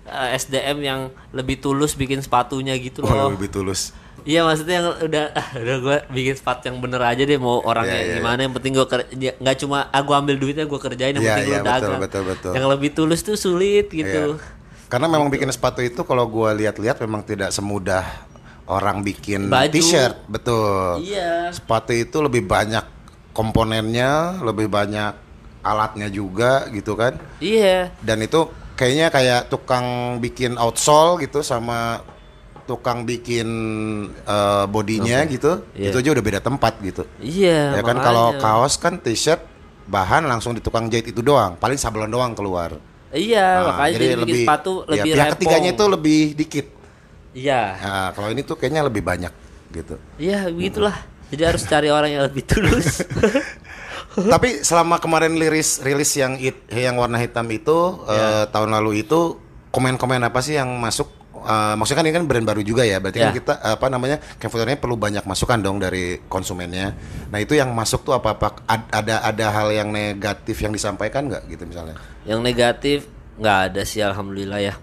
eh, 0.04 0.36
SDM 0.36 0.78
yang 0.82 1.00
lebih 1.32 1.60
tulus 1.60 1.94
bikin 1.94 2.20
sepatunya 2.20 2.76
gitu 2.78 3.04
loh 3.04 3.32
lebih 3.32 3.52
tulus. 3.52 3.96
Iya 4.28 4.44
maksudnya 4.44 4.84
yang 4.84 4.88
udah 5.08 5.26
ah, 5.32 5.48
udah 5.64 5.76
gue 5.80 5.98
bikin 6.12 6.36
sepatu 6.36 6.68
yang 6.68 6.84
bener 6.84 7.00
aja 7.00 7.24
deh 7.24 7.40
mau 7.40 7.64
orangnya 7.64 7.96
Iya, 7.96 8.04
iya, 8.04 8.16
gimana 8.20 8.40
yang 8.44 8.54
penting 8.60 8.72
gue 8.76 8.86
nggak 9.40 9.58
cuma 9.64 9.88
ah, 9.88 10.02
gua 10.04 10.20
ambil 10.20 10.36
duitnya 10.36 10.68
gue 10.68 10.80
kerjain 10.84 11.16
yang 11.16 11.24
Iya, 11.24 11.32
penting 11.32 11.48
iya, 11.48 11.56
lu 11.56 11.64
betul, 11.64 11.72
dagang. 11.80 12.02
betul, 12.04 12.24
betul. 12.28 12.52
Yang 12.60 12.68
lebih 12.76 12.90
tulus 12.92 13.20
tuh 13.24 13.40
sulit 13.40 13.88
gitu. 13.88 14.36
Iya. 14.36 14.44
Karena 14.92 15.08
memang 15.08 15.32
bikin 15.32 15.48
sepatu 15.48 15.80
itu 15.80 16.04
kalau 16.04 16.28
gua 16.28 16.52
lihat-lihat 16.52 17.00
memang 17.00 17.24
tidak 17.24 17.56
semudah 17.56 18.04
orang 18.68 19.00
bikin 19.00 19.48
t-shirt, 19.72 20.28
betul. 20.28 21.00
Iya. 21.00 21.56
Sepatu 21.56 21.96
itu 21.96 22.20
lebih 22.20 22.44
banyak 22.44 22.84
komponennya, 23.38 24.42
lebih 24.42 24.66
banyak 24.66 25.14
alatnya 25.62 26.10
juga 26.10 26.66
gitu 26.74 26.98
kan. 26.98 27.22
Iya. 27.38 27.94
Dan 28.02 28.26
itu 28.26 28.50
kayaknya 28.74 29.14
kayak 29.14 29.42
tukang 29.54 30.18
bikin 30.18 30.58
outsole 30.58 31.22
gitu 31.22 31.46
sama 31.46 32.02
tukang 32.66 33.06
bikin 33.06 33.48
eh, 34.26 34.66
bodinya 34.66 35.22
gitu. 35.30 35.62
Iya. 35.78 35.94
Itu 35.94 36.02
aja 36.02 36.10
udah 36.18 36.26
beda 36.26 36.40
tempat 36.42 36.74
gitu. 36.82 37.06
Iya. 37.22 37.78
ya 37.78 37.82
kan 37.86 38.02
kalau 38.02 38.34
kaos 38.42 38.82
kan 38.82 38.98
t-shirt 38.98 39.40
bahan 39.88 40.26
langsung 40.28 40.52
di 40.58 40.60
tukang 40.60 40.90
jahit 40.90 41.14
itu 41.14 41.22
doang, 41.22 41.56
paling 41.62 41.78
sablon 41.80 42.10
doang 42.12 42.34
keluar. 42.34 42.76
Iya, 43.08 43.64
Nah, 43.64 43.64
makanya 43.72 43.96
jadi, 43.96 44.08
bikin 44.20 44.36
sepatu 44.44 44.74
ya, 44.84 44.92
lebih 44.92 45.08
pihak 45.08 45.16
repong. 45.16 45.34
ketiganya 45.40 45.70
itu 45.72 45.86
lebih 45.88 46.22
dikit. 46.36 46.68
Iya. 47.32 47.62
Nah, 47.80 48.08
kalau 48.12 48.30
ini 48.36 48.42
tuh 48.44 48.56
kayaknya 48.60 48.84
lebih 48.84 49.00
banyak 49.00 49.32
gitu. 49.72 49.96
Iya, 50.20 50.52
begitulah. 50.52 50.96
Jadi 51.28 51.42
harus 51.44 51.64
cari 51.64 51.90
orang 51.90 52.10
yang 52.10 52.24
lebih 52.24 52.44
tulus. 52.44 53.04
Tapi 54.34 54.66
selama 54.66 54.98
kemarin 54.98 55.38
liris 55.38 55.78
rilis 55.80 56.10
yang 56.16 56.40
it, 56.40 56.66
yang 56.68 56.98
warna 56.98 57.18
hitam 57.18 57.46
itu 57.48 58.02
Ya. 58.08 58.14
eh, 58.14 58.44
tahun 58.50 58.74
lalu 58.74 59.06
itu 59.06 59.38
komen-komen 59.70 60.24
apa 60.24 60.42
sih 60.42 60.58
yang 60.58 60.72
masuk? 60.74 61.06
Eh, 61.38 61.74
maksudnya 61.78 62.02
kan 62.02 62.06
ini 62.10 62.16
kan 62.16 62.26
brand 62.26 62.44
baru 62.44 62.60
juga 62.60 62.82
ya, 62.82 62.98
berarti 62.98 63.22
kan 63.22 63.30
Ya. 63.30 63.36
kita 63.36 63.54
apa 63.62 63.88
namanya 63.88 64.18
Kevlarnya 64.36 64.76
perlu 64.76 64.98
banyak 64.98 65.22
masukan 65.22 65.62
dong 65.62 65.78
dari 65.78 66.18
konsumennya. 66.26 66.98
Nah 67.30 67.38
itu 67.38 67.54
yang 67.54 67.70
masuk 67.72 68.02
tuh 68.02 68.18
apa 68.18 68.34
apa 68.34 68.58
ada 68.90 69.22
ada 69.22 69.46
hal 69.54 69.70
yang 69.70 69.94
negatif 69.94 70.58
yang 70.58 70.74
disampaikan 70.74 71.30
nggak 71.30 71.44
gitu 71.48 71.64
misalnya? 71.64 71.94
yang 72.26 72.42
negatif 72.42 73.06
nggak 73.38 73.58
ada 73.72 73.82
sih 73.86 74.02
alhamdulillah 74.02 74.60
ya. 74.60 74.74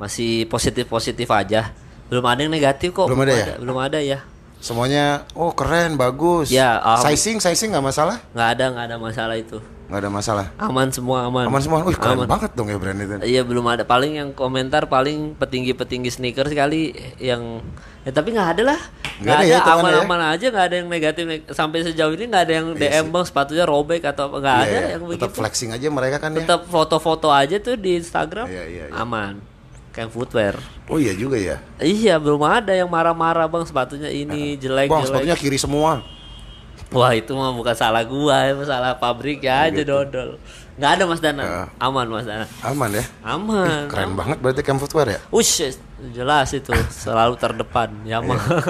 Masih 0.00 0.48
positif-positif 0.48 1.28
aja. 1.28 1.76
Belum 2.08 2.24
ada 2.24 2.40
yang 2.40 2.50
negatif 2.50 2.96
kok. 2.96 3.04
Belum 3.04 3.20
ada 3.20 3.34
ya? 3.36 3.46
Belum 3.60 3.76
ada 3.76 3.98
ya. 4.00 4.18
Semuanya 4.58 5.04
oh 5.32 5.50
keren 5.50 5.94
bagus. 5.94 6.48
Ya, 6.48 6.76
alham- 6.76 7.04
sizing 7.04 7.38
sizing 7.38 7.70
nggak 7.70 7.84
masalah? 7.84 8.18
Nggak 8.30 8.48
ada, 8.50 8.64
nggak 8.68 8.84
ada 8.84 8.96
masalah 8.96 9.34
itu. 9.34 9.58
Nggak 9.88 10.00
ada 10.00 10.10
masalah. 10.10 10.46
Aman 10.58 10.88
semua, 10.88 11.24
aman. 11.24 11.46
Aman 11.46 11.58
semua. 11.58 11.80
Wih 11.80 11.94
keren 11.94 12.18
Aman. 12.18 12.28
banget 12.28 12.52
dong 12.52 12.66
ya 12.66 12.76
brand 12.76 12.98
itu. 12.98 13.14
Iya 13.24 13.40
belum 13.40 13.64
ada 13.64 13.82
paling 13.82 14.12
yang 14.14 14.30
komentar 14.30 14.84
paling 14.84 15.32
petinggi-petinggi 15.34 16.10
sneakers 16.10 16.52
kali 16.52 16.92
yang 17.16 17.64
ya 18.02 18.10
tapi 18.10 18.30
nggak 18.30 18.50
ada 18.54 18.62
lah 18.68 18.80
Nggak 19.18 19.34
ada 19.34 19.42
ada 19.42 19.50
ya, 19.50 19.58
ya? 19.58 19.74
aman-aman 19.74 20.20
aja 20.30 20.46
nggak 20.46 20.64
ada 20.64 20.76
yang 20.76 20.88
negatif 20.88 21.24
neg- 21.24 21.48
sampai 21.50 21.82
sejauh 21.82 22.12
ini 22.12 22.24
nggak 22.26 22.42
ada 22.42 22.52
yang 22.54 22.66
DM 22.72 23.06
bang 23.08 23.24
sepatunya 23.24 23.64
robek 23.64 24.00
atau 24.04 24.28
apa 24.28 24.36
nggak 24.38 24.54
Iya, 24.54 24.62
ada 24.62 24.70
iya. 24.70 24.80
yang 24.88 25.00
Tetap 25.00 25.08
begitu 25.10 25.26
flexing 25.34 25.70
aja 25.72 25.86
mereka 25.88 26.16
kan 26.18 26.30
ya. 26.30 26.38
tetap 26.38 26.60
foto-foto 26.64 27.28
aja 27.28 27.56
tuh 27.58 27.74
di 27.74 27.96
Instagram 27.96 28.46
Iya, 28.46 28.64
iya, 28.64 28.84
iya. 28.86 28.94
aman 28.94 29.40
kayak 29.98 30.08
footwear 30.08 30.54
Oh 30.86 30.96
iya 30.96 31.12
juga 31.12 31.34
ya. 31.34 31.58
iya 31.78 32.16
belum 32.16 32.40
ada 32.40 32.70
yang 32.70 32.86
marah-marah 32.86 33.44
bang 33.44 33.62
sepatunya 33.62 34.08
ini 34.08 34.54
jelek 34.54 34.86
Bang 34.86 35.02
jelek 35.02 35.10
sepatunya 35.12 35.36
kiri 35.36 35.58
semua. 35.58 36.00
wah 36.88 37.12
itu 37.12 37.28
mah 37.30 37.50
bukan 37.50 37.74
salah 37.74 38.00
gua 38.00 38.48
itu 38.48 38.64
salah 38.64 38.94
pabrik 38.94 39.42
ya 39.42 39.66
Gitu. 39.66 39.82
aja 39.84 40.00
dodol 40.00 40.30
nggak 40.74 40.90
ada 40.90 41.04
mas 41.04 41.18
Dana 41.18 41.42
Ya. 41.42 41.62
aman 41.76 42.06
mas 42.06 42.22
Dana 42.22 42.46
Aman 42.62 42.90
ya. 42.90 43.04
aman 43.20 43.84
Keren 43.86 44.14
banget 44.14 44.38
berarti 44.38 44.62
Camp 44.62 44.78
Footwear 44.78 45.08
ya. 45.10 45.18
Ush, 45.28 45.74
jelas 46.08 46.48
itu 46.50 46.70
selalu 46.88 47.34
terdepan 47.34 47.90
Yamaha 48.04 48.62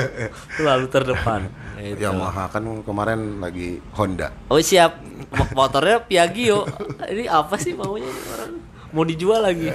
selalu 0.56 0.86
terdepan 0.88 1.46
Gitu. 1.76 1.96
Yamaha 2.02 2.44
kan 2.46 2.60
kemarin 2.82 3.38
lagi 3.38 3.80
Honda. 3.94 4.28
Oh 4.46 4.58
siap 4.58 5.00
Mo- 5.30 5.48
motornya 5.56 5.96
Piaggio 5.98 6.68
ini 7.06 7.24
apa 7.24 7.56
sih 7.56 7.72
maunya 7.72 8.04
ini 8.04 8.20
orang 8.30 8.52
mau 8.90 9.00
dijual 9.02 9.40
lagi 9.40 9.72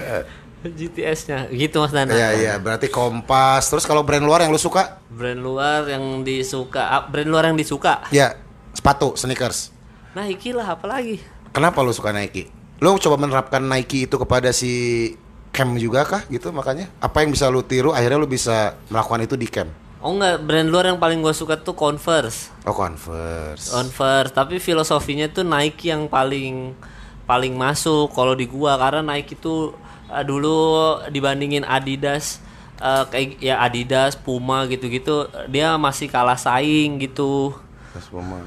GTS-nya 0.79 1.49
gitu 1.49 1.79
mas 1.79 1.91
Nana 1.91 2.09
Iya 2.09 2.29
iya, 2.33 2.53
berarti 2.57 2.87
Kompas. 2.87 3.67
Terus 3.67 3.83
kalau 3.83 4.01
brand 4.01 4.21
luar 4.21 4.41
yang 4.41 4.49
lu 4.49 4.57
suka? 4.57 4.99
brand 5.07 5.39
luar 5.39 5.87
yang 5.87 6.21
disuka 6.21 6.91
ah, 6.91 7.03
brand 7.05 7.27
luar 7.27 7.47
yang 7.47 7.55
disuka 7.55 8.03
Ya, 8.09 8.35
sepatu, 8.71 9.15
sneakers. 9.15 9.71
Nike 10.11 10.51
lah 10.51 10.75
apalagi 10.75 11.19
Kenapa 11.51 11.79
lu 11.79 11.91
suka 11.91 12.11
Nike? 12.11 12.51
Lu 12.79 12.95
coba 12.95 13.15
menerapkan 13.15 13.63
Nike 13.63 14.03
itu 14.03 14.15
kepada 14.15 14.51
si 14.51 14.71
Cam 15.51 15.79
juga 15.79 16.03
kah 16.03 16.27
gitu 16.27 16.51
makanya? 16.51 16.91
Apa 16.99 17.23
yang 17.23 17.31
bisa 17.31 17.47
lu 17.47 17.63
tiru 17.63 17.95
akhirnya 17.95 18.19
lu 18.19 18.27
bisa 18.27 18.75
melakukan 18.91 19.23
itu 19.23 19.35
di 19.35 19.47
Cam? 19.47 19.71
Oh 20.03 20.11
enggak 20.11 20.43
brand 20.43 20.67
luar 20.67 20.85
yang 20.85 20.99
paling 20.99 21.17
gue 21.17 21.31
suka 21.31 21.55
tuh 21.55 21.73
Converse 21.73 22.51
Oh, 22.63 22.75
Converse. 22.75 23.71
Converse 23.71 24.31
tapi 24.31 24.59
filosofinya 24.59 25.25
tuh 25.25 25.41
Nike 25.41 25.89
yang 25.89 26.05
paling 26.05 26.75
paling 27.23 27.55
masuk 27.55 28.11
kalau 28.11 28.35
di 28.35 28.45
gua 28.45 28.77
karena 28.77 29.01
Nike 29.01 29.33
itu 29.33 29.73
uh, 30.09 30.23
dulu 30.25 30.99
dibandingin 31.09 31.63
Adidas 31.63 32.43
uh, 32.81 33.05
kayak 33.07 33.39
ya 33.39 33.61
Adidas 33.61 34.17
Puma 34.17 34.65
gitu-gitu 34.67 35.29
dia 35.47 35.75
masih 35.79 36.07
kalah 36.11 36.39
saing 36.39 36.99
gitu. 36.99 37.55
Puma, 38.11 38.43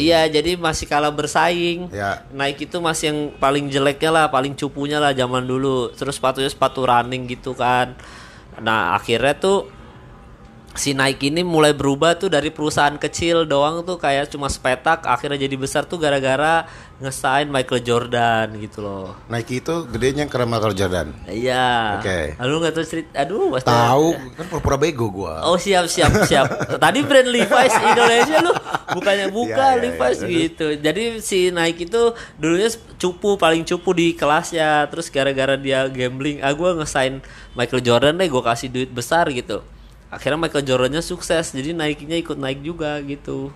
iya 0.00 0.24
jadi 0.24 0.56
masih 0.56 0.88
kalah 0.88 1.12
bersaing. 1.12 1.92
Ya. 1.92 2.24
Nike 2.32 2.64
itu 2.64 2.80
masih 2.80 3.12
yang 3.12 3.20
paling 3.36 3.68
jeleknya 3.68 4.08
lah 4.08 4.24
paling 4.32 4.56
cupunya 4.56 4.96
lah 4.96 5.12
zaman 5.12 5.44
dulu. 5.44 5.92
Terus 5.92 6.16
sepatunya 6.16 6.48
sepatu 6.48 6.88
running 6.88 7.28
gitu 7.28 7.52
kan. 7.52 7.92
Nah 8.56 8.96
akhirnya 8.96 9.36
tuh 9.36 9.68
si 10.76 10.96
Nike 10.96 11.28
ini 11.28 11.44
mulai 11.44 11.76
berubah 11.76 12.16
tuh 12.16 12.32
dari 12.32 12.48
perusahaan 12.48 12.94
kecil 12.96 13.44
doang 13.44 13.84
tuh 13.84 14.00
kayak 14.00 14.32
cuma 14.32 14.48
sepetak 14.48 15.04
akhirnya 15.04 15.36
jadi 15.48 15.56
besar 15.56 15.84
tuh 15.84 16.00
gara-gara 16.00 16.64
ngesain 16.96 17.44
Michael 17.52 17.84
Jordan 17.84 18.56
gitu 18.56 18.80
loh. 18.80 19.12
Nike 19.28 19.60
itu 19.60 19.84
gedenya 19.92 20.24
ke 20.24 20.36
Michael 20.48 20.72
Jordan. 20.72 21.12
Iya. 21.28 22.00
Oke. 22.00 22.40
Aduh 22.40 22.56
nggak 22.64 22.72
tahu 22.72 22.84
cerita. 22.88 23.12
Aduh 23.20 23.52
pasti. 23.52 23.68
Tahu 23.68 24.06
kan 24.32 24.44
pura-pura 24.48 24.76
bego 24.80 25.06
gua. 25.12 25.44
Oh 25.44 25.60
siap 25.60 25.92
siap 25.92 26.24
siap. 26.24 26.48
Tadi 26.84 27.04
brand 27.04 27.28
Levi's 27.28 27.74
Indonesia 27.76 28.36
lu 28.40 28.52
bukannya 28.96 29.26
Iya, 29.28 29.34
buka 29.34 29.66
iya. 29.76 29.80
Levi's 29.82 30.20
gitu. 30.24 30.66
Jadi 30.80 31.02
si 31.20 31.52
Nike 31.52 31.84
itu 31.84 32.02
dulunya 32.40 32.72
cupu 32.96 33.36
paling 33.36 33.68
cupu 33.68 33.92
di 33.92 34.16
kelasnya. 34.16 34.88
Terus 34.88 35.12
gara-gara 35.12 35.60
dia 35.60 35.84
gambling, 35.92 36.40
ah 36.40 36.52
gue 36.56 36.70
ngesain 36.80 37.20
Michael 37.52 37.84
Jordan 37.84 38.16
deh, 38.16 38.28
gue 38.28 38.42
kasih 38.42 38.68
duit 38.72 38.90
besar 38.90 39.28
gitu. 39.32 39.60
Akhirnya 40.06 40.38
Michael 40.38 40.62
Jordannya 40.62 41.02
sukses, 41.02 41.50
jadi 41.50 41.74
Nike-nya 41.74 42.16
ikut 42.22 42.38
naik 42.38 42.62
juga 42.62 43.02
gitu. 43.02 43.50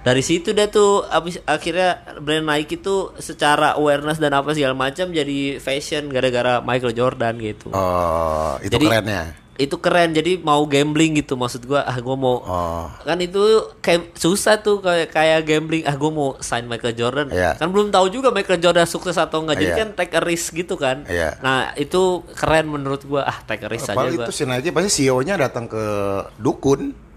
Dari 0.00 0.24
situ 0.24 0.56
deh 0.56 0.64
tuh 0.64 1.04
abis 1.04 1.44
akhirnya 1.44 2.00
brand 2.24 2.48
Nike 2.48 2.80
itu 2.80 3.12
secara 3.20 3.76
awareness 3.76 4.16
dan 4.16 4.32
apa 4.32 4.56
segala 4.56 4.72
macam 4.72 5.12
jadi 5.12 5.60
fashion 5.60 6.08
gara-gara 6.08 6.64
Michael 6.64 6.96
Jordan 6.96 7.36
gitu 7.36 7.68
Oh, 7.76 8.56
itu 8.64 8.72
Jadi- 8.72 8.88
kerennya. 8.88 9.36
Itu 9.60 9.76
keren 9.76 10.10
jadi 10.10 10.40
mau 10.40 10.64
gambling 10.64 11.20
gitu 11.20 11.36
maksud 11.36 11.62
gua 11.62 11.84
ah 11.84 11.96
gua 11.96 12.16
mau 12.16 12.36
Oh. 12.40 12.88
kan 13.00 13.14
itu 13.16 13.38
kayak 13.78 14.16
susah 14.16 14.56
tuh 14.56 14.80
kayak 14.80 15.12
kayak 15.12 15.44
gambling 15.44 15.84
ah 15.84 15.92
gua 15.92 16.08
mau 16.08 16.28
sign 16.38 16.64
Michael 16.64 16.96
Jordan 16.96 17.28
Iya. 17.28 17.54
kan 17.54 17.68
belum 17.68 17.92
tahu 17.92 18.08
juga 18.08 18.32
Michael 18.32 18.56
Jordan 18.58 18.84
sukses 18.84 19.14
atau 19.14 19.44
enggak 19.44 19.60
jadi 19.60 19.70
Iya. 19.70 19.78
kan 19.78 19.88
take 19.94 20.16
a 20.16 20.20
risk 20.20 20.56
gitu 20.56 20.74
kan 20.74 21.04
Iya. 21.04 21.36
nah 21.38 21.76
itu 21.76 22.00
keren 22.32 22.66
menurut 22.66 23.04
gua 23.04 23.22
ah 23.22 23.38
take 23.42 23.60
a 23.60 23.68
risk 23.68 23.86
aja 23.86 23.94
Apalagi 23.94 24.16
gua 24.16 24.24
itu 24.24 24.32
si 24.32 24.42
Nike 24.42 24.70
pasti 24.70 24.90
CEO-nya 24.98 25.36
datang 25.36 25.66
ke 25.66 25.84
dukun. 26.36 27.12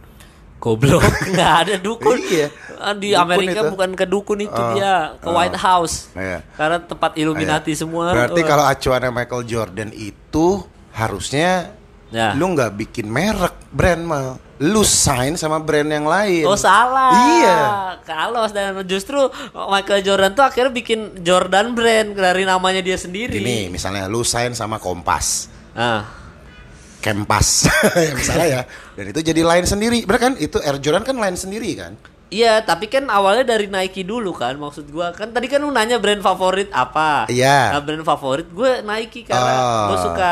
Goblok, 0.57 1.03
nggak 1.35 1.53
ada 1.59 1.75
dukun. 1.75 2.15
Iya. 2.17 2.47
Ah, 2.79 2.95
Di 2.95 3.11
Dukun 3.11 3.19
Amerika 3.21 3.59
itu. 3.59 3.71
bukan 3.75 3.89
ke 3.93 4.05
dukun 4.07 4.39
itu 4.39 4.55
Oh, 4.55 4.71
dia, 4.71 5.11
ke 5.19 5.27
oh. 5.27 5.35
White 5.35 5.59
House. 5.59 6.07
Iya. 6.15 6.39
Karena 6.55 6.79
tempat 6.79 7.19
Illuminati 7.19 7.75
semua. 7.75 8.15
Berarti 8.15 8.39
Wah. 8.39 8.47
kalau 8.47 8.63
acuannya 8.63 9.11
Michael 9.11 9.43
Jordan 9.43 9.91
itu 9.91 10.63
harusnya 10.95 11.75
Ya. 12.13 12.37
lu 12.37 12.53
nggak 12.53 12.77
bikin 12.77 13.09
merek 13.09 13.57
brand 13.73 14.05
mal, 14.05 14.37
lu 14.61 14.85
sign 14.85 15.33
sama 15.33 15.57
brand 15.57 15.89
yang 15.89 16.05
lain. 16.05 16.45
Oh 16.45 16.53
salah. 16.53 17.09
Iya. 17.09 17.59
Kalau 18.05 18.45
dan 18.53 18.77
justru 18.85 19.17
Michael 19.49 20.05
Jordan 20.05 20.31
tuh 20.37 20.45
akhirnya 20.45 20.69
bikin 20.69 21.25
Jordan 21.25 21.73
brand 21.73 22.13
dari 22.13 22.45
namanya 22.45 22.85
dia 22.85 22.93
sendiri. 22.93 23.33
Gini, 23.33 23.73
misalnya 23.73 24.05
lu 24.05 24.21
sign 24.21 24.53
sama 24.53 24.77
Kompas, 24.77 25.49
Ah, 25.73 26.05
Kempas, 27.01 27.67
ya, 28.07 28.13
misalnya 28.13 28.47
ya, 28.47 28.61
dan 28.95 29.05
itu 29.09 29.19
jadi 29.19 29.41
line 29.41 29.65
sendiri, 29.65 30.05
bener 30.05 30.21
kan? 30.21 30.33
Itu 30.37 30.61
Air 30.61 30.77
Jordan 30.79 31.03
kan 31.03 31.17
line 31.17 31.35
sendiri 31.35 31.73
kan? 31.75 31.97
Iya, 32.33 32.53
tapi 32.59 32.85
kan 32.87 33.05
awalnya 33.05 33.45
dari 33.47 33.65
Nike 33.65 34.01
dulu 34.01 34.33
kan, 34.33 34.55
maksud 34.55 34.89
gua 34.89 35.11
kan 35.11 35.29
tadi 35.29 35.45
kan 35.45 35.57
lu 35.57 35.69
nanya 35.69 35.95
brand 35.95 36.17
favorit 36.19 36.67
apa? 36.69 37.29
Iya. 37.29 37.71
Nah, 37.71 37.79
brand 37.79 38.01
favorit 38.01 38.47
gue 38.47 38.81
Nike 38.81 39.23
karena 39.23 39.53
Oh. 39.53 39.85
gue 39.87 39.97
suka 40.01 40.31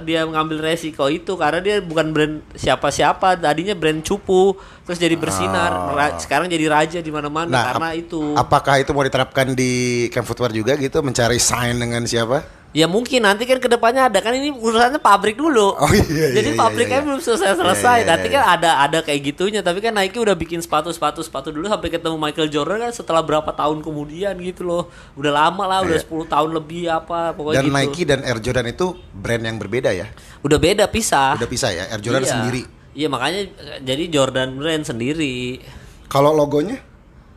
dia 0.00 0.20
mengambil 0.22 0.60
resiko 0.62 1.08
itu 1.08 1.32
karena 1.34 1.58
dia 1.58 1.76
bukan 1.80 2.10
brand 2.10 2.34
siapa-siapa, 2.52 3.34
tadinya 3.36 3.72
brand 3.72 4.00
cupu, 4.00 4.52
terus 4.82 4.98
jadi 4.98 5.16
bersinar, 5.16 5.70
Ra- 5.90 6.16
sekarang 6.16 6.46
jadi 6.46 6.68
raja 6.68 6.98
di 6.98 7.08
mana-mana 7.08 7.48
Oh. 7.48 7.52
Nah, 7.52 7.64
karena 7.66 7.88
ap- 7.88 7.98
itu. 7.98 8.22
Apakah 8.34 8.74
itu 8.76 8.90
mau 8.90 9.00
diterapkan 9.00 9.50
di 9.50 9.72
Camp 10.08 10.24
Footwear 10.24 10.50
juga 10.50 10.76
gitu, 10.76 11.00
mencari 11.00 11.38
sign 11.38 11.80
dengan 11.80 12.04
siapa? 12.04 12.59
Ya 12.70 12.86
mungkin 12.86 13.26
nanti 13.26 13.50
kan 13.50 13.58
ke 13.58 13.66
depannya 13.66 14.06
ada 14.06 14.22
kan 14.22 14.30
ini 14.30 14.54
urusannya 14.54 15.02
pabrik 15.02 15.34
dulu. 15.34 15.74
Oh, 15.74 15.90
iya, 15.90 16.38
Jadi 16.38 16.54
iya, 16.54 16.54
iya, 16.54 16.60
pabriknya 16.62 17.02
iya. 17.02 17.06
belum 17.10 17.18
selesai 17.18 17.58
selesai. 17.58 17.98
Iya, 17.98 18.02
iya, 18.06 18.10
nanti 18.14 18.26
iya, 18.30 18.34
kan 18.38 18.42
ada 18.46 18.70
ada 18.86 18.98
kayak 19.02 19.20
gitunya. 19.26 19.58
Tapi 19.58 19.82
kan 19.82 19.90
Nike 19.90 20.22
udah 20.22 20.38
bikin 20.38 20.62
sepatu 20.62 20.86
sepatu 20.94 21.18
sepatu 21.18 21.50
dulu 21.50 21.66
sampai 21.66 21.90
ketemu 21.90 22.14
Michael 22.14 22.46
Jordan 22.46 22.78
kan 22.86 22.94
setelah 22.94 23.26
berapa 23.26 23.50
tahun 23.50 23.82
kemudian 23.82 24.38
gitu 24.38 24.62
loh. 24.62 24.86
Udah 25.18 25.34
lama 25.34 25.66
lah, 25.66 25.82
udah 25.82 25.98
Iya. 25.98 26.06
10 26.06 26.30
tahun 26.30 26.50
lebih 26.54 26.82
apa 26.86 27.34
pokoknya 27.34 27.58
Dan 27.58 27.66
gitu. 27.66 27.74
Nike 27.74 28.02
dan 28.06 28.20
Air 28.22 28.38
Jordan 28.38 28.66
itu 28.70 28.86
brand 29.10 29.42
yang 29.42 29.58
berbeda 29.58 29.90
ya, 29.90 30.06
Udah 30.46 30.58
beda 30.62 30.86
pisah. 30.86 31.34
udah 31.42 31.50
pisah 31.50 31.70
ya. 31.74 31.84
Air 31.90 31.98
Jordan 31.98 32.22
Iya. 32.22 32.32
sendiri. 32.38 32.62
Iya 32.94 33.06
makanya 33.10 33.40
jadi 33.82 34.04
Jordan 34.06 34.54
brand 34.54 34.86
sendiri. 34.86 35.58
Kalau 36.06 36.30
logonya, 36.30 36.78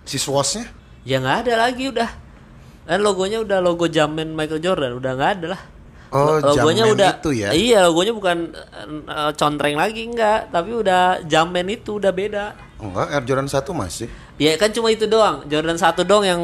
si 0.05 0.21
swoosh-nya, 0.21 0.69
Ya 1.03 1.17
nggak 1.17 1.49
ada 1.49 1.67
lagi 1.67 1.89
udah. 1.89 2.09
Dan 2.83 2.99
logonya 2.99 3.39
udah 3.39 3.59
logo 3.63 3.87
Jamen 3.87 4.35
Michael 4.35 4.59
Jordan 4.59 4.99
udah 4.99 5.11
nggak 5.15 5.31
ada 5.39 5.47
lah. 5.55 5.61
Oh, 6.13 6.37
logonya 6.37 6.85
udah 6.93 7.17
itu 7.17 7.31
ya? 7.33 7.49
Iya, 7.55 7.89
logonya 7.89 8.13
bukan 8.13 8.53
eh, 9.09 9.31
contreng 9.33 9.73
lagi 9.73 10.05
enggak, 10.05 10.53
tapi 10.53 10.69
udah 10.77 11.25
Jamen 11.25 11.65
itu 11.73 11.97
udah 11.97 12.11
beda. 12.13 12.45
enggak 12.77 13.07
Air 13.15 13.23
Jordan 13.25 13.49
1 13.49 13.63
masih. 13.73 14.07
Ya 14.37 14.53
kan 14.59 14.69
cuma 14.69 14.93
itu 14.93 15.09
doang. 15.09 15.41
Jordan 15.49 15.79
satu 15.79 16.05
doang 16.05 16.25
yang 16.27 16.41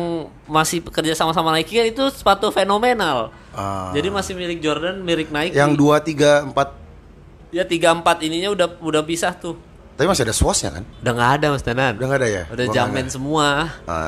masih 0.50 0.82
kerja 0.82 1.14
sama 1.14 1.36
sama 1.36 1.54
Nike 1.54 1.76
kan 1.78 1.86
itu 1.86 2.04
sepatu 2.16 2.50
fenomenal. 2.50 3.30
Ah. 3.54 3.92
Jadi 3.94 4.08
masih 4.10 4.34
milik 4.34 4.64
Jordan, 4.64 5.04
milik 5.06 5.30
Nike. 5.30 5.54
Yang 5.54 5.78
2 5.78 6.50
3 6.50 6.50
4 6.56 6.80
ya 7.50 7.66
tiga 7.66 7.94
empat 7.94 8.22
ininya 8.22 8.54
udah 8.54 8.68
udah 8.82 9.02
pisah 9.06 9.34
tuh. 9.34 9.58
Tapi 10.00 10.08
masih 10.08 10.24
ada 10.24 10.32
swoosh-nya 10.32 10.80
kan? 10.80 10.84
Udah 11.04 11.12
nggak 11.12 11.32
ada 11.36 11.46
Mas 11.52 11.60
Danan. 11.68 11.94
Udah 12.00 12.08
nggak 12.08 12.22
ada 12.24 12.30
ya? 12.32 12.44
Udah 12.48 12.66
Gua 12.72 12.88
nggak- 12.88 13.12
semua. 13.12 13.48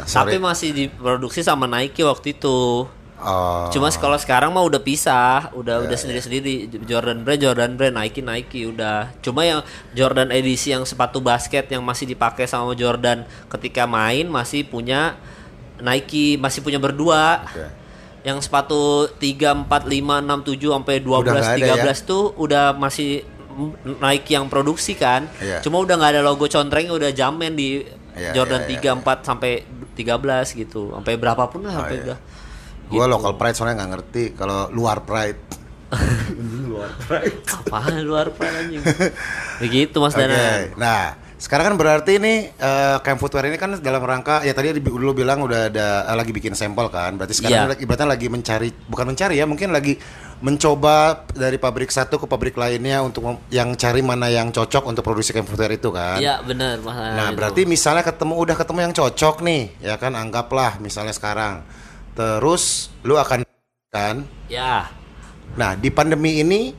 Sorry. 0.08 0.16
tapi 0.16 0.36
masih 0.40 0.70
diproduksi 0.72 1.44
sama 1.44 1.68
Nike 1.68 2.08
waktu 2.08 2.32
itu. 2.32 2.88
Oh. 3.20 3.68
Cuma 3.76 3.92
kalau 3.92 4.16
sekarang 4.16 4.56
mah 4.56 4.64
udah 4.64 4.80
pisah, 4.80 5.52
udah 5.52 5.84
Ya, 5.84 5.92
udah 5.92 5.98
sendiri-sendiri. 6.00 6.72
Jordan 6.88 7.28
brand, 7.28 7.44
Jordan 7.44 7.76
brand, 7.76 7.92
Nike 7.92 8.24
Nike 8.24 8.72
udah. 8.72 9.12
Cuma 9.20 9.44
yang 9.44 9.60
Jordan 9.92 10.32
edisi 10.32 10.72
yang 10.72 10.88
sepatu 10.88 11.20
basket 11.20 11.68
yang 11.68 11.84
masih 11.84 12.08
dipakai 12.08 12.48
sama 12.48 12.72
Jordan 12.72 13.28
ketika 13.52 13.84
main 13.84 14.32
masih 14.32 14.64
punya 14.64 15.20
Nike, 15.84 16.40
masih 16.40 16.64
punya 16.64 16.80
berdua. 16.80 17.44
Oke. 17.52 17.68
Yang 18.24 18.48
sepatu 18.48 19.12
3 19.20 19.68
4 19.68 19.92
5 19.92 20.24
6 20.24 20.40
7 20.40 20.72
sampai 20.72 20.96
12 21.04 21.20
Udah 21.20 21.34
nggak 21.36 21.52
ada 21.60 21.94
13 22.00 22.08
tuh 22.08 22.32
udah 22.40 22.72
masih 22.80 23.28
Nike 23.98 24.32
yang 24.32 24.48
produksi 24.48 24.94
kan. 24.94 25.28
Iya. 25.38 25.60
Cuma 25.60 25.80
udah 25.80 25.96
nggak 25.96 26.12
ada 26.16 26.22
logo 26.22 26.46
contreng 26.46 26.88
udah 26.88 27.12
jamen 27.12 27.54
di 27.54 27.84
Iya, 28.12 28.36
Jordan 28.36 28.68
iya, 28.68 28.92
3 28.92 29.00
4 29.00 29.24
sampai 29.24 29.64
13 29.94 30.52
gitu. 30.54 30.92
Sampai 30.92 31.16
berapapun 31.16 31.64
lah 31.64 31.80
sampai 31.80 31.96
iya. 31.96 32.04
udah. 32.06 32.18
Gua 32.88 33.06
Gitu. 33.08 33.14
local 33.14 33.34
pride 33.36 33.56
soalnya 33.56 33.76
nggak 33.80 33.92
ngerti 33.94 34.24
kalau 34.36 34.68
luar 34.70 35.00
pride. 35.02 35.40
Apaan 37.52 38.04
luar 38.04 38.32
plan 38.32 38.52
anjing. 38.52 38.84
Begitu 39.64 39.96
Mas 39.98 40.12
Oke. 40.12 40.24
Danan. 40.24 40.76
Nah, 40.76 41.02
sekarang 41.36 41.74
kan 41.74 41.76
berarti 41.76 42.16
ini 42.16 42.48
eh, 42.48 42.98
Camp 43.02 43.18
Footwear 43.18 43.48
ini 43.48 43.56
kan 43.56 43.76
dalam 43.80 44.00
rangka 44.00 44.40
ya 44.42 44.52
tadi 44.52 44.72
di- 44.72 44.84
dulu 44.84 45.12
bilang 45.12 45.42
udah 45.42 45.68
ada 45.68 45.88
eh, 46.08 46.16
lagi 46.16 46.32
bikin 46.32 46.52
sampel 46.52 46.88
kan. 46.88 47.16
Berarti 47.16 47.34
sekarang 47.34 47.72
lagi 47.72 47.82
ibaratnya 47.84 48.08
lagi 48.08 48.28
mencari 48.28 48.70
bukan 48.88 49.06
mencari 49.08 49.36
ya, 49.36 49.46
mungkin 49.46 49.72
lagi 49.72 49.96
mencoba 50.42 51.26
dari 51.32 51.62
pabrik 51.62 51.94
satu 51.94 52.18
ke 52.18 52.26
pabrik 52.26 52.58
lainnya 52.58 53.06
untuk 53.06 53.40
yang 53.54 53.78
cari 53.78 54.02
mana 54.02 54.28
yang 54.28 54.50
cocok 54.50 54.90
untuk 54.90 55.06
produksi 55.06 55.38
Footwear 55.38 55.78
itu 55.78 55.94
kan. 55.94 56.18
Iya 56.18 56.42
benar 56.42 56.82
Danan. 56.82 57.14
Nah, 57.16 57.28
itu. 57.30 57.38
berarti 57.38 57.62
misalnya 57.70 58.02
ketemu 58.02 58.34
udah 58.36 58.56
ketemu 58.58 58.80
yang 58.90 58.94
cocok 58.98 59.36
nih, 59.46 59.64
ya 59.80 59.96
kan 60.02 60.18
anggaplah 60.18 60.82
misalnya 60.82 61.14
sekarang. 61.14 61.62
Terus 62.18 62.90
lu 63.06 63.16
akan 63.16 63.46
kan 63.92 64.24
ya 64.48 64.88
Nah, 65.56 65.76
di 65.76 65.92
pandemi 65.92 66.40
ini 66.40 66.72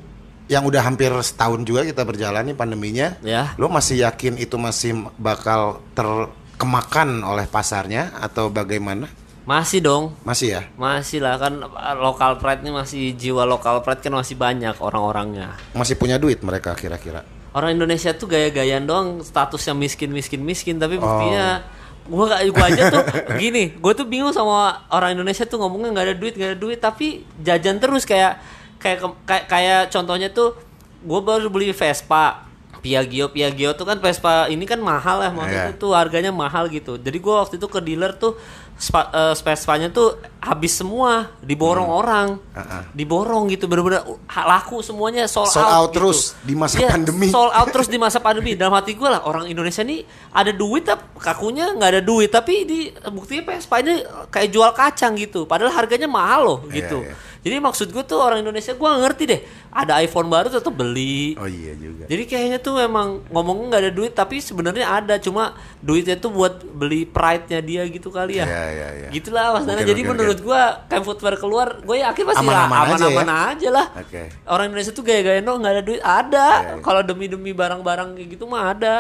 yang 0.48 0.64
udah 0.68 0.84
hampir 0.84 1.12
setahun 1.24 1.64
juga 1.64 1.84
kita 1.84 2.04
berjalan 2.04 2.52
nih 2.52 2.56
pandeminya. 2.56 3.08
Ya. 3.24 3.52
Lo 3.60 3.68
masih 3.68 4.04
yakin 4.04 4.40
itu 4.40 4.56
masih 4.56 5.08
bakal 5.20 5.80
terkemakan 5.96 7.24
oleh 7.24 7.44
pasarnya 7.48 8.12
atau 8.20 8.48
bagaimana? 8.48 9.08
Masih 9.42 9.82
dong. 9.82 10.14
Masih 10.22 10.58
ya? 10.58 10.62
Masih 10.78 11.18
lah 11.18 11.34
kan 11.36 11.58
uh, 11.58 11.96
lokal 11.98 12.38
pride 12.38 12.62
ini 12.62 12.70
masih 12.70 13.14
jiwa 13.14 13.42
lokal 13.42 13.82
pride 13.82 13.98
kan 14.00 14.14
masih 14.14 14.38
banyak 14.38 14.78
orang-orangnya. 14.78 15.58
Masih 15.74 15.98
punya 15.98 16.16
duit 16.16 16.38
mereka 16.40 16.74
kira-kira. 16.78 17.26
Orang 17.52 17.76
Indonesia 17.76 18.14
tuh 18.16 18.30
gaya-gayaan 18.30 18.86
doang 18.86 19.20
statusnya 19.20 19.76
miskin 19.76 20.08
miskin 20.08 20.40
miskin 20.40 20.80
tapi 20.80 20.96
Oh. 20.96 21.04
buktinya 21.04 21.60
gua 22.08 22.24
gak 22.32 22.40
gua 22.50 22.66
aja 22.70 22.82
tuh 22.88 23.02
gini, 23.42 23.76
gua 23.76 23.92
tuh 23.92 24.06
bingung 24.08 24.32
sama 24.32 24.86
orang 24.88 25.14
Indonesia 25.18 25.44
tuh 25.44 25.60
ngomongnya 25.60 25.90
nggak 25.94 26.06
ada 26.08 26.16
duit 26.16 26.34
nggak 26.34 26.50
ada 26.54 26.58
duit 26.58 26.78
tapi 26.80 27.22
jajan 27.38 27.76
terus 27.78 28.02
kayak 28.08 28.40
kayak 28.80 29.04
kayak, 29.22 29.44
kayak 29.46 29.80
contohnya 29.92 30.32
tuh 30.32 30.56
gua 31.04 31.20
baru 31.20 31.46
beli 31.50 31.70
Vespa 31.70 32.46
Piaggio 32.82 33.30
Piaggio 33.30 33.72
tuh 33.72 33.86
kan 33.86 33.96
Vespa 33.96 34.46
ini 34.46 34.66
kan 34.66 34.76
mahal 34.76 35.22
ya 35.22 35.30
maksudnya 35.30 35.70
Iya. 35.70 35.78
tuh 35.78 35.94
harganya 35.94 36.28
mahal 36.28 36.66
gitu 36.66 36.98
jadi 36.98 37.14
gua 37.16 37.40
waktu 37.40 37.56
itu 37.56 37.66
ke 37.66 37.78
dealer 37.78 38.12
tuh 38.12 38.34
spa, 38.74 39.06
eh, 39.08 39.34
Vespanya 39.36 39.86
tuh 39.88 40.18
habis 40.36 40.74
semua 40.74 41.30
diborong 41.38 41.86
Hmm. 41.86 42.00
orang 42.02 42.28
Uh-uh. 42.50 42.82
diborong 42.90 43.46
gitu 43.46 43.64
bener-bener 43.64 44.02
uh, 44.02 44.18
laku 44.44 44.82
semuanya 44.82 45.24
sold, 45.24 45.46
Sold 45.46 45.62
out 45.62 45.88
gitu. 45.88 46.02
terus 46.02 46.34
di 46.42 46.52
masa 46.52 46.76
Iya, 46.76 46.90
pandemi. 46.90 47.30
sold 47.30 47.52
out 47.52 47.68
terus 47.70 47.86
di 47.86 47.98
masa 48.02 48.18
pandemi 48.18 48.52
dalam 48.52 48.74
hati 48.74 48.92
gue 48.92 49.06
lah 49.06 49.22
orang 49.22 49.46
Indonesia 49.46 49.80
nih 49.80 50.02
ada 50.28 50.50
duit 50.50 50.82
tapi 50.82 50.98
kakunya 51.16 51.70
nggak 51.70 51.90
ada 51.92 52.02
duit 52.02 52.28
tapi 52.28 52.54
di 52.64 52.78
buktinya 53.08 53.54
Vespa 53.54 53.78
ini 53.78 54.02
kayak 54.26 54.50
jual 54.50 54.70
kacang 54.72 55.14
gitu 55.14 55.46
padahal 55.46 55.70
harganya 55.72 56.10
mahal 56.10 56.40
loh 56.42 56.58
Iya, 56.64 56.74
gitu 56.76 56.98
iya. 57.00 57.14
Jadi 57.42 57.58
maksud 57.58 57.90
gue 57.90 58.02
tuh 58.02 58.16
orang 58.16 58.38
Indonesia 58.38 58.70
gue 58.70 58.86
ngerti 58.86 59.24
deh 59.26 59.40
ada 59.68 59.98
iPhone 59.98 60.26
baru 60.26 60.46
tetap 60.46 60.70
beli 60.70 61.34
Oh 61.34 61.44
iya 61.44 61.74
juga. 61.74 62.06
jadi 62.06 62.22
kayaknya 62.22 62.58
tuh 62.58 62.78
emang 62.78 63.26
ngomongnya 63.28 63.66
nggak 63.66 63.82
ada 63.82 63.92
duit 63.92 64.12
tapi 64.12 64.38
sebenarnya 64.38 64.86
ada 64.86 65.18
cuma 65.18 65.52
duitnya 65.78 66.14
tuh 66.14 66.30
buat 66.30 66.62
beli 66.62 67.02
pride-nya 67.02 67.58
dia 67.58 67.82
gitu 67.84 68.08
kali 68.08 68.38
ya. 68.38 68.46
Iya, 68.46 68.64
iya, 68.70 68.88
iya. 68.94 69.08
Gitulah 69.10 69.52
Mas 69.52 69.64
Dana. 69.64 69.74
Mungkin, 69.74 69.90
Jadi 69.90 70.00
mungkin, 70.00 70.12
menurut 70.14 70.38
gua 70.40 70.60
Camp 70.86 71.02
Footwear 71.02 71.34
keluar, 71.34 71.68
gue 71.78 71.96
yakin 71.98 72.22
pasti 72.24 72.46
lah 72.46 72.62
Aman-aman 72.62 72.78
aja 72.86 72.94
aman-aman 73.02 73.26
ya? 73.26 73.36
aja, 73.50 73.68
lah. 73.70 73.86
Oke. 73.98 74.22
Orang 74.44 74.64
Indonesia 74.70 74.92
tuh 74.92 75.02
gaya-gaya 75.02 75.40
dong 75.40 75.58
nggak 75.58 75.72
ada 75.72 75.82
duit, 75.82 75.98
ada. 76.00 76.48
Iya. 76.54 76.74
Kalau 76.78 77.00
demi-demi 77.02 77.50
barang-barang 77.50 78.14
kayak 78.14 78.28
gitu 78.30 78.44
mah 78.46 78.70
ada. 78.70 78.96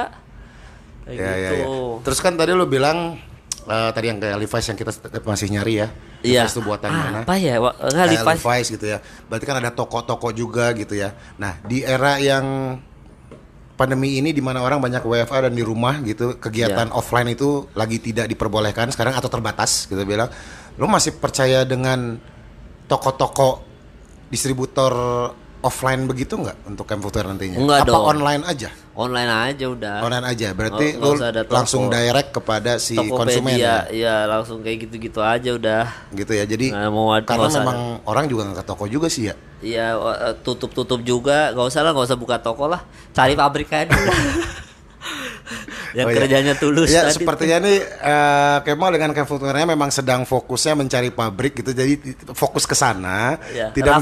Kayak 1.04 1.14
Ya, 1.14 1.30
ya, 1.30 1.34
gitu. 1.36 1.54
ya. 1.54 1.66
Terus 2.02 2.18
kan 2.18 2.34
tadi 2.34 2.50
lo 2.50 2.66
bilang 2.66 3.14
eh, 3.64 3.90
tadi 3.94 4.06
yang 4.10 4.18
kayak 4.18 4.36
Levi's 4.38 4.66
yang 4.66 4.78
kita 4.78 4.90
masih 5.22 5.48
nyari 5.50 5.74
ya. 5.82 5.88
Iya. 6.22 6.42
Levi's 6.46 6.54
itu 6.54 6.62
buatan 6.62 6.90
mana? 6.90 7.18
Apa 7.26 7.34
ya? 7.38 7.58
Enggak 7.58 8.06
Kayak 8.08 8.08
Levi's. 8.22 8.40
Levi's 8.42 8.68
gitu 8.70 8.86
ya. 8.86 8.98
Berarti 9.26 9.44
kan 9.46 9.56
ada 9.58 9.70
toko-toko 9.70 10.28
juga 10.30 10.70
gitu 10.74 10.94
ya. 10.94 11.14
Nah, 11.38 11.58
di 11.66 11.82
era 11.82 12.18
yang 12.18 12.78
pandemi 13.72 14.20
ini 14.20 14.30
di 14.30 14.38
mana 14.44 14.62
orang 14.62 14.78
banyak 14.78 15.02
WFA 15.02 15.48
dan 15.50 15.54
di 15.56 15.64
rumah 15.64 15.98
gitu, 16.04 16.38
kegiatan 16.38 16.86
Ya. 16.86 16.94
offline 16.94 17.32
itu 17.32 17.66
lagi 17.74 17.98
tidak 17.98 18.30
diperbolehkan 18.30 18.92
sekarang 18.94 19.16
atau 19.16 19.26
terbatas 19.26 19.90
gitu 19.90 19.98
bilang. 20.06 20.30
Lo 20.78 20.86
masih 20.86 21.18
percaya 21.18 21.66
dengan 21.66 22.20
toko-toko 22.86 23.64
distributor 24.30 24.92
offline 25.62 26.04
begitu 26.04 26.34
nggak 26.34 26.66
untuk 26.66 26.84
Camp 26.84 27.00
Footwear 27.00 27.26
nantinya? 27.26 27.56
Enggak 27.56 27.78
Apa 27.80 27.88
dong. 27.88 28.04
online 28.04 28.42
aja? 28.44 28.68
Online 28.92 29.30
aja 29.46 29.64
udah. 29.66 29.96
Online 30.02 30.26
aja. 30.28 30.48
Berarti 30.50 30.86
Nggak- 30.92 31.16
nggak 31.16 31.32
toko. 31.40 31.54
langsung 31.54 31.82
direct 31.88 32.30
kepada 32.30 32.72
si 32.76 32.94
konsumen 32.98 33.54
ya? 33.54 33.86
Tokopedia, 33.86 33.94
iya 33.94 34.16
langsung 34.26 34.58
kayak 34.60 34.78
gitu-gitu 34.84 35.20
aja 35.20 35.50
udah. 35.54 35.84
gitu 36.12 36.32
ya. 36.32 36.44
Jadi 36.44 36.66
Nggak 36.70 36.90
mau 36.90 37.14
karena 37.22 37.48
memang 37.48 37.78
orang 38.04 38.24
juga 38.26 38.42
nggak 38.44 38.58
ke 38.58 38.64
toko 38.66 38.84
juga 38.86 39.06
sih 39.06 39.30
ya. 39.30 39.34
Iya 39.62 39.94
eh, 39.94 40.34
tutup-tutup 40.42 41.00
juga, 41.00 41.54
gak 41.54 41.66
usah 41.70 41.80
lah, 41.80 41.94
gak 41.94 42.10
usah 42.10 42.18
buka 42.18 42.34
toko 42.36 42.66
lah, 42.66 42.82
cari 43.14 43.38
pabrik 43.38 43.70
aja 43.70 43.94
yang 45.92 46.08
Oh, 46.08 46.10
iya. 46.10 46.18
kerjanya 46.18 46.54
tulus 46.56 46.88
Ya, 46.88 47.04
tadi. 47.04 47.20
sepertinya 47.20 47.60
nih 47.60 47.78
eh, 47.84 48.56
Kemal 48.64 48.90
dengan 48.90 49.12
Footwear-nya 49.12 49.66
memang 49.68 49.92
sedang 49.92 50.24
fokusnya 50.24 50.74
mencari 50.74 51.12
pabrik 51.12 51.52
gitu. 51.54 51.70
Jadi 51.70 52.00
fokus 52.32 52.64
ke 52.64 52.72
sana. 52.72 53.36
Ya, 53.52 53.68
Tidak 53.70 53.92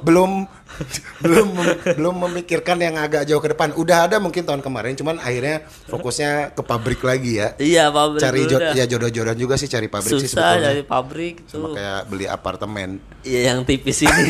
belum 0.00 0.48
belum 1.22 1.46
mem- 1.50 1.78
belum 1.94 2.14
memikirkan 2.22 2.76
yang 2.76 2.96
agak 2.96 3.24
jauh 3.24 3.38
ke 3.38 3.50
depan. 3.50 3.72
Udah 3.72 4.04
ada 4.04 4.16
mungkin 4.16 4.42
tahun 4.42 4.60
kemarin, 4.60 4.94
cuman 4.94 5.16
akhirnya 5.16 5.60
fokusnya 5.84 6.52
ke 6.52 6.62
pabrik 6.62 7.00
lagi 7.00 7.38
ya. 7.38 7.48
Iya, 7.56 7.84
pabrik 7.88 8.20
Cari 8.20 8.40
dulu 8.40 8.50
jo- 8.50 8.60
dah. 8.60 8.72
ya 8.72 8.84
jodoh-jodohan 8.86 9.36
juga 9.36 9.54
sih 9.54 9.66
cari 9.66 9.86
pabrik 9.86 10.10
sih 10.10 10.20
susah 10.22 10.34
sebetulnya. 10.52 10.66
dari 10.68 10.82
pabrik 10.82 11.34
Sama 11.44 11.62
tuh. 11.62 11.74
kayak 11.74 12.00
beli 12.06 12.26
apartemen. 12.26 12.88
Iya 13.20 13.40
yang 13.50 13.62
tipis 13.62 14.02
ini. 14.02 14.24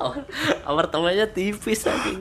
Apartemennya 0.62 1.26
tipis 1.28 1.84
anjing. 1.84 2.20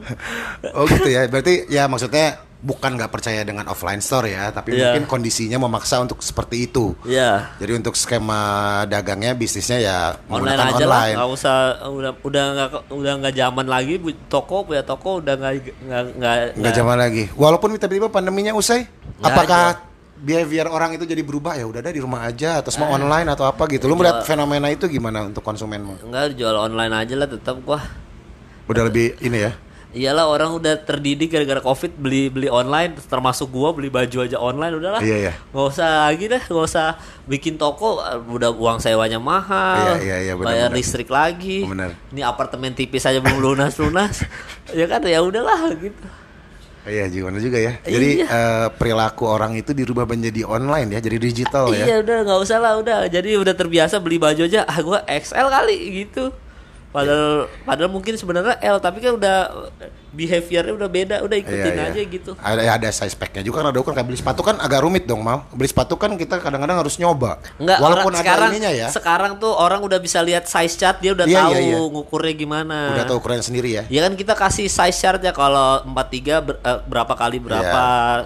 Oh 0.74 0.86
gitu 0.86 1.08
ya. 1.08 1.26
Berarti 1.26 1.66
ya 1.68 1.86
maksudnya 1.86 2.38
bukan 2.60 2.92
nggak 2.94 3.08
percaya 3.10 3.40
dengan 3.42 3.64
offline 3.66 3.98
store 4.00 4.28
ya, 4.30 4.52
tapi 4.52 4.76
Iya. 4.76 4.92
mungkin 4.92 5.08
kondisinya 5.08 5.56
memaksa 5.58 5.96
untuk 5.98 6.20
seperti 6.20 6.68
itu. 6.68 6.92
Iya. 7.02 7.56
Jadi 7.56 7.72
untuk 7.74 7.96
skema 7.96 8.42
dagangnya 8.84 9.32
bisnisnya 9.32 9.80
ya 9.80 9.98
Online 10.28 10.28
menggunakan 10.60 10.68
aja 10.68 10.84
lah, 10.84 10.98
online. 11.00 11.16
nggak 11.16 11.30
usah 11.32 11.56
udah 11.88 12.12
udah 12.20 12.44
nggak 12.52 12.70
udah 12.92 13.14
nggak 13.18 13.29
zaman 13.32 13.66
lagi 13.66 13.96
bu- 13.96 14.16
toko 14.26 14.64
punya 14.64 14.82
toko 14.82 15.20
udah 15.20 15.34
nggak 15.34 15.54
nggak 15.80 16.04
nggak 16.16 16.36
Nggak 16.56 16.74
zaman 16.74 16.98
lagi. 16.98 17.24
Walaupun 17.34 17.74
tiba-tiba 17.74 18.08
pandeminya 18.08 18.52
usai, 18.52 18.86
Nggak 19.18 19.30
apakah 19.30 19.64
behavior 20.20 20.68
orang 20.68 20.94
itu 20.94 21.04
jadi 21.04 21.20
berubah 21.20 21.56
ya 21.56 21.64
udah 21.64 21.80
ada 21.80 21.90
di 21.90 21.98
rumah 21.98 22.24
aja 22.24 22.60
atau 22.60 22.70
Eh. 22.70 22.76
semua 22.76 22.92
online 22.92 23.28
atau 23.30 23.44
apa 23.44 23.64
gitu. 23.68 23.88
Lu 23.88 23.96
melihat 23.96 24.22
fenomena 24.22 24.68
itu 24.68 24.84
gimana 24.86 25.24
untuk 25.24 25.40
konsumenmu? 25.40 26.04
nggak 26.04 26.36
jual 26.36 26.56
online 26.56 26.92
aja 26.94 27.16
lah 27.16 27.26
tetap 27.26 27.56
gua. 27.62 27.80
Udah 28.66 28.84
lebih 28.84 29.16
ini 29.20 29.48
ya. 29.48 29.54
Iyalah 29.90 30.30
orang 30.30 30.54
udah 30.54 30.78
terdidik 30.78 31.34
gara-gara 31.34 31.58
covid 31.60 31.98
beli 31.98 32.30
beli 32.30 32.46
online 32.46 32.94
termasuk 33.02 33.50
gua 33.50 33.74
beli 33.74 33.90
baju 33.90 34.22
aja 34.22 34.38
online 34.38 34.78
udahlah 34.78 35.02
Iya, 35.02 35.18
iya. 35.20 35.34
nggak 35.50 35.66
usah 35.66 35.90
lagi 36.06 36.30
deh 36.30 36.38
nggak 36.40 36.62
usah 36.64 36.88
bikin 37.26 37.58
toko 37.58 37.98
udah 38.30 38.54
uang 38.54 38.78
sewanya 38.78 39.18
mahal 39.18 39.98
Iya, 39.98 39.98
iya, 39.98 40.18
iya, 40.22 40.34
benar, 40.34 40.46
bayar 40.46 40.68
benar. 40.68 40.78
listrik 40.78 41.10
lagi 41.10 41.66
Benar. 41.66 41.98
ini 42.08 42.22
apartemen 42.22 42.72
tipis 42.72 43.02
aja 43.04 43.18
belum 43.18 43.42
lunas 43.42 43.74
lunas 43.76 44.22
ya 44.78 44.86
kan 44.86 45.02
ya 45.02 45.20
udahlah 45.20 45.74
gitu 45.74 46.06
Iya 46.80 47.06
gimana 47.06 47.38
juga 47.38 47.60
ya. 47.60 47.76
Jadi 47.84 48.24
Iya. 48.24 48.26
eh, 48.26 48.68
perilaku 48.72 49.28
orang 49.28 49.54
itu 49.54 49.74
dirubah 49.74 50.08
menjadi 50.08 50.48
online 50.48 50.90
ya, 50.90 51.00
jadi 51.00 51.18
digital 51.20 51.70
ya. 51.70 51.86
Iya 51.86 51.96
udah 52.02 52.18
nggak 52.24 52.40
usah 52.40 52.58
lah 52.58 52.74
udah. 52.78 53.06
Jadi 53.06 53.36
udah 53.36 53.52
terbiasa 53.52 54.00
beli 54.00 54.16
baju 54.16 54.42
aja. 54.42 54.64
Ah 54.64 54.80
gua 54.80 55.04
XL 55.04 55.48
kali 55.50 55.76
gitu. 56.00 56.32
Padahal 56.90 57.36
padahal 57.62 57.88
mungkin 57.88 58.14
sebenarnya 58.14 58.58
L 58.60 58.78
tapi 58.78 58.98
kan 58.98 59.14
udah 59.14 59.38
behaviornya 60.10 60.74
udah 60.74 60.90
beda. 60.90 61.16
Udah 61.22 61.38
ikutin 61.38 61.70
Iya, 61.70 61.86
iya. 61.86 61.92
aja 61.92 62.02
gitu. 62.04 62.32
Ada 62.36 62.62
ada 62.72 62.90
size 62.90 63.14
packnya 63.14 63.42
juga 63.42 63.62
kan 63.62 63.70
ada 63.70 63.78
ukuran 63.78 63.94
kayak 63.94 64.08
beli 64.08 64.18
sepatu 64.18 64.42
kan 64.42 64.58
agak 64.58 64.82
rumit 64.82 65.06
dong 65.06 65.22
mal. 65.22 65.46
Beli 65.50 65.68
sepatu 65.68 65.94
kan 65.96 66.10
kita 66.14 66.38
kadang-kadang 66.38 66.78
harus 66.78 66.98
nyoba. 66.98 67.38
Enggak, 67.56 67.78
Walaupun 67.78 68.10
orang, 68.10 68.16
ada 68.16 68.26
sekarang 68.26 68.50
ininya 68.52 68.72
ya. 68.72 68.88
sekarang 68.90 69.32
tuh 69.38 69.54
orang 69.54 69.80
udah 69.80 70.00
bisa 70.00 70.18
lihat 70.20 70.44
size 70.44 70.76
chart 70.76 70.98
dia 70.98 71.14
udah 71.14 71.24
Iya, 71.24 71.38
tahu 71.40 71.52
iya, 71.52 71.62
iya. 71.64 71.78
ngukurnya 71.80 72.34
gimana. 72.34 72.78
Udah 72.92 73.06
tahu 73.06 73.18
ukuran 73.18 73.40
sendiri 73.40 73.70
ya. 73.72 73.84
Ya 73.86 74.02
kan 74.02 74.14
kita 74.14 74.34
kasih 74.34 74.66
size 74.66 74.98
chart 74.98 75.22
ya 75.22 75.30
kalau 75.30 75.86
43 75.86 76.42
ber- 76.42 76.58
eh, 76.60 76.80
berapa 76.84 77.14
kali 77.14 77.38
berapa 77.38 77.84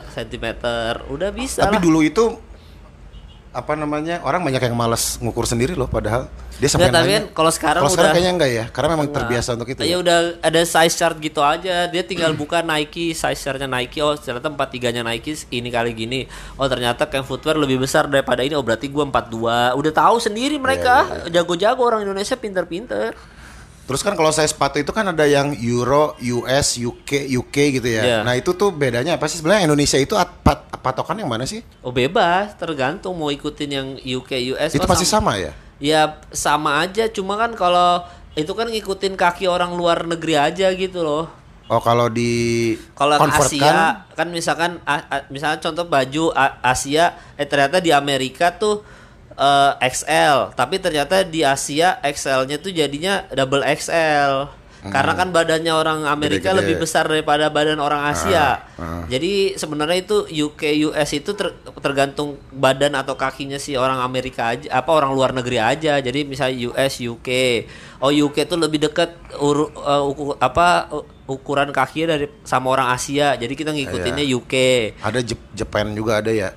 sentimeter. 0.09 1.03
Udah 1.07 1.29
bisa 1.29 1.59
Iya. 1.59 1.67
Tapi 1.67 1.77
lah. 1.77 1.83
dulu 1.83 1.99
itu 2.01 2.23
apa 3.53 3.77
namanya 3.77 4.17
orang 4.25 4.41
banyak 4.41 4.65
yang 4.65 4.73
malas 4.73 5.21
ngukur 5.21 5.45
sendiri 5.45 5.77
loh 5.77 5.85
padahal 5.85 6.25
dia 6.57 6.65
sampai 6.65 6.89
Enggak, 6.89 7.01
tapi 7.01 7.11
kan 7.13 7.23
kalau 7.33 7.51
sekarang 7.53 7.81
Kalau 7.81 7.91
sekarang 7.93 8.09
udah- 8.09 8.17
kayaknya 8.17 8.33
enggak 8.33 8.51
ya 8.51 8.65
karena 8.69 8.89
memang 8.93 9.07
Nah, 9.09 9.15
terbiasa 9.15 9.49
untuk 9.53 9.69
itu 9.69 9.79
Ya 9.81 9.89
ya. 9.89 9.97
udah 10.01 10.17
ada 10.39 10.61
size 10.63 10.95
chart 10.95 11.17
gitu 11.17 11.39
aja. 11.39 11.75
Dia 11.85 12.03
tinggal 12.03 12.33
buka 12.33 12.61
Nike, 12.61 13.13
size 13.13 13.37
chartnya 13.37 13.65
Nike. 13.65 14.01
Oh, 14.01 14.13
ternyata 14.13 14.49
43-nya 14.49 15.01
Nike 15.01 15.33
ini 15.49 15.69
kali 15.69 15.93
gini. 15.93 16.25
Oh, 16.55 16.65
ternyata 16.65 17.05
Camp 17.05 17.25
Footwear 17.25 17.57
lebih 17.57 17.77
besar 17.77 18.05
daripada 18.05 18.41
ini. 18.41 18.53
Oh, 18.53 18.61
berarti 18.61 18.85
gua 18.87 19.05
42. 19.05 19.73
Udah 19.73 19.91
tahu 19.91 20.17
sendiri 20.17 20.57
mereka. 20.57 21.25
Iya, 21.25 21.41
Jago-jago 21.41 21.81
orang 21.83 22.01
Indonesia 22.01 22.33
pinter-pinter. 22.33 23.13
Terus 23.83 23.99
kan 23.99 24.15
kalau 24.15 24.31
saya 24.31 24.47
sepatu 24.47 24.79
itu 24.79 24.95
kan 24.95 25.03
ada 25.03 25.27
yang 25.27 25.51
Euro, 25.59 26.15
US, 26.19 26.79
UK, 26.79 27.27
UK 27.35 27.55
gitu 27.83 27.87
ya. 27.91 28.03
Iya. 28.03 28.17
Nah 28.23 28.39
itu 28.39 28.55
tuh 28.55 28.71
bedanya 28.71 29.19
apa 29.19 29.27
sih 29.27 29.43
sebenarnya 29.43 29.67
Indonesia 29.67 29.99
itu 29.99 30.15
at- 30.15 30.39
pat- 30.39 30.71
patokan 30.79 31.19
yang 31.19 31.27
mana 31.27 31.43
sih? 31.43 31.59
Oh, 31.83 31.91
bebas, 31.91 32.55
tergantung 32.55 33.19
mau 33.19 33.27
ikutin 33.27 33.69
yang 33.69 33.87
UK, 33.99 34.55
US. 34.55 34.71
itu 34.71 34.83
oh, 34.83 34.87
pasti 34.87 35.03
sama. 35.03 35.35
sama 35.35 35.43
ya. 35.43 35.51
Ya 35.83 36.01
sama 36.31 36.79
aja, 36.79 37.11
cuma 37.11 37.35
kan 37.35 37.51
kalau 37.59 38.07
itu 38.39 38.49
kan 38.55 38.71
ngikutin 38.71 39.19
kaki 39.19 39.51
orang 39.51 39.75
luar 39.75 40.07
negeri 40.07 40.39
aja 40.39 40.71
gitu 40.71 41.03
loh. 41.03 41.27
Oh 41.71 41.79
kalau 41.79 42.11
di 42.11 42.75
Kalau 42.95 43.15
Asia 43.19 44.03
kan, 44.11 44.27
kan 44.27 44.27
misalkan 44.31 44.71
a- 44.83 45.07
a- 45.07 45.25
misalnya 45.31 45.63
contoh 45.63 45.87
baju 45.87 46.31
A- 46.35 46.59
Asia 46.59 47.15
eh 47.39 47.47
ternyata 47.47 47.79
di 47.79 47.95
Amerika 47.95 48.51
tuh 48.51 48.83
eh, 49.35 49.71
XL, 49.83 50.53
tapi 50.53 50.77
ternyata 50.77 51.21
di 51.21 51.41
Asia 51.41 51.97
XL-nya 51.99 52.57
tuh 52.57 52.69
jadinya 52.69 53.25
double 53.29 53.63
XL. 53.63 54.61
Karena 54.83 55.15
kan 55.15 55.31
badannya 55.31 55.71
orang 55.71 56.03
Amerika 56.03 56.51
Gede-gede. 56.51 56.59
lebih 56.59 56.75
besar 56.77 57.07
daripada 57.07 57.47
badan 57.47 57.79
orang 57.79 58.03
Asia. 58.03 58.67
ah. 58.75 59.07
Jadi 59.07 59.55
sebenarnya 59.55 59.95
itu 59.97 60.27
UK 60.27 60.59
US 60.83 61.07
itu 61.13 61.31
ter- 61.31 61.55
tergantung 61.79 62.35
badan 62.51 62.91
atau 62.93 63.15
kakinya 63.15 63.55
si 63.55 63.79
orang 63.79 64.03
Amerika 64.03 64.51
aja 64.51 64.67
apa 64.75 64.91
orang 64.91 65.15
luar 65.15 65.31
negeri 65.31 65.55
aja. 65.55 65.95
Jadi 65.97 66.27
misalnya 66.27 66.67
US 66.67 66.99
UK. 66.99 67.29
Oh 67.97 68.11
UK 68.11 68.43
tuh 68.43 68.59
lebih 68.59 68.83
dekat 68.83 69.15
uru- 69.39 69.71
eh, 69.71 70.03
uku- 70.03 70.35
apa 70.35 70.91
ukuran 71.23 71.71
kakinya 71.71 72.19
dari 72.19 72.27
sama 72.43 72.67
orang 72.69 72.91
Asia. 72.91 73.39
Jadi 73.39 73.55
kita 73.55 73.71
ngikutinnya 73.71 74.27
UK. 74.35 74.53
ada 74.99 75.23
Jep- 75.23 75.47
Japan 75.55 75.95
juga 75.95 76.19
ada 76.19 76.27
ya. 76.27 76.51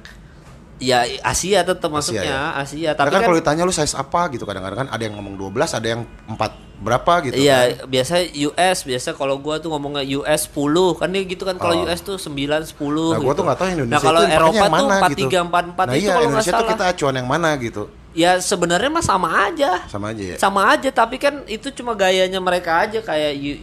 Ya 0.77 1.09
Asia 1.25 1.65
tetap 1.65 1.89
masuknya 1.89 2.53
Asia, 2.53 2.93
Tapi 2.93 3.01
tapi 3.01 3.09
kan, 3.09 3.17
kan, 3.17 3.23
kalau 3.25 3.37
ditanya 3.41 3.63
lu 3.65 3.73
size 3.73 3.97
apa 3.97 4.29
gitu 4.29 4.45
kadang-kadang 4.45 4.85
kan 4.85 4.89
ada 4.93 5.01
yang 5.01 5.17
ngomong 5.17 5.33
12, 5.35 5.73
ada 5.73 5.89
yang 5.89 6.05
4 6.29 6.37
berapa 6.77 7.13
gitu. 7.25 7.33
kan. 7.33 7.41
Iya, 7.41 7.59
biasa 7.89 8.15
US, 8.37 8.85
biasa 8.85 9.09
kalau 9.17 9.41
gua 9.41 9.57
tuh 9.57 9.73
ngomongnya 9.73 10.05
US 10.21 10.53
10, 10.53 10.93
kan 10.93 11.09
dia 11.09 11.25
gitu 11.25 11.49
kan 11.49 11.57
kalau 11.57 11.73
Oh. 11.73 11.85
US 11.89 12.05
tuh 12.05 12.21
9 12.21 12.61
10 12.61 13.17
Nah, 13.17 13.25
gua 13.25 13.33
gitu. 13.33 13.39
tuh 13.41 13.45
nggak 13.49 13.57
tahu 13.57 13.69
Indonesia 13.73 13.97
Nah, 13.97 14.01
kalau 14.05 14.21
Eropa 14.21 14.53
yang 14.53 14.69
tuh 14.69 14.77
mana 14.77 14.95
43 15.01 15.39
44 15.41 15.87
Nah, 15.89 15.95
itu 15.97 16.05
iya, 16.05 16.13
kalau 16.13 16.27
Indonesia 16.29 16.53
tuh 16.53 16.61
salah. 16.61 16.73
kita 16.77 16.85
acuan 16.93 17.15
yang 17.17 17.29
mana 17.29 17.49
gitu. 17.57 17.83
Ya 18.17 18.41
sebenarnya 18.41 18.89
mah 18.89 19.05
sama 19.05 19.29
aja. 19.45 19.85
Sama 19.85 20.17
aja 20.17 20.25
ya. 20.25 20.37
Sama 20.37 20.61
aja, 20.67 20.89
tapi 20.89 21.21
kan 21.21 21.45
itu 21.45 21.69
cuma 21.71 21.93
gayanya 21.93 22.41
mereka 22.41 22.81
aja 22.81 22.99
kayak 22.99 23.37
U- 23.37 23.61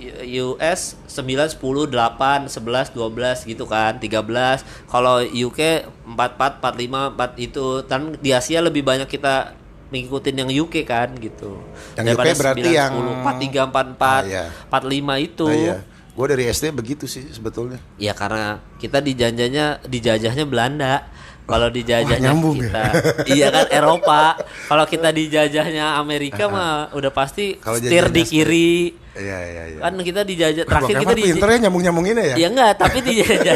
US 0.53 0.93
9 1.09 1.25
10 1.49 1.89
8 1.89 2.45
11 2.45 2.93
12 2.93 3.49
gitu 3.49 3.65
kan, 3.65 3.97
13. 3.97 4.61
Kalau 4.85 5.25
UK 5.25 5.59
44 6.05 6.61
45 6.61 7.17
4 7.17 7.33
itu 7.41 7.65
dan 7.83 8.13
di 8.15 8.29
Asia 8.29 8.61
lebih 8.61 8.85
banyak 8.85 9.09
kita 9.09 9.57
ngikutin 9.89 10.35
yang 10.37 10.49
UK 10.49 10.85
kan 10.85 11.09
gitu. 11.17 11.57
Yang 11.95 12.13
UK 12.13 12.27
berarti 12.35 12.69
yang- 12.71 12.93
43 12.93 13.65
44 13.65 13.97
Ah, 14.03 14.21
iya. 14.23 14.45
45 14.69 15.17
itu. 15.17 15.45
Nah, 15.45 15.57
iya. 15.57 15.77
Gue 16.13 16.29
dari 16.29 16.45
SD 16.45 16.69
begitu 16.69 17.09
sih 17.09 17.25
sebetulnya. 17.27 17.81
Ya 17.97 18.13
karena 18.13 18.61
kita 18.77 19.01
dijanjanya 19.01 19.81
dijajahnya 19.83 20.45
Belanda. 20.45 21.09
Kalau 21.43 21.67
dijajahnya 21.67 22.23
Wah, 22.23 22.23
nyambung 22.23 22.55
kita, 22.55 22.83
iya 23.27 23.51
kan 23.51 23.67
Eropa. 23.67 24.39
Kalau 24.71 24.85
kita 24.87 25.11
dijajahnya 25.11 25.99
Amerika 25.99 26.47
mah 26.47 26.87
udah 26.95 27.11
pasti 27.11 27.59
Kalau 27.59 27.83
setir 27.83 28.07
di 28.07 28.23
kiri. 28.23 28.95
Iya, 29.13 29.37
iya, 29.45 29.63
iya. 29.75 29.79
Kan 29.83 29.99
kita 29.99 30.23
dijajah 30.23 30.63
Bang 30.63 30.87
terakhir 30.87 30.95
kita 31.03 31.13
di 31.13 31.23
pinter 31.29 31.47
ya 31.51 31.57
nyambung-nyambunginnya 31.67 32.25
ya? 32.33 32.35
Ya 32.39 32.47
enggak, 32.47 32.71
tapi 32.79 32.97
dijajah 33.03 33.55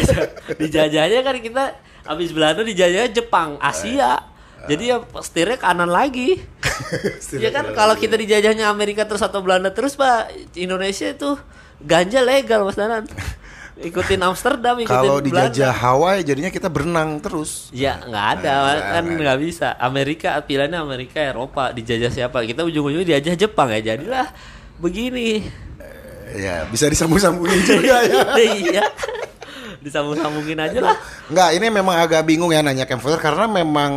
dijajahnya 0.60 1.20
kan 1.24 1.36
kita 1.40 1.64
habis 2.04 2.30
Belanda 2.36 2.62
dijajahnya 2.68 3.10
Jepang, 3.16 3.56
Asia. 3.64 4.20
Jadi 4.68 4.84
ya 4.92 5.00
setirnya 5.24 5.56
kanan 5.56 5.88
lagi. 5.88 6.44
ya 7.44 7.50
kan 7.56 7.72
kalau 7.72 7.96
kita 7.96 8.20
dijajahnya 8.20 8.68
Amerika 8.68 9.08
terus 9.08 9.24
atau 9.24 9.40
Belanda 9.40 9.72
terus, 9.72 9.96
Pak, 9.96 10.54
Indonesia 10.60 11.08
itu 11.08 11.40
ganja 11.80 12.20
legal 12.20 12.68
Mas 12.68 12.76
Danan. 12.76 13.08
Ikutin 13.78 14.18
Amsterdam, 14.26 14.76
ikutin 14.82 14.90
Kalau 14.90 15.22
dijajah 15.22 15.70
Hawaii 15.70 16.26
jadinya 16.26 16.50
kita 16.50 16.66
berenang 16.66 17.22
terus. 17.22 17.70
Ya 17.70 18.02
nggak 18.02 18.26
ada 18.42 18.54
Nggak, 18.58 18.78
kan 18.82 19.04
nggak. 19.06 19.20
nggak 19.22 19.38
bisa. 19.46 19.68
Amerika 19.78 20.30
pilihannya 20.42 20.80
Amerika 20.82 21.22
Eropa 21.22 21.70
dijajah 21.70 22.10
siapa? 22.10 22.42
Kita 22.42 22.66
ujung-ujungnya 22.66 23.06
dijajah 23.06 23.38
Jepang 23.38 23.70
ya 23.70 23.94
jadilah 23.94 24.34
begini. 24.82 25.46
Ya, 26.38 26.68
bisa 26.68 26.92
disambung-sambungin 26.92 27.62
juga 27.64 28.04
ya. 28.04 28.22
iya. 28.60 28.84
Disambung-sambungin 29.84 30.58
aja 30.58 30.80
lah. 30.82 30.96
Enggak, 31.30 31.50
ini 31.54 31.68
memang 31.70 31.96
agak 32.02 32.26
bingung 32.26 32.50
ya 32.50 32.66
nanya 32.66 32.90
Camp 32.90 33.04
Footwear 33.04 33.22
karena 33.22 33.46
memang 33.46 33.92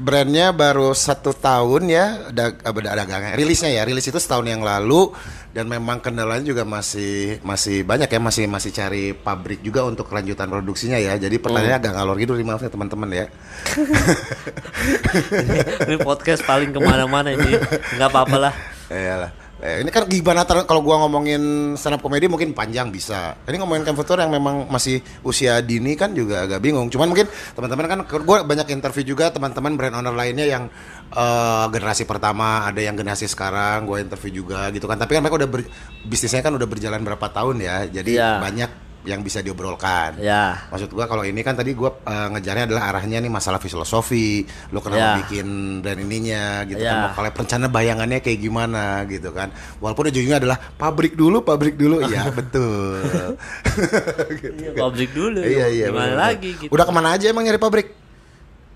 brandnya 0.00 0.50
baru 0.50 0.90
satu 0.96 1.30
tahun 1.30 1.86
ya 1.86 2.34
dag, 2.34 2.58
eh, 2.58 2.72
dagangnya 2.72 3.38
rilisnya 3.38 3.70
ya 3.70 3.86
rilis 3.86 4.08
itu 4.08 4.18
setahun 4.18 4.48
yang 4.48 4.64
lalu 4.64 5.14
dan 5.54 5.70
memang 5.70 6.02
kendalanya 6.02 6.42
juga 6.42 6.66
masih 6.66 7.38
masih 7.46 7.86
banyak 7.86 8.10
ya 8.10 8.18
masih 8.18 8.50
masih 8.50 8.74
cari 8.74 9.14
pabrik 9.14 9.62
juga 9.62 9.86
untuk 9.86 10.10
kelanjutan 10.10 10.50
produksinya 10.50 10.98
ya 10.98 11.14
jadi 11.14 11.38
pertanyaannya 11.38 11.78
agak 11.78 11.92
ngalor 11.94 12.16
gitu 12.18 12.34
maaf 12.42 12.58
ya 12.58 12.74
teman-teman 12.74 13.08
ya 13.14 13.26
ini 15.86 15.96
podcast 16.02 16.42
paling 16.42 16.74
ke 16.74 16.80
mana-mana 16.82 17.30
ini 17.32 17.54
nggak 17.96 18.08
apa-apa 18.10 18.36
lah. 18.50 18.54
Iyalah. 18.90 19.43
Eh, 19.64 19.80
ini 19.80 19.88
kan 19.88 20.04
gimana 20.04 20.44
kalau 20.44 20.84
gua 20.84 21.00
ngomongin 21.08 21.72
stand 21.80 21.96
up 21.96 22.04
komedi 22.04 22.28
mungkin 22.28 22.52
panjang 22.52 22.92
bisa. 22.92 23.32
Ini 23.48 23.56
ngomongin 23.56 23.96
footwear 23.96 24.28
yang 24.28 24.36
memang 24.36 24.68
masih 24.68 25.00
usia 25.24 25.64
dini 25.64 25.96
kan 25.96 26.12
juga 26.12 26.44
agak 26.44 26.60
bingung. 26.60 26.92
Cuman 26.92 27.08
mungkin 27.08 27.24
teman-teman 27.56 27.88
kan 27.88 27.98
gua 28.28 28.44
banyak 28.44 28.68
interview 28.68 29.16
juga 29.16 29.32
teman-teman 29.32 29.72
brand 29.80 29.96
owner 29.96 30.12
lainnya 30.12 30.44
yang 30.44 30.68
eh, 31.08 31.64
generasi 31.72 32.04
pertama, 32.04 32.68
ada 32.68 32.76
yang 32.76 32.92
generasi 32.92 33.24
sekarang, 33.24 33.88
gua 33.88 34.04
interview 34.04 34.44
juga 34.44 34.68
gitu 34.68 34.84
kan. 34.84 35.00
Tapi 35.00 35.16
kan 35.16 35.24
mereka 35.24 35.40
udah 35.40 35.48
ber- 35.48 35.70
bisnisnya 36.04 36.44
kan 36.44 36.52
udah 36.52 36.68
berjalan 36.68 37.00
berapa 37.00 37.24
tahun 37.32 37.56
ya. 37.64 37.88
Jadi 37.88 38.20
Iya. 38.20 38.44
banyak 38.44 38.70
yang 39.04 39.20
bisa 39.20 39.38
diobrolkan. 39.38 40.16
Ya. 40.16 40.64
Maksud 40.68 40.88
gua 40.88 41.04
kalau 41.04 41.22
ini 41.22 41.40
kan 41.40 41.52
tadi 41.52 41.72
gua 41.72 41.92
eh, 41.98 42.28
ngejarnya 42.30 42.64
adalah 42.66 42.88
arahnya 42.88 43.20
nih 43.20 43.28
masalah 43.28 43.56
filosofi, 43.56 44.42
lo 44.68 44.80
kenapa 44.80 45.00
Ya. 45.00 45.14
bikin 45.20 45.46
brand 45.78 46.00
ininya 46.00 46.44
gitu 46.64 46.80
Ya. 46.80 47.12
kan. 47.12 47.14
Kalau 47.14 47.28
rencana 47.36 47.66
bayangannya 47.68 48.18
kayak 48.18 48.38
gimana 48.38 48.82
gitu 49.04 49.28
kan. 49.30 49.48
Walaupun 49.78 50.08
ujungnya 50.08 50.36
adalah 50.36 50.56
pabrik 50.56 51.14
dulu, 51.14 51.40
pabrik 51.40 51.76
dulu. 51.76 52.00
Iya, 52.00 52.32
betul. 52.38 53.00
Gitu 54.34 54.56
Iya, 54.56 54.70
kan. 54.72 54.80
pabrik 54.82 55.10
dulu. 55.12 55.38
Iya, 55.38 55.66
iya. 55.68 55.86
Gimana 55.88 56.00
bener-bener. 56.10 56.24
lagi 56.24 56.50
gitu. 56.58 56.70
Udah 56.72 56.84
ke 56.84 56.92
mana 56.92 57.08
aja 57.12 57.26
emang 57.26 57.44
nyari 57.44 57.58
pabrik? 57.58 57.88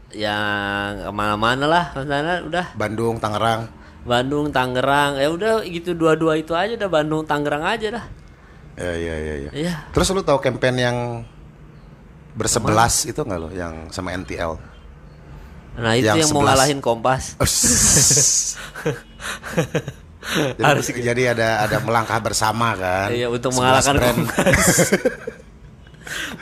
Yang 0.09 0.93
ke 1.05 1.11
mana-mana 1.11 1.65
lah, 1.65 1.85
sana 1.93 2.41
udah 2.41 2.67
Bandung, 2.75 3.17
Tangerang. 3.17 3.69
Bandung, 4.03 4.49
Tangerang, 4.49 5.17
ya 5.17 5.29
udah 5.29 5.61
gitu 5.63 5.93
dua-dua 5.93 6.37
itu 6.37 6.53
aja 6.53 6.73
udah 6.75 6.89
Bandung, 6.89 7.23
Tangerang 7.23 7.61
aja 7.63 7.89
dah. 7.93 8.05
Iya, 8.79 8.95
iya, 8.95 9.15
iya, 9.19 9.35
iya. 9.35 9.51
Iya. 9.51 9.75
Terus 9.91 10.07
lu 10.15 10.23
tahu 10.23 10.39
campaign 10.39 10.77
yang 10.79 10.97
bersebelas 12.39 13.03
itu 13.11 13.19
nggak 13.19 13.39
lo 13.43 13.51
yang 13.51 13.91
sama 13.91 14.15
NTL? 14.15 14.55
Nah 15.79 15.95
itu 15.99 16.07
Yang 16.07 16.19
yang, 16.27 16.31
mau 16.35 16.43
11. 16.43 16.49
ngalahin 16.51 16.79
Kompas. 16.83 17.25
jadi, 20.59 20.63
Harus 20.63 20.87
jadi 20.91 21.23
ada 21.35 21.67
ada 21.67 21.77
melangkah 21.83 22.19
bersama 22.23 22.75
kan. 22.79 23.11
Iya 23.11 23.27
untuk 23.31 23.51
11 23.51 23.59
mengalahkan. 23.59 23.95
Kompas. 23.99 24.39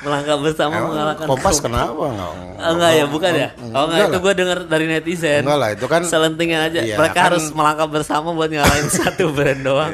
Melangkah 0.07 0.39
bersama 0.39 0.71
Emang 0.73 0.87
mengalahkan 0.89 1.27
Kompas 1.27 1.59
kenapa 1.59 1.91
nggak? 1.99 2.31
Oh, 2.57 2.71
enggak 2.71 2.93
ya, 2.93 3.05
bukan 3.05 3.33
ya? 3.35 3.49
Oh 3.51 3.59
enggak, 3.59 3.83
Enggak 3.83 4.07
itu 4.07 4.19
gue 4.21 4.33
denger 4.39 4.59
dari 4.65 4.85
netizen. 4.87 5.43
Enggak 5.43 5.59
lah, 5.59 5.69
itu 5.75 5.87
kan- 5.87 6.07
selentingan 6.07 6.61
aja. 6.65 6.81
Iya, 6.81 6.95
Mereka 6.95 7.13
kan- 7.13 7.27
harus 7.27 7.45
melangkah 7.51 7.89
bersama 7.89 8.31
buat 8.31 8.47
ngalahin 8.47 8.87
satu 9.03 9.35
brand 9.35 9.61
doang. 9.61 9.93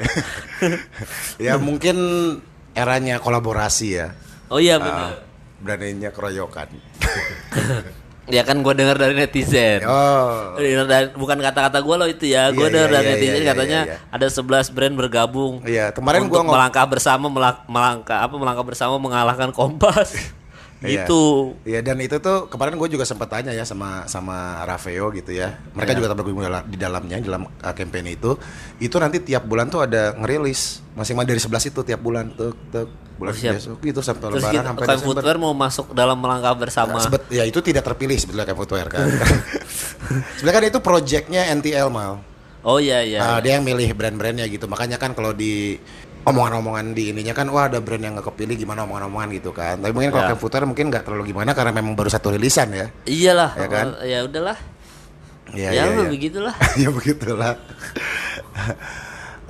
ya 1.49 1.57
mungkin 1.57 1.97
eranya 2.73 3.17
kolaborasi 3.17 3.89
ya. 3.95 4.13
oh 4.47 4.61
iya 4.61 4.77
Ah, 4.77 4.85
benar. 4.85 5.13
beraninya 5.59 6.11
keroyokan. 6.11 6.69
Ya 8.25 8.43
kan 8.43 8.55
gue 8.57 8.71
denger 8.71 8.95
dari 8.95 9.15
netizen. 9.15 9.83
Oh. 9.83 10.55
Dari- 10.55 11.11
bukan 11.11 11.37
kata-kata 11.37 11.79
gue 11.79 11.95
loh 11.97 12.07
itu 12.07 12.25
ya. 12.27 12.49
Gue 12.49 12.67
Iya, 12.67 12.73
denger 12.73 12.89
iya, 12.89 12.95
dari 12.95 13.03
iya, 13.05 13.13
netizen 13.13 13.35
iya, 13.35 13.43
iya, 13.43 13.51
katanya 13.51 13.81
iya. 13.83 13.97
ada 14.09 14.27
11 14.29 14.71
brand 14.71 14.95
bergabung. 14.95 15.55
Iya, 15.63 15.91
kemarin 15.91 16.23
untuk 16.23 16.33
gua 16.33 16.41
ngom- 16.41 16.55
melangkah 16.55 16.87
bersama 16.87 17.27
melak- 17.27 17.67
melangkah 17.67 18.19
apa 18.21 18.35
melangkah 18.35 18.63
bersama 18.65 18.95
mengalahkan 18.97 19.51
Kompas. 19.51 20.15
Iya. 20.83 21.07
gitu. 21.07 21.55
Iya 21.63 21.79
dan 21.79 21.95
itu 21.99 22.19
tuh 22.19 22.51
kemarin 22.51 22.75
gue 22.75 22.91
juga 22.91 23.07
sempat 23.07 23.31
tanya 23.31 23.55
ya 23.55 23.63
sama 23.63 24.03
sama 24.05 24.67
Rafael 24.67 25.15
gitu 25.15 25.31
ya. 25.31 25.55
Mereka 25.73 25.95
Iya. 25.95 25.99
juga 26.03 26.09
tergabung 26.11 26.43
dalam- 26.43 26.67
di 26.67 26.75
dalamnya 26.75 27.17
di 27.19 27.27
dalam 27.27 27.47
uh, 27.47 27.71
campaign 27.71 28.11
itu. 28.11 28.35
Itu 28.79 28.99
nanti 28.99 29.23
tiap 29.23 29.47
bulan 29.47 29.71
tuh 29.71 29.87
ada 29.87 30.11
ngerilis 30.13 30.83
masing-masing 30.93 31.29
dari 31.29 31.39
11 31.39 31.71
itu 31.71 31.81
tiap 31.83 32.03
bulan 32.03 32.35
tuh 32.35 32.51
tuh 32.67 32.91
bulan 33.23 33.35
siap. 33.39 33.55
besok 33.55 33.79
gitu 33.79 34.01
sampai 34.03 34.27
Terus 34.27 34.43
lebaran 34.43 34.53
kita 34.53 34.63
sampai 34.67 34.83
Camp 34.83 34.91
Desember. 34.99 35.15
Footwear 35.15 35.37
mau 35.39 35.53
masuk 35.55 35.87
dalam 35.95 36.19
melangkah 36.19 36.55
bersama. 36.59 36.99
Nah, 36.99 37.05
sebet- 37.07 37.31
ya 37.31 37.47
itu 37.47 37.59
tidak 37.63 37.87
terpilih 37.87 38.19
sebetulnya 38.19 38.47
Camp 38.51 38.59
Footwear 38.59 38.87
kan. 38.91 39.07
Sebenarnya 40.37 40.57
kan 40.59 40.65
itu 40.67 40.79
projectnya 40.83 41.43
NTL 41.55 41.89
mal. 41.89 42.19
Oh 42.63 42.79
iya 42.79 43.03
iya. 43.03 43.19
Nah, 43.23 43.39
dia 43.39 43.59
yang 43.59 43.65
milih 43.65 43.95
brand-brandnya 43.95 44.47
gitu. 44.47 44.67
Makanya 44.67 44.99
kan 44.99 45.15
kalau 45.15 45.31
di 45.31 45.79
omongan-omongan 46.23 46.95
di 46.95 47.11
ininya 47.11 47.35
kan 47.35 47.51
wah 47.51 47.67
ada 47.67 47.83
brand 47.83 47.99
yang 47.99 48.15
nggak 48.15 48.31
kepilih 48.31 48.55
gimana 48.55 48.87
omongan-omongan 48.87 49.29
gitu 49.35 49.51
kan. 49.51 49.79
Tapi 49.79 49.91
mungkin 49.91 50.11
kalau 50.11 50.25
Ya. 50.27 50.31
Camp 50.35 50.41
Footwear 50.43 50.65
mungkin 50.67 50.87
nggak 50.91 51.03
terlalu 51.03 51.35
gimana 51.35 51.51
karena 51.55 51.73
memang 51.75 51.95
baru 51.95 52.11
satu 52.11 52.31
rilisan 52.31 52.71
ya. 52.71 52.87
Iyalah. 53.07 53.51
Ya 53.59 53.67
kan? 53.67 53.87
oh, 53.99 54.07
ya 54.07 54.19
udahlah. 54.23 54.59
Iya, 55.53 55.69
ya 55.69 55.83
iya, 55.85 55.85
iya. 55.91 56.07
begitulah. 56.09 56.55
ya 56.83 56.89
begitulah. 56.89 57.53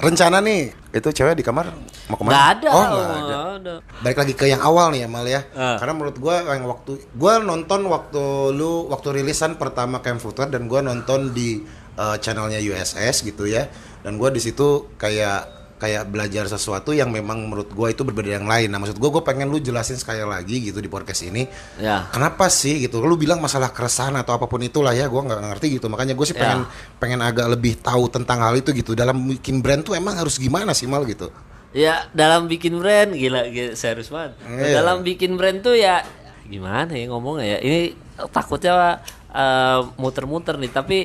Rencana 0.02 0.42
nih 0.42 0.74
itu 0.90 1.08
cewek 1.14 1.38
di 1.38 1.46
kamar 1.46 1.70
mau 2.10 2.18
ke 2.18 2.22
mana? 2.26 2.34
Nggak 2.34 2.46
ada. 2.58 2.68
Oh, 2.74 2.82
nggak 2.82 3.42
ada. 3.62 3.74
Balik 4.02 4.18
lagi 4.18 4.34
ke 4.34 4.50
yang 4.50 4.58
awal 4.58 4.90
nih 4.90 5.06
ya 5.06 5.08
Mal 5.08 5.26
ya. 5.30 5.46
Ah. 5.54 5.78
Karena 5.78 5.94
menurut 5.94 6.18
gua 6.18 6.42
yang 6.42 6.66
waktu 6.66 6.98
gua 7.14 7.38
nonton 7.38 7.86
waktu 7.86 8.50
lu 8.50 8.90
waktu 8.90 9.22
rilisan 9.22 9.54
pertama 9.62 10.02
Camp 10.02 10.18
Footwear 10.18 10.50
dan 10.50 10.66
gua 10.66 10.82
nonton 10.82 11.30
di 11.30 11.62
uh, 11.94 12.18
channelnya 12.18 12.58
USS 12.58 13.22
gitu 13.22 13.46
ya. 13.46 13.70
Dan 14.02 14.18
gua 14.18 14.34
di 14.34 14.42
situ 14.42 14.90
kayak 14.98 15.61
kayak 15.82 16.06
belajar 16.06 16.46
sesuatu 16.46 16.94
yang 16.94 17.10
memang 17.10 17.42
menurut 17.50 17.74
gua 17.74 17.90
itu 17.90 18.06
berbeda 18.06 18.38
yang 18.38 18.46
lain. 18.46 18.70
Nah, 18.70 18.78
maksud 18.78 19.02
gua 19.02 19.10
gua 19.10 19.26
pengen 19.26 19.50
lu 19.50 19.58
jelasin 19.58 19.98
sekali 19.98 20.22
lagi 20.22 20.70
gitu 20.70 20.78
di 20.78 20.86
podcast 20.86 21.26
ini. 21.26 21.50
Ya. 21.82 22.06
Kenapa 22.14 22.46
sih 22.46 22.86
gitu? 22.86 23.02
Lu 23.02 23.18
bilang 23.18 23.42
masalah 23.42 23.74
keresahan 23.74 24.14
atau 24.14 24.38
apa 24.38 24.46
pun 24.46 24.62
itulah 24.62 24.94
ya, 24.94 25.10
gua 25.10 25.26
nggak 25.26 25.40
ngerti 25.42 25.66
gitu. 25.82 25.90
Makanya 25.90 26.14
gue 26.14 26.26
sih 26.30 26.38
Ya. 26.38 26.46
pengen 26.46 26.60
pengen 27.02 27.20
agak 27.20 27.50
lebih 27.50 27.82
tahu 27.82 28.06
tentang 28.06 28.38
hal 28.46 28.54
itu 28.54 28.70
gitu. 28.70 28.94
Dalam 28.94 29.26
bikin 29.26 29.58
brand 29.58 29.82
tuh 29.82 29.98
emang 29.98 30.14
harus 30.14 30.38
gimana 30.38 30.70
sih 30.70 30.86
mal 30.86 31.02
gitu? 31.02 31.26
Ya 31.72 32.06
dalam 32.12 32.46
bikin 32.46 32.76
brand 32.78 33.16
gila, 33.16 33.48
gila 33.50 33.72
serius 33.74 34.12
banget. 34.12 34.38
Iya. 34.46 34.84
Dalam 34.84 35.02
bikin 35.02 35.34
brand 35.40 35.58
tuh 35.64 35.74
ya 35.74 36.06
gimana 36.46 36.92
ya 36.92 37.08
ngomongnya 37.08 37.56
ya. 37.56 37.58
Ini 37.64 37.80
takutnya 38.28 39.00
eh, 39.32 39.80
muter-muter 39.96 40.60
nih. 40.60 40.70
Tapi 40.70 40.98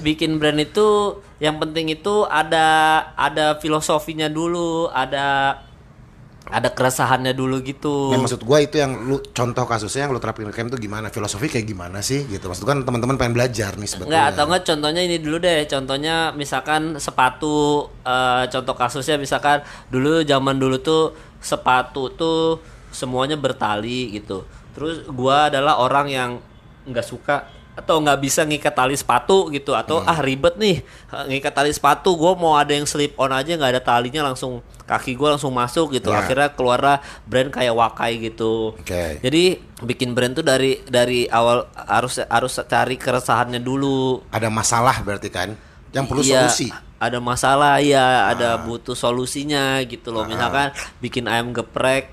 bikin 0.00 0.40
brand 0.40 0.58
itu 0.58 1.20
yang 1.38 1.60
penting 1.60 1.92
itu 1.92 2.24
ada 2.26 2.66
ada 3.14 3.60
filosofinya 3.60 4.26
dulu, 4.26 4.88
ada 4.90 5.60
ada 6.44 6.68
keresahannya 6.68 7.32
dulu 7.32 7.64
gitu. 7.64 8.12
Nah, 8.12 8.20
maksud 8.20 8.44
gua 8.44 8.60
itu 8.60 8.76
yang 8.76 9.08
lu 9.08 9.16
contoh 9.32 9.64
kasusnya 9.64 10.04
yang 10.04 10.12
lu 10.12 10.20
terapin 10.20 10.44
camp 10.52 10.68
tuh 10.68 10.76
gimana? 10.76 11.08
Filosofi 11.08 11.48
kayak 11.48 11.64
gimana 11.64 12.04
sih 12.04 12.28
gitu. 12.28 12.52
Maksud 12.52 12.68
kan 12.68 12.84
teman-teman 12.84 13.16
pengen 13.16 13.32
belajar 13.32 13.80
nih 13.80 13.88
sebetulnya. 13.88 14.12
Enggak 14.12 14.26
atau 14.36 14.44
enggak 14.52 14.62
contohnya 14.68 15.02
ini 15.08 15.16
dulu 15.24 15.36
deh. 15.40 15.64
Contohnya 15.64 16.36
misalkan 16.36 17.00
sepatu 17.00 17.88
eh, 18.04 18.44
contoh 18.52 18.74
kasusnya 18.76 19.16
misalkan 19.16 19.64
dulu 19.88 20.20
zaman 20.20 20.60
dulu 20.60 20.76
tuh 20.84 21.16
sepatu 21.40 22.12
tuh 22.12 22.60
semuanya 22.92 23.40
bertali 23.40 24.12
gitu. 24.12 24.44
Terus 24.76 25.08
gua 25.08 25.48
adalah 25.48 25.80
orang 25.80 26.06
yang 26.12 26.30
nggak 26.84 27.06
suka 27.08 27.48
atau 27.74 27.98
nggak 27.98 28.18
bisa 28.18 28.42
ngikat 28.42 28.70
tali 28.70 28.94
sepatu 28.94 29.50
gitu 29.50 29.74
atau 29.74 29.98
Hmm. 29.98 30.06
ah 30.06 30.18
ribet 30.18 30.54
nih 30.54 30.86
ngikat 31.26 31.50
tali 31.52 31.70
sepatu 31.70 32.14
gue 32.14 32.32
mau 32.34 32.54
ada 32.54 32.70
yang 32.70 32.84
slip 32.84 33.14
on 33.14 33.28
aja 33.28 33.50
nggak 33.50 33.72
ada 33.72 33.82
talinya 33.82 34.22
langsung 34.24 34.62
kaki 34.80 35.12
gue 35.12 35.28
langsung 35.28 35.50
masuk 35.50 35.90
gitu 35.90 36.08
Ya. 36.08 36.22
akhirnya 36.22 36.48
keluarlah 36.48 36.98
brand 37.24 37.50
kayak 37.50 37.74
Wakai 37.74 38.22
gitu 38.22 38.72
Oke. 38.72 39.18
jadi 39.18 39.58
bikin 39.80 40.14
brand 40.14 40.32
tuh 40.32 40.42
dari 40.42 40.78
dari 40.84 41.26
awal 41.26 41.66
harus 41.74 42.22
harus 42.22 42.56
cari 42.62 42.94
keresahannya 42.94 43.58
dulu. 43.58 44.22
Ada 44.30 44.48
masalah 44.48 45.02
berarti 45.02 45.28
kan 45.28 45.52
yang 45.90 46.06
perlu 46.06 46.22
Iya, 46.22 46.46
solusi. 46.46 46.70
Ada 46.96 47.18
masalah 47.18 47.78
ya, 47.78 48.30
ada 48.30 48.54
Ah. 48.54 48.60
butuh 48.60 48.94
solusinya 48.94 49.76
gitu 49.82 50.08
loh. 50.08 50.24
Misalkan 50.24 50.72
bikin 50.98 51.26
ayam 51.26 51.50
geprek. 51.50 52.08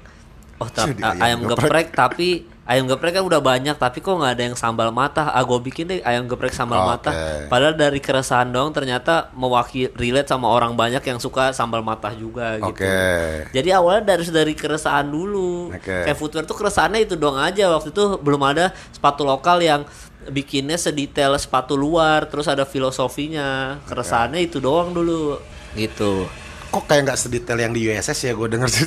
Oh, 0.60 0.68
ta- 0.68 0.86
Jadi 0.86 1.00
a- 1.00 1.16
ayam 1.16 1.40
ayam 1.40 1.40
geprek. 1.48 1.64
geprek 1.64 1.88
tapi 1.94 2.30
ayam 2.72 2.88
geprek 2.88 3.20
kan 3.20 3.28
udah 3.28 3.44
banyak 3.44 3.76
tapi 3.76 4.00
kok 4.00 4.16
nggak 4.16 4.32
ada 4.40 4.44
yang 4.48 4.56
sambal 4.56 4.96
matah. 4.96 5.28
Ah, 5.36 5.44
gue 5.44 5.60
bikin 5.60 5.92
deh 5.92 6.00
ayam 6.08 6.24
geprek 6.32 6.56
sambal 6.56 6.80
Oke. 6.80 6.88
matah. 6.88 7.14
Padahal 7.52 7.76
dari 7.76 8.00
keresahan 8.00 8.48
doang 8.48 8.72
ternyata 8.72 9.28
mewakili 9.36 9.92
relate 10.00 10.32
sama 10.32 10.48
orang 10.48 10.80
banyak 10.80 11.04
yang 11.04 11.20
suka 11.20 11.52
sambal 11.52 11.84
matah 11.84 12.16
juga 12.16 12.56
gitu. 12.64 12.72
Oke. 12.72 13.52
Jadi 13.52 13.70
awalnya 13.76 14.16
dari 14.16 14.24
dari 14.32 14.54
keresahan 14.56 15.12
dulu. 15.12 15.76
Oke. 15.76 16.08
Kayak 16.08 16.16
footwear 16.16 16.48
tuh 16.48 16.56
keresahannya 16.56 17.04
itu 17.04 17.20
doang 17.20 17.44
aja. 17.44 17.68
Waktu 17.76 17.92
itu 17.92 18.16
belum 18.24 18.42
ada 18.48 18.72
sepatu 18.96 19.28
lokal 19.28 19.60
yang 19.60 19.84
bikinnya 20.32 20.80
sedetail 20.80 21.36
sepatu 21.36 21.76
luar, 21.76 22.30
terus 22.32 22.48
ada 22.48 22.64
filosofinya. 22.64 23.84
Keresahannya 23.84 24.40
itu 24.48 24.64
doang 24.64 24.96
dulu. 24.96 25.44
Gitu. 25.76 26.30
Kok 26.72 26.84
kayak 26.88 27.02
nggak 27.04 27.20
sedetail 27.20 27.60
yang 27.60 27.76
di 27.76 27.84
USS 27.92 28.32
ya 28.32 28.32
gue 28.32 28.48
denger 28.48 28.70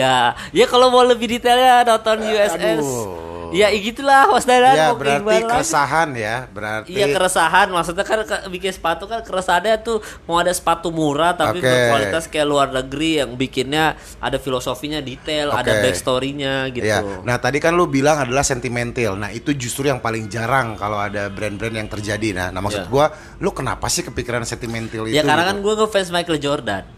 ya, 0.00 0.38
ya 0.54 0.64
kalau 0.70 0.94
mau 0.94 1.02
lebih 1.02 1.26
detailnya 1.26 1.82
nonton 1.82 2.22
USS. 2.22 2.78
Aduh. 2.78 3.37
Ya 3.54 3.68
gitulah 3.72 4.28
Mas 4.28 4.44
Dadan 4.44 4.76
ya 4.76 4.88
berarti 4.92 5.42
keresahan 5.44 6.08
ya 6.16 6.36
berarti 6.50 6.90
Iya 6.92 7.06
keresahan 7.12 7.68
maksudnya 7.70 8.04
kan 8.04 8.18
bikin 8.50 8.72
sepatu 8.74 9.04
kan 9.08 9.20
keresahannya 9.24 9.80
tuh 9.80 10.02
mau 10.28 10.40
ada 10.40 10.52
sepatu 10.52 10.90
murah 10.90 11.36
tapi 11.36 11.60
Oke. 11.60 11.68
berkualitas 11.68 12.24
kayak 12.28 12.46
luar 12.48 12.68
negeri 12.72 13.24
yang 13.24 13.34
bikinnya 13.34 13.96
ada 14.18 14.36
filosofinya 14.36 14.98
detail 14.98 15.52
ada 15.54 15.72
Oke. 15.78 15.82
backstorynya 15.88 16.68
gitu. 16.74 16.86
Ya, 16.88 17.00
nah 17.24 17.36
tadi 17.38 17.60
kan 17.62 17.74
lu 17.76 17.88
bilang 17.88 18.18
adalah 18.20 18.42
sentimental. 18.42 19.14
Nah 19.16 19.30
itu 19.30 19.52
justru 19.54 19.88
yang 19.88 20.00
paling 20.02 20.26
jarang 20.28 20.74
kalau 20.76 20.98
ada 20.98 21.28
brand-brand 21.28 21.74
yang 21.76 21.88
terjadi. 21.88 22.28
Nah, 22.34 22.48
nah 22.52 22.60
maksud 22.60 22.84
Ya. 22.84 22.90
gua, 22.90 23.06
lu 23.42 23.50
kenapa 23.50 23.86
sih 23.90 24.06
kepikiran 24.06 24.46
sentimental 24.46 25.08
itu? 25.08 25.16
Ya 25.16 25.26
karena 25.26 25.44
gitu? 25.44 25.50
kan 25.50 25.56
gue 25.64 25.74
ngefans 25.82 26.08
Michael 26.14 26.38
Jordan. 26.38 26.97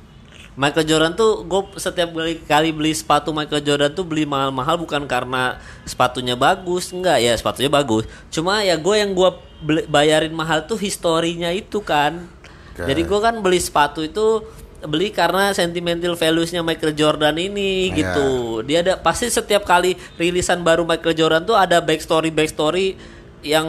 Michael 0.60 0.84
Jordan 0.84 1.12
tuh 1.16 1.40
gue 1.48 1.80
setiap 1.80 2.12
kali, 2.12 2.36
kali 2.44 2.68
beli 2.68 2.92
sepatu 2.92 3.32
Michael 3.32 3.64
Jordan 3.64 3.96
tuh 3.96 4.04
beli 4.04 4.28
mahal-mahal 4.28 4.76
bukan 4.76 5.08
karena 5.08 5.56
sepatunya 5.88 6.36
bagus, 6.36 6.92
enggak 6.92 7.16
ya 7.16 7.32
sepatunya 7.32 7.72
bagus. 7.72 8.04
Cuma 8.28 8.60
ya 8.60 8.76
gue 8.76 8.92
yang 9.00 9.16
gue 9.16 9.30
bayarin 9.88 10.36
mahal 10.36 10.68
tuh 10.68 10.76
historinya 10.76 11.48
itu 11.48 11.80
kan. 11.80 12.28
Jadi 12.76 13.08
gue 13.08 13.20
kan 13.24 13.40
beli 13.40 13.56
sepatu 13.56 14.04
itu 14.04 14.44
beli 14.84 15.12
karena 15.12 15.52
sentimental 15.56 16.16
values-nya 16.16 16.60
Michael 16.64 16.92
Jordan 16.92 17.36
ini 17.40 17.88
Iya. 17.88 17.96
gitu. 17.96 18.28
Dia 18.64 18.84
ada 18.84 18.94
pasti 19.00 19.32
setiap 19.32 19.64
kali 19.64 19.96
rilisan 20.20 20.60
baru 20.60 20.84
Michael 20.84 21.16
Jordan 21.16 21.44
tuh 21.44 21.56
ada 21.56 21.80
backstory 21.80 22.28
backstory 22.28 22.96
yang 23.40 23.68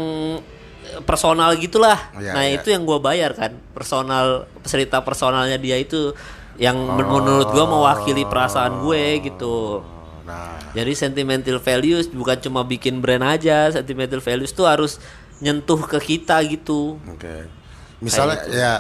personal 1.08 1.56
gitulah. 1.56 1.96
Iya, 2.20 2.32
nah 2.36 2.44
iya. 2.44 2.60
itu 2.60 2.68
yang 2.72 2.84
gue 2.84 3.00
bayar 3.00 3.32
kan 3.32 3.56
personal 3.72 4.48
cerita 4.68 5.00
personalnya 5.00 5.56
dia 5.56 5.80
itu 5.80 6.12
yang 6.58 6.76
men- 6.76 7.08
menurut 7.08 7.50
gue 7.50 7.66
mewakili 7.66 8.24
perasaan 8.24 8.82
gue 8.82 9.04
gitu. 9.24 9.86
Nah, 10.22 10.56
Jadi 10.72 10.92
sentimental 10.96 11.60
values 11.60 12.08
bukan 12.08 12.40
cuma 12.40 12.64
bikin 12.64 13.04
brand 13.04 13.24
aja, 13.24 13.68
sentimental 13.70 14.20
values 14.20 14.52
tuh 14.52 14.64
harus 14.64 15.02
nyentuh 15.40 15.82
ke 15.84 15.98
kita 15.98 16.40
gitu. 16.48 16.96
oke. 17.02 17.36
Misalnya 18.00 18.38
ya 18.48 18.74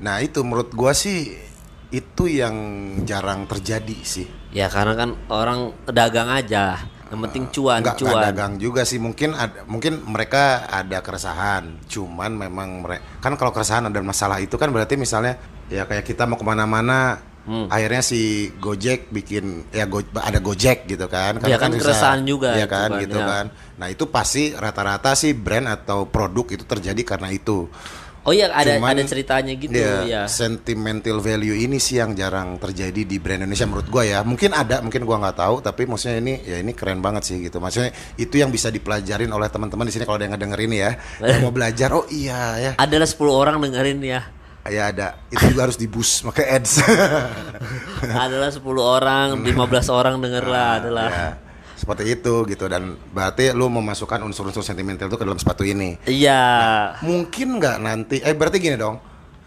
nah 0.00 0.16
itu 0.18 0.40
menurut 0.40 0.72
gua 0.72 0.96
sih 0.96 1.36
itu 1.90 2.24
yang 2.26 2.54
jarang 3.02 3.44
terjadi 3.44 3.98
sih. 4.00 4.26
Ya 4.50 4.70
karena 4.70 4.94
kan 4.94 5.10
orang 5.26 5.74
dagang 5.86 6.30
aja, 6.30 6.78
yang 7.10 7.20
penting 7.26 7.50
cuan, 7.50 7.82
Nggak, 7.82 7.98
nggak 7.98 8.14
cuan. 8.14 8.22
dagang 8.30 8.52
juga 8.56 8.82
sih 8.82 9.02
mungkin 9.02 9.34
ada, 9.34 9.66
mungkin 9.66 9.98
mereka 10.06 10.66
ada 10.66 11.02
keresahan 11.02 11.82
cuman 11.86 12.30
memang 12.30 12.86
mereka 12.86 13.02
kan 13.18 13.34
kalau 13.34 13.50
keresahan 13.50 13.90
ada 13.90 13.98
masalah 14.00 14.38
itu 14.38 14.54
kan 14.54 14.70
berarti 14.70 14.94
misalnya 14.94 15.34
ya 15.70 15.86
kayak 15.86 16.04
kita 16.04 16.26
mau 16.26 16.34
ke 16.34 16.44
mana-mana 16.44 17.22
Hmm. 17.40 17.72
akhirnya 17.72 18.04
si 18.04 18.52
Gojek 18.52 19.08
bikin 19.08 19.64
ya 19.72 19.88
go, 19.88 20.04
ada 20.12 20.36
Gojek 20.38 20.84
gitu 20.84 21.08
kan 21.08 21.40
Ya 21.40 21.56
kan 21.56 21.72
bisa- 21.72 21.88
keresahan 21.88 22.20
juga 22.22 22.52
ya 22.52 22.68
kan 22.68 22.92
kan, 22.92 23.00
gitu 23.00 23.16
ya. 23.16 23.26
kan 23.26 23.44
nah 23.74 23.88
itu 23.88 24.04
pasti 24.06 24.52
rata-rata 24.52 25.16
sih 25.16 25.32
brand 25.32 25.64
atau 25.66 26.04
produk 26.04 26.44
itu 26.52 26.68
terjadi 26.68 27.00
karena 27.00 27.32
itu 27.32 27.64
Oh 28.20 28.36
iya 28.36 28.52
ada 28.52 28.76
Cuman, 28.76 28.92
ada 28.92 29.02
ceritanya 29.02 29.56
gitu 29.56 29.72
ya, 29.72 30.04
ya. 30.04 30.22
sentimental 30.28 31.24
value 31.24 31.56
ini 31.56 31.80
sih 31.80 31.96
yang 31.96 32.12
jarang 32.12 32.60
terjadi 32.60 33.08
di 33.08 33.16
brand 33.16 33.40
Indonesia 33.40 33.64
menurut 33.64 33.88
gua 33.88 34.04
ya. 34.04 34.20
Mungkin 34.20 34.52
ada, 34.52 34.84
mungkin 34.84 35.08
gua 35.08 35.16
nggak 35.18 35.40
tahu, 35.40 35.64
tapi 35.64 35.88
maksudnya 35.88 36.20
ini 36.20 36.34
ya 36.44 36.60
ini 36.60 36.76
keren 36.76 37.00
banget 37.00 37.24
sih 37.24 37.40
gitu. 37.40 37.56
Maksudnya 37.56 37.88
itu 38.14 38.36
yang 38.36 38.52
bisa 38.52 38.68
dipelajarin 38.68 39.32
oleh 39.32 39.48
teman-teman 39.48 39.88
di 39.88 39.92
sini 39.96 40.04
kalau 40.04 40.20
ada 40.20 40.28
yang 40.28 40.36
ngedenger 40.36 40.60
ini 40.60 40.76
ya. 40.76 40.90
Yang 41.32 41.40
mau 41.40 41.50
belajar, 41.50 41.88
oh 41.96 42.04
iya 42.12 42.40
ya. 42.60 42.72
Adalah 42.76 43.08
10 43.08 43.24
orang 43.32 43.56
dengerin 43.56 44.04
ya. 44.04 44.20
Ya 44.68 44.92
ada. 44.92 45.16
Itu 45.32 45.56
juga 45.56 45.70
harus 45.70 45.80
di 45.80 45.88
boost 45.88 46.26
pakai 46.28 46.60
ads. 46.60 46.84
adalah 48.28 48.52
10 48.52 48.60
orang, 48.76 49.26
15 49.40 49.56
orang 49.88 50.14
denger 50.20 50.44
lah 50.44 50.68
adalah. 50.84 51.08
ya, 51.08 51.28
seperti 51.80 52.12
itu 52.12 52.44
gitu 52.44 52.68
dan 52.68 52.92
berarti 53.16 53.56
lu 53.56 53.72
memasukkan 53.72 54.20
unsur-unsur 54.20 54.60
sentimental 54.60 55.08
itu 55.08 55.16
ke 55.16 55.24
dalam 55.24 55.40
sepatu 55.40 55.64
ini. 55.64 55.96
Iya. 56.04 56.44
Mungkin 57.00 57.56
nggak 57.56 57.76
nanti 57.80 58.16
eh 58.20 58.36
berarti 58.36 58.60
gini 58.60 58.76
dong. 58.76 59.00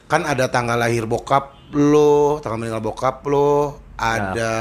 Kan 0.09 0.26
ada 0.26 0.49
tanggal 0.49 0.82
lahir 0.82 1.05
bokap 1.05 1.74
lo, 1.78 2.41
tanggal 2.41 2.57
meninggal 2.57 2.82
bokap 2.82 3.22
lo, 3.30 3.78
ada 3.93 4.53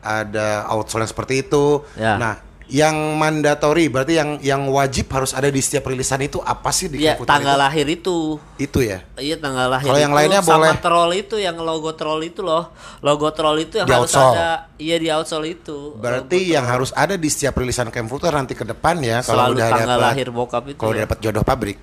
ada 0.00 0.64
outsole 0.72 1.04
yang 1.04 1.12
seperti 1.12 1.44
itu. 1.44 1.84
Ya. 2.00 2.16
Nah, 2.16 2.49
yang 2.70 2.94
mandatory 3.14 3.86
berarti 3.86 4.14
yang 4.14 4.38
yang 4.38 4.62
wajib 4.66 5.10
harus 5.10 5.30
ada 5.30 5.46
di 5.46 5.58
setiap 5.58 5.84
rilisan 5.84 6.22
itu 6.22 6.38
apa 6.38 6.70
sih 6.70 6.86
di 6.86 7.02
Iya, 7.02 7.14
Kayak 7.14 7.26
tanggal 7.26 7.52
itu? 7.52 7.62
lahir 7.62 7.86
itu. 7.88 8.16
Itu 8.56 8.78
ya. 8.78 9.02
Iya 9.14 9.36
tanggal 9.36 9.66
lahir 9.68 9.86
Kalau 9.86 9.98
yang 9.98 10.14
lainnya 10.14 10.38
sama 10.38 10.70
boleh. 10.70 10.78
troll 10.78 11.10
itu 11.12 11.36
yang 11.36 11.56
logo 11.56 11.90
troll 11.92 12.20
itu 12.20 12.40
loh. 12.40 12.70
Logo 13.00 13.28
troll 13.30 13.58
itu 13.60 13.76
yang 13.76 13.84
Di 13.84 13.92
harus 13.92 14.08
outsole. 14.08 14.32
ada 14.32 14.48
iya 14.76 14.96
di 14.96 15.08
outsole 15.08 15.46
itu. 15.52 15.94
Berarti 15.96 16.38
yang 16.48 16.62
harus 16.62 16.90
ada 16.92 17.14
di 17.14 17.26
setiap 17.26 17.54
rilisan 17.56 17.88
Camp 17.88 18.06
Future 18.06 18.30
nanti 18.30 18.54
ke 18.54 18.62
depan 18.62 18.96
ya 18.98 19.18
kalau 19.20 19.50
Selalu 19.50 19.52
udah 19.52 19.66
tanggal 19.68 19.88
dapat- 19.92 20.06
lahir 20.06 20.26
bokap 20.30 20.62
itu 20.64 20.78
Kalau 20.78 20.88
ya. 20.88 20.94
udah 20.94 21.02
dapat 21.04 21.18
jodoh 21.20 21.42
pabrik. 21.42 21.78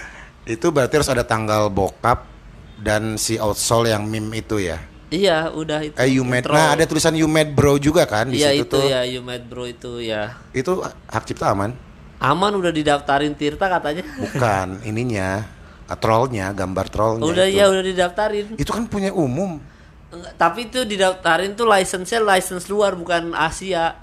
itu 0.48 0.66
berarti 0.68 0.94
harus 0.96 1.08
ada 1.08 1.22
tanggal 1.22 1.68
bokap 1.68 2.24
dan 2.76 3.14
si 3.14 3.36
outsole 3.36 3.88
yang 3.88 4.02
meme 4.02 4.32
itu 4.36 4.58
ya. 4.58 4.80
Iya, 5.12 5.52
udah 5.52 5.78
itu. 5.84 5.96
Eh 6.00 6.16
you 6.16 6.24
made, 6.24 6.48
nah 6.48 6.72
ada 6.72 6.88
tulisan 6.88 7.12
you 7.12 7.28
made 7.28 7.52
bro 7.52 7.76
juga 7.76 8.08
kan 8.08 8.32
di 8.32 8.40
Iya 8.40 8.56
situ 8.56 8.64
itu 8.64 8.76
tuh. 8.80 8.88
ya, 8.88 9.00
you 9.04 9.20
made 9.20 9.44
bro 9.44 9.68
itu 9.68 10.00
ya. 10.00 10.40
Itu 10.50 10.80
hak 10.82 11.28
cipta 11.28 11.52
aman? 11.52 11.76
Aman 12.16 12.56
udah 12.56 12.72
didaftarin 12.72 13.36
Tirta 13.36 13.68
katanya. 13.68 14.00
Bukan 14.16 14.80
ininya, 14.88 15.44
uh, 15.84 15.98
trollnya, 16.00 16.56
gambar 16.56 16.86
trollnya. 16.88 17.28
udah 17.28 17.44
itu. 17.44 17.58
ya 17.60 17.64
udah 17.68 17.84
didaftarin. 17.84 18.46
Itu 18.56 18.72
kan 18.72 18.88
punya 18.88 19.12
umum. 19.12 19.60
Enggak, 20.08 20.32
tapi 20.40 20.72
itu 20.72 20.80
didaftarin 20.82 21.52
tuh 21.52 21.68
license-nya 21.68 22.24
license 22.24 22.72
luar 22.72 22.96
bukan 22.96 23.36
Asia. 23.36 23.96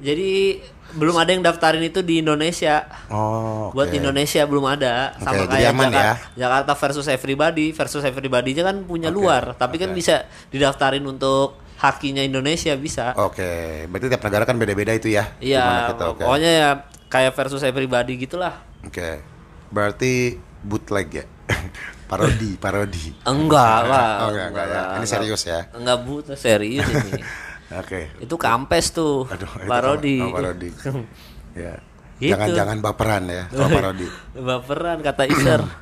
Jadi 0.00 0.64
belum 0.94 1.16
ada 1.18 1.30
yang 1.34 1.42
daftarin 1.42 1.82
itu 1.82 2.00
di 2.00 2.22
Indonesia. 2.22 2.86
Oh, 3.10 3.68
oke. 3.70 3.76
Buat 3.76 3.90
Indonesia 3.94 4.42
belum 4.46 4.64
ada. 4.66 5.14
Oke, 5.18 5.26
Sama 5.26 5.44
kayak 5.50 5.70
aman 5.74 5.90
Jakarta, 5.90 6.00
ya. 6.00 6.14
Jakarta 6.38 6.72
versus 6.78 7.06
Everybody, 7.10 7.66
versus 7.74 8.02
Everybody-nya 8.06 8.62
kan 8.62 8.76
punya 8.86 9.10
Oke, 9.10 9.18
luar, 9.18 9.58
tapi 9.58 9.76
kan 9.76 9.90
oke. 9.92 9.98
bisa 9.98 10.24
didaftarin 10.48 11.02
untuk 11.02 11.58
hakinya 11.82 12.22
Indonesia 12.22 12.72
bisa. 12.78 13.12
Oke, 13.18 13.84
berarti 13.90 14.06
tiap 14.08 14.22
negara 14.24 14.44
kan 14.46 14.56
beda-beda 14.56 14.94
itu 14.94 15.10
ya. 15.12 15.34
Iya, 15.42 15.92
kita, 15.92 16.04
oke. 16.14 16.22
pokoknya 16.24 16.50
ya 16.50 16.68
kayak 17.10 17.32
versus 17.36 17.62
Everybody 17.66 18.16
gitulah. 18.16 18.62
Oke. 18.86 19.20
Berarti 19.74 20.38
bootleg 20.62 21.08
ya. 21.10 21.24
parodi, 22.10 22.56
parodi. 22.56 23.10
Enggak 23.26 23.80
lah. 23.90 24.10
Oh, 24.24 24.28
enggak, 24.32 24.46
enggak 24.54 24.66
ya. 24.70 24.82
Ini 25.02 25.06
serius 25.06 25.42
ya. 25.44 25.60
Enggak 25.74 25.98
butuh 26.06 26.38
serius 26.38 26.86
ini. 26.86 27.20
Oke. 27.70 28.12
itu 28.18 28.36
kampes 28.36 28.90
tuh. 28.90 29.24
Aduh, 29.26 29.48
itu 29.56 29.66
parodi. 29.66 30.18
oh, 30.18 30.30
parodi. 30.30 30.68
ya. 31.56 31.74
Gitu. 32.14 32.30
Jangan-jangan 32.30 32.78
baperan 32.78 33.22
ya 33.26 33.44
kalau 33.48 33.68
parodi. 33.68 34.06
Baperan 34.38 34.98
kata 35.00 35.24
Iser. 35.26 35.62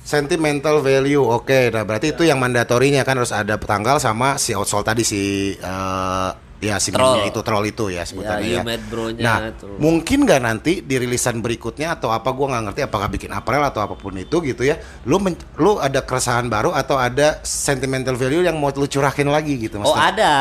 Sentimental 0.00 0.80
value, 0.80 1.22
oke. 1.22 1.70
Nah 1.70 1.84
berarti 1.84 2.12
itu 2.12 2.24
yang 2.24 2.36
mandatorinya 2.36 3.00
kan 3.00 3.16
harus 3.16 3.30
ada 3.30 3.54
tanggal 3.56 3.96
sama 3.96 4.36
si 4.36 4.52
outsole 4.52 4.82
tadi 4.82 5.04
si 5.04 5.20
eh, 5.52 6.30
ya 6.60 6.76
si 6.76 6.92
Troll. 6.92 7.24
itu 7.24 7.40
troll 7.40 7.64
itu 7.64 7.88
ya 7.88 8.04
sebutannya 8.04 8.44
you 8.44 8.60
ya. 8.60 8.62
made 8.62 8.84
bro-nya 8.84 9.24
Nah 9.24 9.36
itu. 9.48 9.64
mungkin 9.80 10.28
nggak 10.28 10.40
nanti 10.40 10.72
di 10.80 10.96
rilisan 10.96 11.40
berikutnya 11.40 11.96
atau 11.96 12.12
apa 12.12 12.28
gua 12.32 12.52
nggak 12.52 12.64
ngerti 12.68 12.80
apakah 12.84 13.08
bikin 13.08 13.32
apparel 13.32 13.64
atau 13.64 13.80
apa 13.80 13.94
pun 13.94 14.12
itu 14.14 14.40
gitu 14.42 14.60
ya. 14.62 14.76
Lu 15.04 15.16
men- 15.16 15.40
lu 15.56 15.76
ada 15.76 16.00
keresahan 16.00 16.48
baru 16.48 16.72
atau 16.72 16.96
ada 16.96 17.40
sentimental 17.40 18.16
value 18.16 18.40
yang 18.42 18.56
mau 18.56 18.68
lu 18.68 18.84
curahkin 18.84 19.28
lagi 19.28 19.56
gitu 19.58 19.80
Oh 19.80 19.88
maksudnya? 19.88 20.04
ada. 20.12 20.34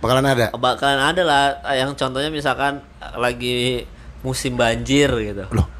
Bakalan 0.00 0.26
ada. 0.26 0.46
Bakalan 0.54 1.00
ada 1.00 1.22
lah 1.24 1.44
yang 1.72 1.96
contohnya 1.96 2.28
misalkan 2.28 2.84
lagi 3.16 3.86
musim 4.20 4.54
banjir 4.54 5.08
gitu. 5.22 5.44
Loh. 5.52 5.66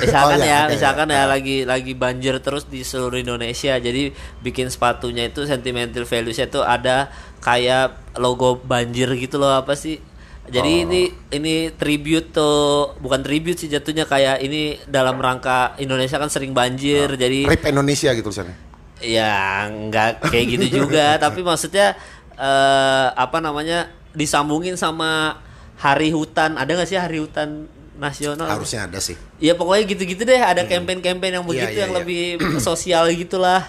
Oh, 0.00 0.08
Misalkan 0.08 0.40
iya, 0.40 0.48
ya, 0.48 0.60
oke, 0.64 0.70
misalkan 0.72 1.08
iya. 1.12 1.18
ya 1.20 1.24
lagi 1.28 1.56
lagi 1.68 1.92
banjir 1.92 2.40
terus 2.40 2.64
di 2.64 2.80
seluruh 2.80 3.20
Indonesia. 3.20 3.76
Jadi 3.76 4.08
bikin 4.40 4.72
sepatunya 4.72 5.28
itu 5.28 5.44
sentimental 5.44 6.08
values-nya 6.08 6.48
itu 6.48 6.64
ada 6.64 7.12
kayak 7.44 8.16
logo 8.16 8.56
banjir 8.56 9.12
gitu 9.20 9.36
loh 9.36 9.60
apa 9.60 9.76
sih? 9.76 10.00
Jadi 10.48 10.72
Oh. 10.72 10.84
ini 10.88 11.02
ini 11.36 11.54
tribute 11.76 12.32
tuh 12.32 12.96
bukan 12.96 13.20
tribute 13.20 13.60
sih 13.60 13.68
jatuhnya 13.68 14.08
kayak 14.08 14.40
ini 14.40 14.80
dalam 14.88 15.20
rangka 15.20 15.76
Indonesia 15.76 16.16
kan 16.16 16.32
sering 16.32 16.56
banjir. 16.56 17.12
Jadi 17.20 17.44
Rip 17.44 17.68
Indonesia 17.68 18.16
gitu 18.16 18.32
misalnya. 18.32 18.56
Ya 19.04 19.68
nggak 19.68 20.32
kayak 20.32 20.46
gitu 20.56 20.66
juga, 20.84 21.14
tapi 21.24 21.44
maksudnya 21.44 21.92
eh 22.40 23.08
apa 23.12 23.38
namanya 23.38 23.92
disambungin 24.16 24.74
sama 24.74 25.36
hari 25.76 26.08
hutan. 26.10 26.56
Ada 26.56 26.70
nggak 26.72 26.88
sih 26.88 26.96
hari 26.96 27.20
hutan 27.20 27.68
nasional? 28.00 28.48
Harusnya 28.48 28.88
ada 28.88 28.96
sih. 28.96 29.14
Ya 29.36 29.52
pokoknya 29.52 29.84
gitu-gitu 29.86 30.24
deh. 30.24 30.40
Ada 30.40 30.64
campaign-campaign 30.64 31.36
yang 31.36 31.44
Iya, 31.44 31.50
begitu 31.52 31.76
iya, 31.76 31.82
yang 31.84 31.92
iya. 31.92 31.98
lebih 32.00 32.22
sosial 32.68 33.04
gitulah. 33.12 33.60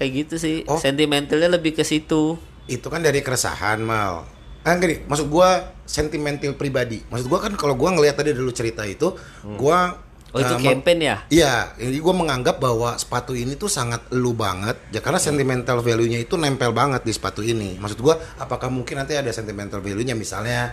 Kayak 0.00 0.10
gitu 0.24 0.34
sih. 0.40 0.56
Oh. 0.64 0.80
Sentimentalnya 0.80 1.52
lebih 1.52 1.76
ke 1.76 1.84
situ. 1.84 2.40
itu 2.62 2.86
kan 2.86 3.02
dari 3.02 3.18
keresahan 3.20 3.82
mal 3.82 4.22
ah 4.62 4.78
gini 4.78 5.02
maksud 5.10 5.26
gua 5.26 5.74
sentimental 5.82 6.54
pribadi 6.54 7.02
maksud 7.10 7.26
gua 7.26 7.42
kan 7.42 7.58
kalau 7.58 7.74
gua 7.74 7.90
ngelihat 7.90 8.22
tadi 8.22 8.30
dulu 8.30 8.54
cerita 8.54 8.86
itu 8.86 9.18
gua 9.58 9.98
Oh 10.32 10.40
itu 10.40 10.54
meng- 10.56 10.80
campaign 10.80 10.98
ya? 11.04 11.16
Iya, 11.28 11.54
jadi 11.76 11.98
gue 12.00 12.14
menganggap 12.16 12.56
bahwa 12.56 12.96
sepatu 12.96 13.36
ini 13.36 13.52
tuh 13.52 13.68
sangat 13.68 14.08
lu 14.16 14.32
banget, 14.32 14.80
ya 14.88 15.04
karena 15.04 15.20
sentimental 15.20 15.84
value-nya 15.84 16.24
itu 16.24 16.40
nempel 16.40 16.72
banget 16.72 17.04
di 17.04 17.12
sepatu 17.12 17.44
ini. 17.44 17.76
Maksud 17.76 18.00
gua, 18.00 18.16
apakah 18.40 18.72
mungkin 18.72 18.96
nanti 18.96 19.12
ada 19.12 19.28
sentimental 19.28 19.84
value-nya, 19.84 20.16
misalnya 20.16 20.72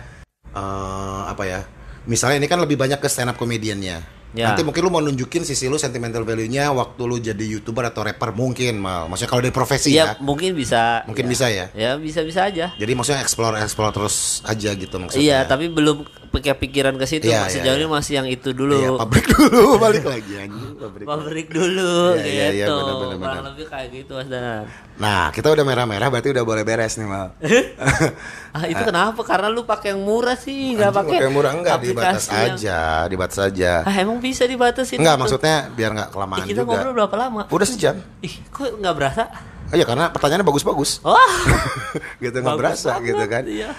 eh 0.56 1.22
apa 1.28 1.44
ya? 1.44 1.60
Misalnya 2.08 2.40
ini 2.40 2.48
kan 2.48 2.56
lebih 2.56 2.80
banyak 2.80 2.96
ke 2.96 3.08
stand 3.12 3.28
up 3.28 3.36
comedian-nya. 3.36 4.00
Ya. 4.30 4.46
Nanti 4.46 4.62
mungkin 4.62 4.80
lu 4.80 4.90
mau 4.90 5.00
nunjukin 5.00 5.42
sisi 5.42 5.66
lu 5.66 5.74
sentimental 5.74 6.22
value-nya 6.22 6.70
waktu 6.70 7.02
lu 7.02 7.18
jadi 7.18 7.44
youtuber 7.48 7.82
atau 7.84 8.06
rapper 8.06 8.30
mungkin 8.30 8.78
mal. 8.78 9.10
Maksudnya 9.10 9.26
kalau 9.28 9.42
dari 9.42 9.50
profesi 9.50 9.90
Iya 9.90 10.14
ya, 10.14 10.22
mungkin 10.22 10.54
bisa. 10.54 11.02
mungkin 11.02 11.26
ya. 11.26 11.30
bisa 11.30 11.46
ya. 11.48 11.66
Ya 11.72 11.90
bisa-bisa 11.96 12.46
aja. 12.46 12.70
Jadi 12.72 12.92
maksudnya 12.94 13.18
explore 13.18 13.58
explore 13.58 13.90
terus 13.90 14.38
aja 14.44 14.70
gitu 14.70 14.96
maksudnya. 14.96 15.18
Iya, 15.20 15.38
tapi 15.44 15.66
belum 15.66 16.02
pakai 16.30 16.54
pikiran 16.54 16.94
ke 16.94 17.10
situ. 17.10 17.26
Iya, 17.26 17.42
masih 17.42 17.58
iya, 17.58 17.66
jauh 17.66 17.76
ini 17.76 17.86
masih 17.90 18.12
yang 18.22 18.28
itu 18.28 18.54
dulu. 18.54 18.78
Iya, 18.78 18.90
pabrik 18.94 19.26
dulu 19.34 19.62
balik 19.76 20.04
lagi 20.06 20.32
anjing 20.38 20.74
pabrik. 20.78 21.04
Pabrik 21.04 21.48
dulu 21.50 21.94
Iya, 22.14 22.22
iya, 22.22 22.46
iya, 22.46 22.66
gitu. 22.66 22.74
benar, 22.76 22.94
benar, 22.94 23.16
Kurang 23.18 23.44
lebih 23.50 23.66
kayak 23.66 23.88
gitu 23.90 24.12
Mas 24.14 24.28
Danan. 24.30 24.64
Nah, 24.94 25.32
kita 25.32 25.48
udah 25.48 25.64
merah-merah 25.64 26.06
berarti 26.06 26.30
udah 26.30 26.44
boleh 26.44 26.62
beres 26.62 26.94
nih, 26.94 27.08
Mal. 27.08 27.34
Ah 28.50 28.66
itu 28.66 28.82
kenapa? 28.82 29.22
Karena 29.22 29.46
lu 29.46 29.62
pakai 29.62 29.94
yang 29.94 30.02
murah 30.02 30.34
sih, 30.34 30.74
nggak 30.74 30.90
pakai 30.92 31.18
pakai 31.18 31.30
murah 31.30 31.52
enggak 31.54 31.78
dibatas 31.80 32.26
yang- 32.28 32.50
aja, 32.52 32.80
dibatas 33.06 33.38
aja. 33.40 33.72
Ah 33.82 33.94
emang 33.96 34.18
bisa 34.20 34.44
dibatasin? 34.46 35.00
Enggak, 35.00 35.16
itu? 35.16 35.22
maksudnya 35.24 35.56
biar 35.72 35.90
nggak 35.96 36.08
Ih, 36.08 36.14
kelamaan 36.14 36.46
kita 36.46 36.62
juga. 36.62 36.70
ngobrol 36.76 36.92
berapa 36.94 37.16
lama? 37.16 37.42
Udah 37.48 37.66
sejam. 37.66 37.96
Ih, 38.20 38.34
kok 38.52 38.76
nggak 38.78 38.94
berasa? 38.94 39.22
Oh 39.70 39.76
iya, 39.78 39.86
karena 39.86 40.10
pertanyaannya 40.12 40.46
bagus-bagus. 40.46 41.00
Wah, 41.02 41.16
gitu 42.22 42.36
nggak 42.42 42.58
berasa 42.58 42.98
banget, 42.98 43.06
gitu 43.14 43.24
kan. 43.26 43.42
Iya. 43.48 43.70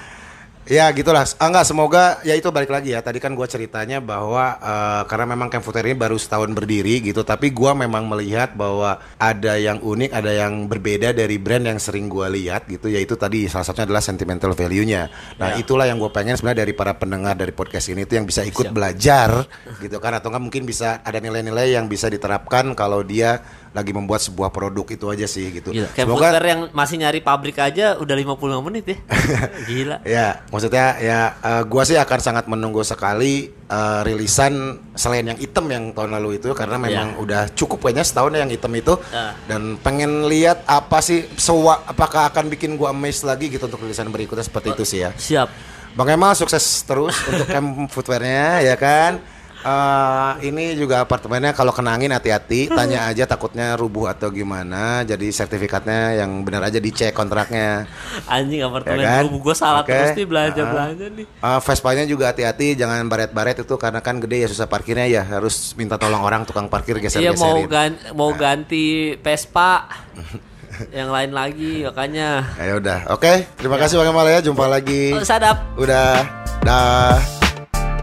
Ya 0.72 0.88
gitulah. 0.96 1.28
Ah, 1.36 1.52
enggak, 1.52 1.68
semoga 1.68 2.04
ya 2.24 2.32
itu 2.32 2.48
balik 2.48 2.72
lagi 2.72 2.96
ya. 2.96 3.04
Tadi 3.04 3.20
kan 3.20 3.36
gua 3.36 3.44
ceritanya 3.44 4.00
bahwa 4.00 4.56
eh, 4.56 5.04
karena 5.12 5.36
memang 5.36 5.52
Camp 5.52 5.68
Foodware 5.68 5.92
ini 5.92 6.00
baru 6.00 6.16
setahun 6.16 6.48
berdiri 6.56 7.04
gitu, 7.04 7.28
tapi 7.28 7.52
gua 7.52 7.76
memang 7.76 8.08
melihat 8.08 8.56
bahwa 8.56 9.04
ada 9.20 9.60
yang 9.60 9.84
unik, 9.84 10.16
ada 10.16 10.32
yang 10.32 10.72
berbeda 10.72 11.12
dari 11.12 11.36
brand 11.36 11.68
yang 11.68 11.76
sering 11.76 12.08
gua 12.08 12.32
lihat 12.32 12.72
gitu, 12.72 12.88
yaitu 12.88 13.20
tadi 13.20 13.52
salah 13.52 13.68
satunya 13.68 13.84
adalah 13.92 14.00
sentimental 14.00 14.56
value-nya. 14.56 15.12
Nah, 15.36 15.60
Ya. 15.60 15.60
itulah 15.60 15.84
yang 15.84 16.00
gue 16.00 16.08
pengen 16.08 16.40
sebenarnya 16.40 16.64
dari 16.64 16.72
para 16.72 16.96
pendengar 16.96 17.36
dari 17.36 17.52
podcast 17.52 17.92
ini 17.92 18.08
itu 18.08 18.16
yang 18.16 18.24
bisa 18.24 18.40
ikut 18.48 18.72
belajar 18.72 19.44
gitu 19.84 20.00
kan 20.00 20.16
atau 20.16 20.32
enggak 20.32 20.44
mungkin 20.48 20.64
bisa 20.64 21.04
ada 21.04 21.20
nilai-nilai 21.20 21.76
yang 21.76 21.92
bisa 21.92 22.08
diterapkan 22.08 22.72
kalau 22.80 23.04
dia 23.04 23.44
lagi 23.72 23.96
membuat 23.96 24.20
sebuah 24.20 24.52
produk 24.52 24.84
itu 24.84 25.08
aja 25.08 25.24
sih 25.24 25.48
gitu. 25.48 25.72
Gila. 25.72 25.88
Kayak 25.96 26.08
Semoga 26.12 26.28
yang 26.44 26.62
masih 26.76 27.00
nyari 27.00 27.24
pabrik 27.24 27.56
aja 27.56 27.96
udah 27.96 28.16
55 28.20 28.68
menit 28.68 28.84
ya. 28.84 28.98
Gila. 29.72 29.98
Ya, 30.04 30.28
maksudnya 30.52 30.86
ya 31.00 31.20
eh, 31.40 31.64
gua 31.64 31.84
sih 31.88 31.96
akan 31.96 32.20
sangat 32.20 32.46
menunggu 32.52 32.84
sekali 32.84 33.48
eh, 33.48 34.00
rilisan 34.04 34.76
selain 34.92 35.24
yang 35.24 35.40
item 35.40 35.66
yang 35.72 35.84
tahun 35.96 36.12
lalu 36.20 36.44
itu 36.44 36.52
karena 36.52 36.76
memang 36.76 37.16
udah 37.18 37.48
cukup 37.56 37.80
kayaknya 37.80 38.04
setahun 38.04 38.36
yang 38.36 38.52
item 38.52 38.74
itu 38.76 38.94
Ah. 39.12 39.32
dan 39.48 39.80
pengen 39.80 40.28
lihat 40.28 40.68
apa 40.68 41.00
sih 41.00 41.24
sewa 41.36 41.80
apakah 41.88 42.28
akan 42.28 42.52
bikin 42.52 42.76
gua 42.76 42.92
amazed 42.92 43.24
lagi 43.24 43.48
gitu 43.48 43.72
untuk 43.72 43.80
rilisan 43.80 44.12
berikutnya 44.12 44.44
seperti 44.44 44.76
itu 44.76 44.84
sih 44.84 45.00
ya. 45.02 45.16
Siap. 45.16 45.48
Bang 45.92 46.08
Emal 46.08 46.36
sukses 46.36 46.64
terus 46.84 47.16
untuk 47.24 47.48
camp 47.56 47.88
footwearnya 47.88 48.64
ya 48.64 48.76
kan. 48.76 49.20
Eh, 49.62 50.32
ini 50.44 50.74
juga 50.74 51.06
apartemennya 51.06 51.54
kalau 51.54 51.70
kena 51.70 51.94
angin 51.94 52.10
hati-hati, 52.10 52.66
tanya 52.68 53.06
aja 53.06 53.24
takutnya 53.24 53.78
rubuh 53.78 54.10
atau 54.10 54.28
gimana. 54.28 55.06
Jadi 55.06 55.30
sertifikatnya 55.30 56.18
yang 56.18 56.42
benar 56.42 56.66
aja 56.66 56.82
dicek 56.82 57.14
kontraknya. 57.14 57.86
Anjing 58.26 58.66
apartemen 58.66 59.00
Ya 59.00 59.22
kan? 59.22 59.30
gua, 59.30 59.40
gua 59.40 59.56
salah 59.56 59.86
Oke. 59.86 59.94
terus 59.94 60.18
nih 60.18 60.26
belanja 60.26 60.62
Ah. 60.62 60.70
belanja 60.74 61.06
nih. 61.14 61.26
Uh, 61.38 61.60
Vespanya 61.62 62.04
juga 62.04 62.34
hati-hati, 62.34 62.74
jangan 62.74 63.06
baret-baret 63.06 63.62
itu 63.62 63.76
karena 63.78 64.02
kan 64.02 64.18
gede 64.18 64.42
ya 64.42 64.48
susah 64.50 64.66
parkirnya 64.66 65.06
ya 65.06 65.22
harus 65.22 65.78
minta 65.78 65.96
tolong 65.96 66.22
orang 66.22 66.42
tukang 66.42 66.66
parkir 66.66 66.98
Iya 66.98 67.06
mau 67.38 67.62
geser-geserin. 67.62 67.70
gan 67.70 67.92
mau 68.18 68.30
ganti 68.34 69.14
Vespa. 69.22 69.86
yang 70.98 71.14
lain 71.14 71.30
lagi 71.30 71.86
makanya. 71.86 72.50
Ya 72.58 72.74
udah, 72.74 73.00
oke. 73.14 73.46
Terima 73.62 73.78
kasih 73.78 74.02
Bang 74.02 74.10
Emal 74.10 74.26
ya, 74.26 74.42
jumpa 74.42 74.66
lagi. 74.66 75.14
Oh, 75.14 75.22
sadap. 75.22 75.62
Udah, 75.78 76.26
dah. 76.66 77.51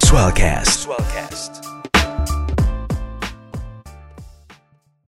Swellcast. 0.02 0.86
Swellcast. 0.86 1.77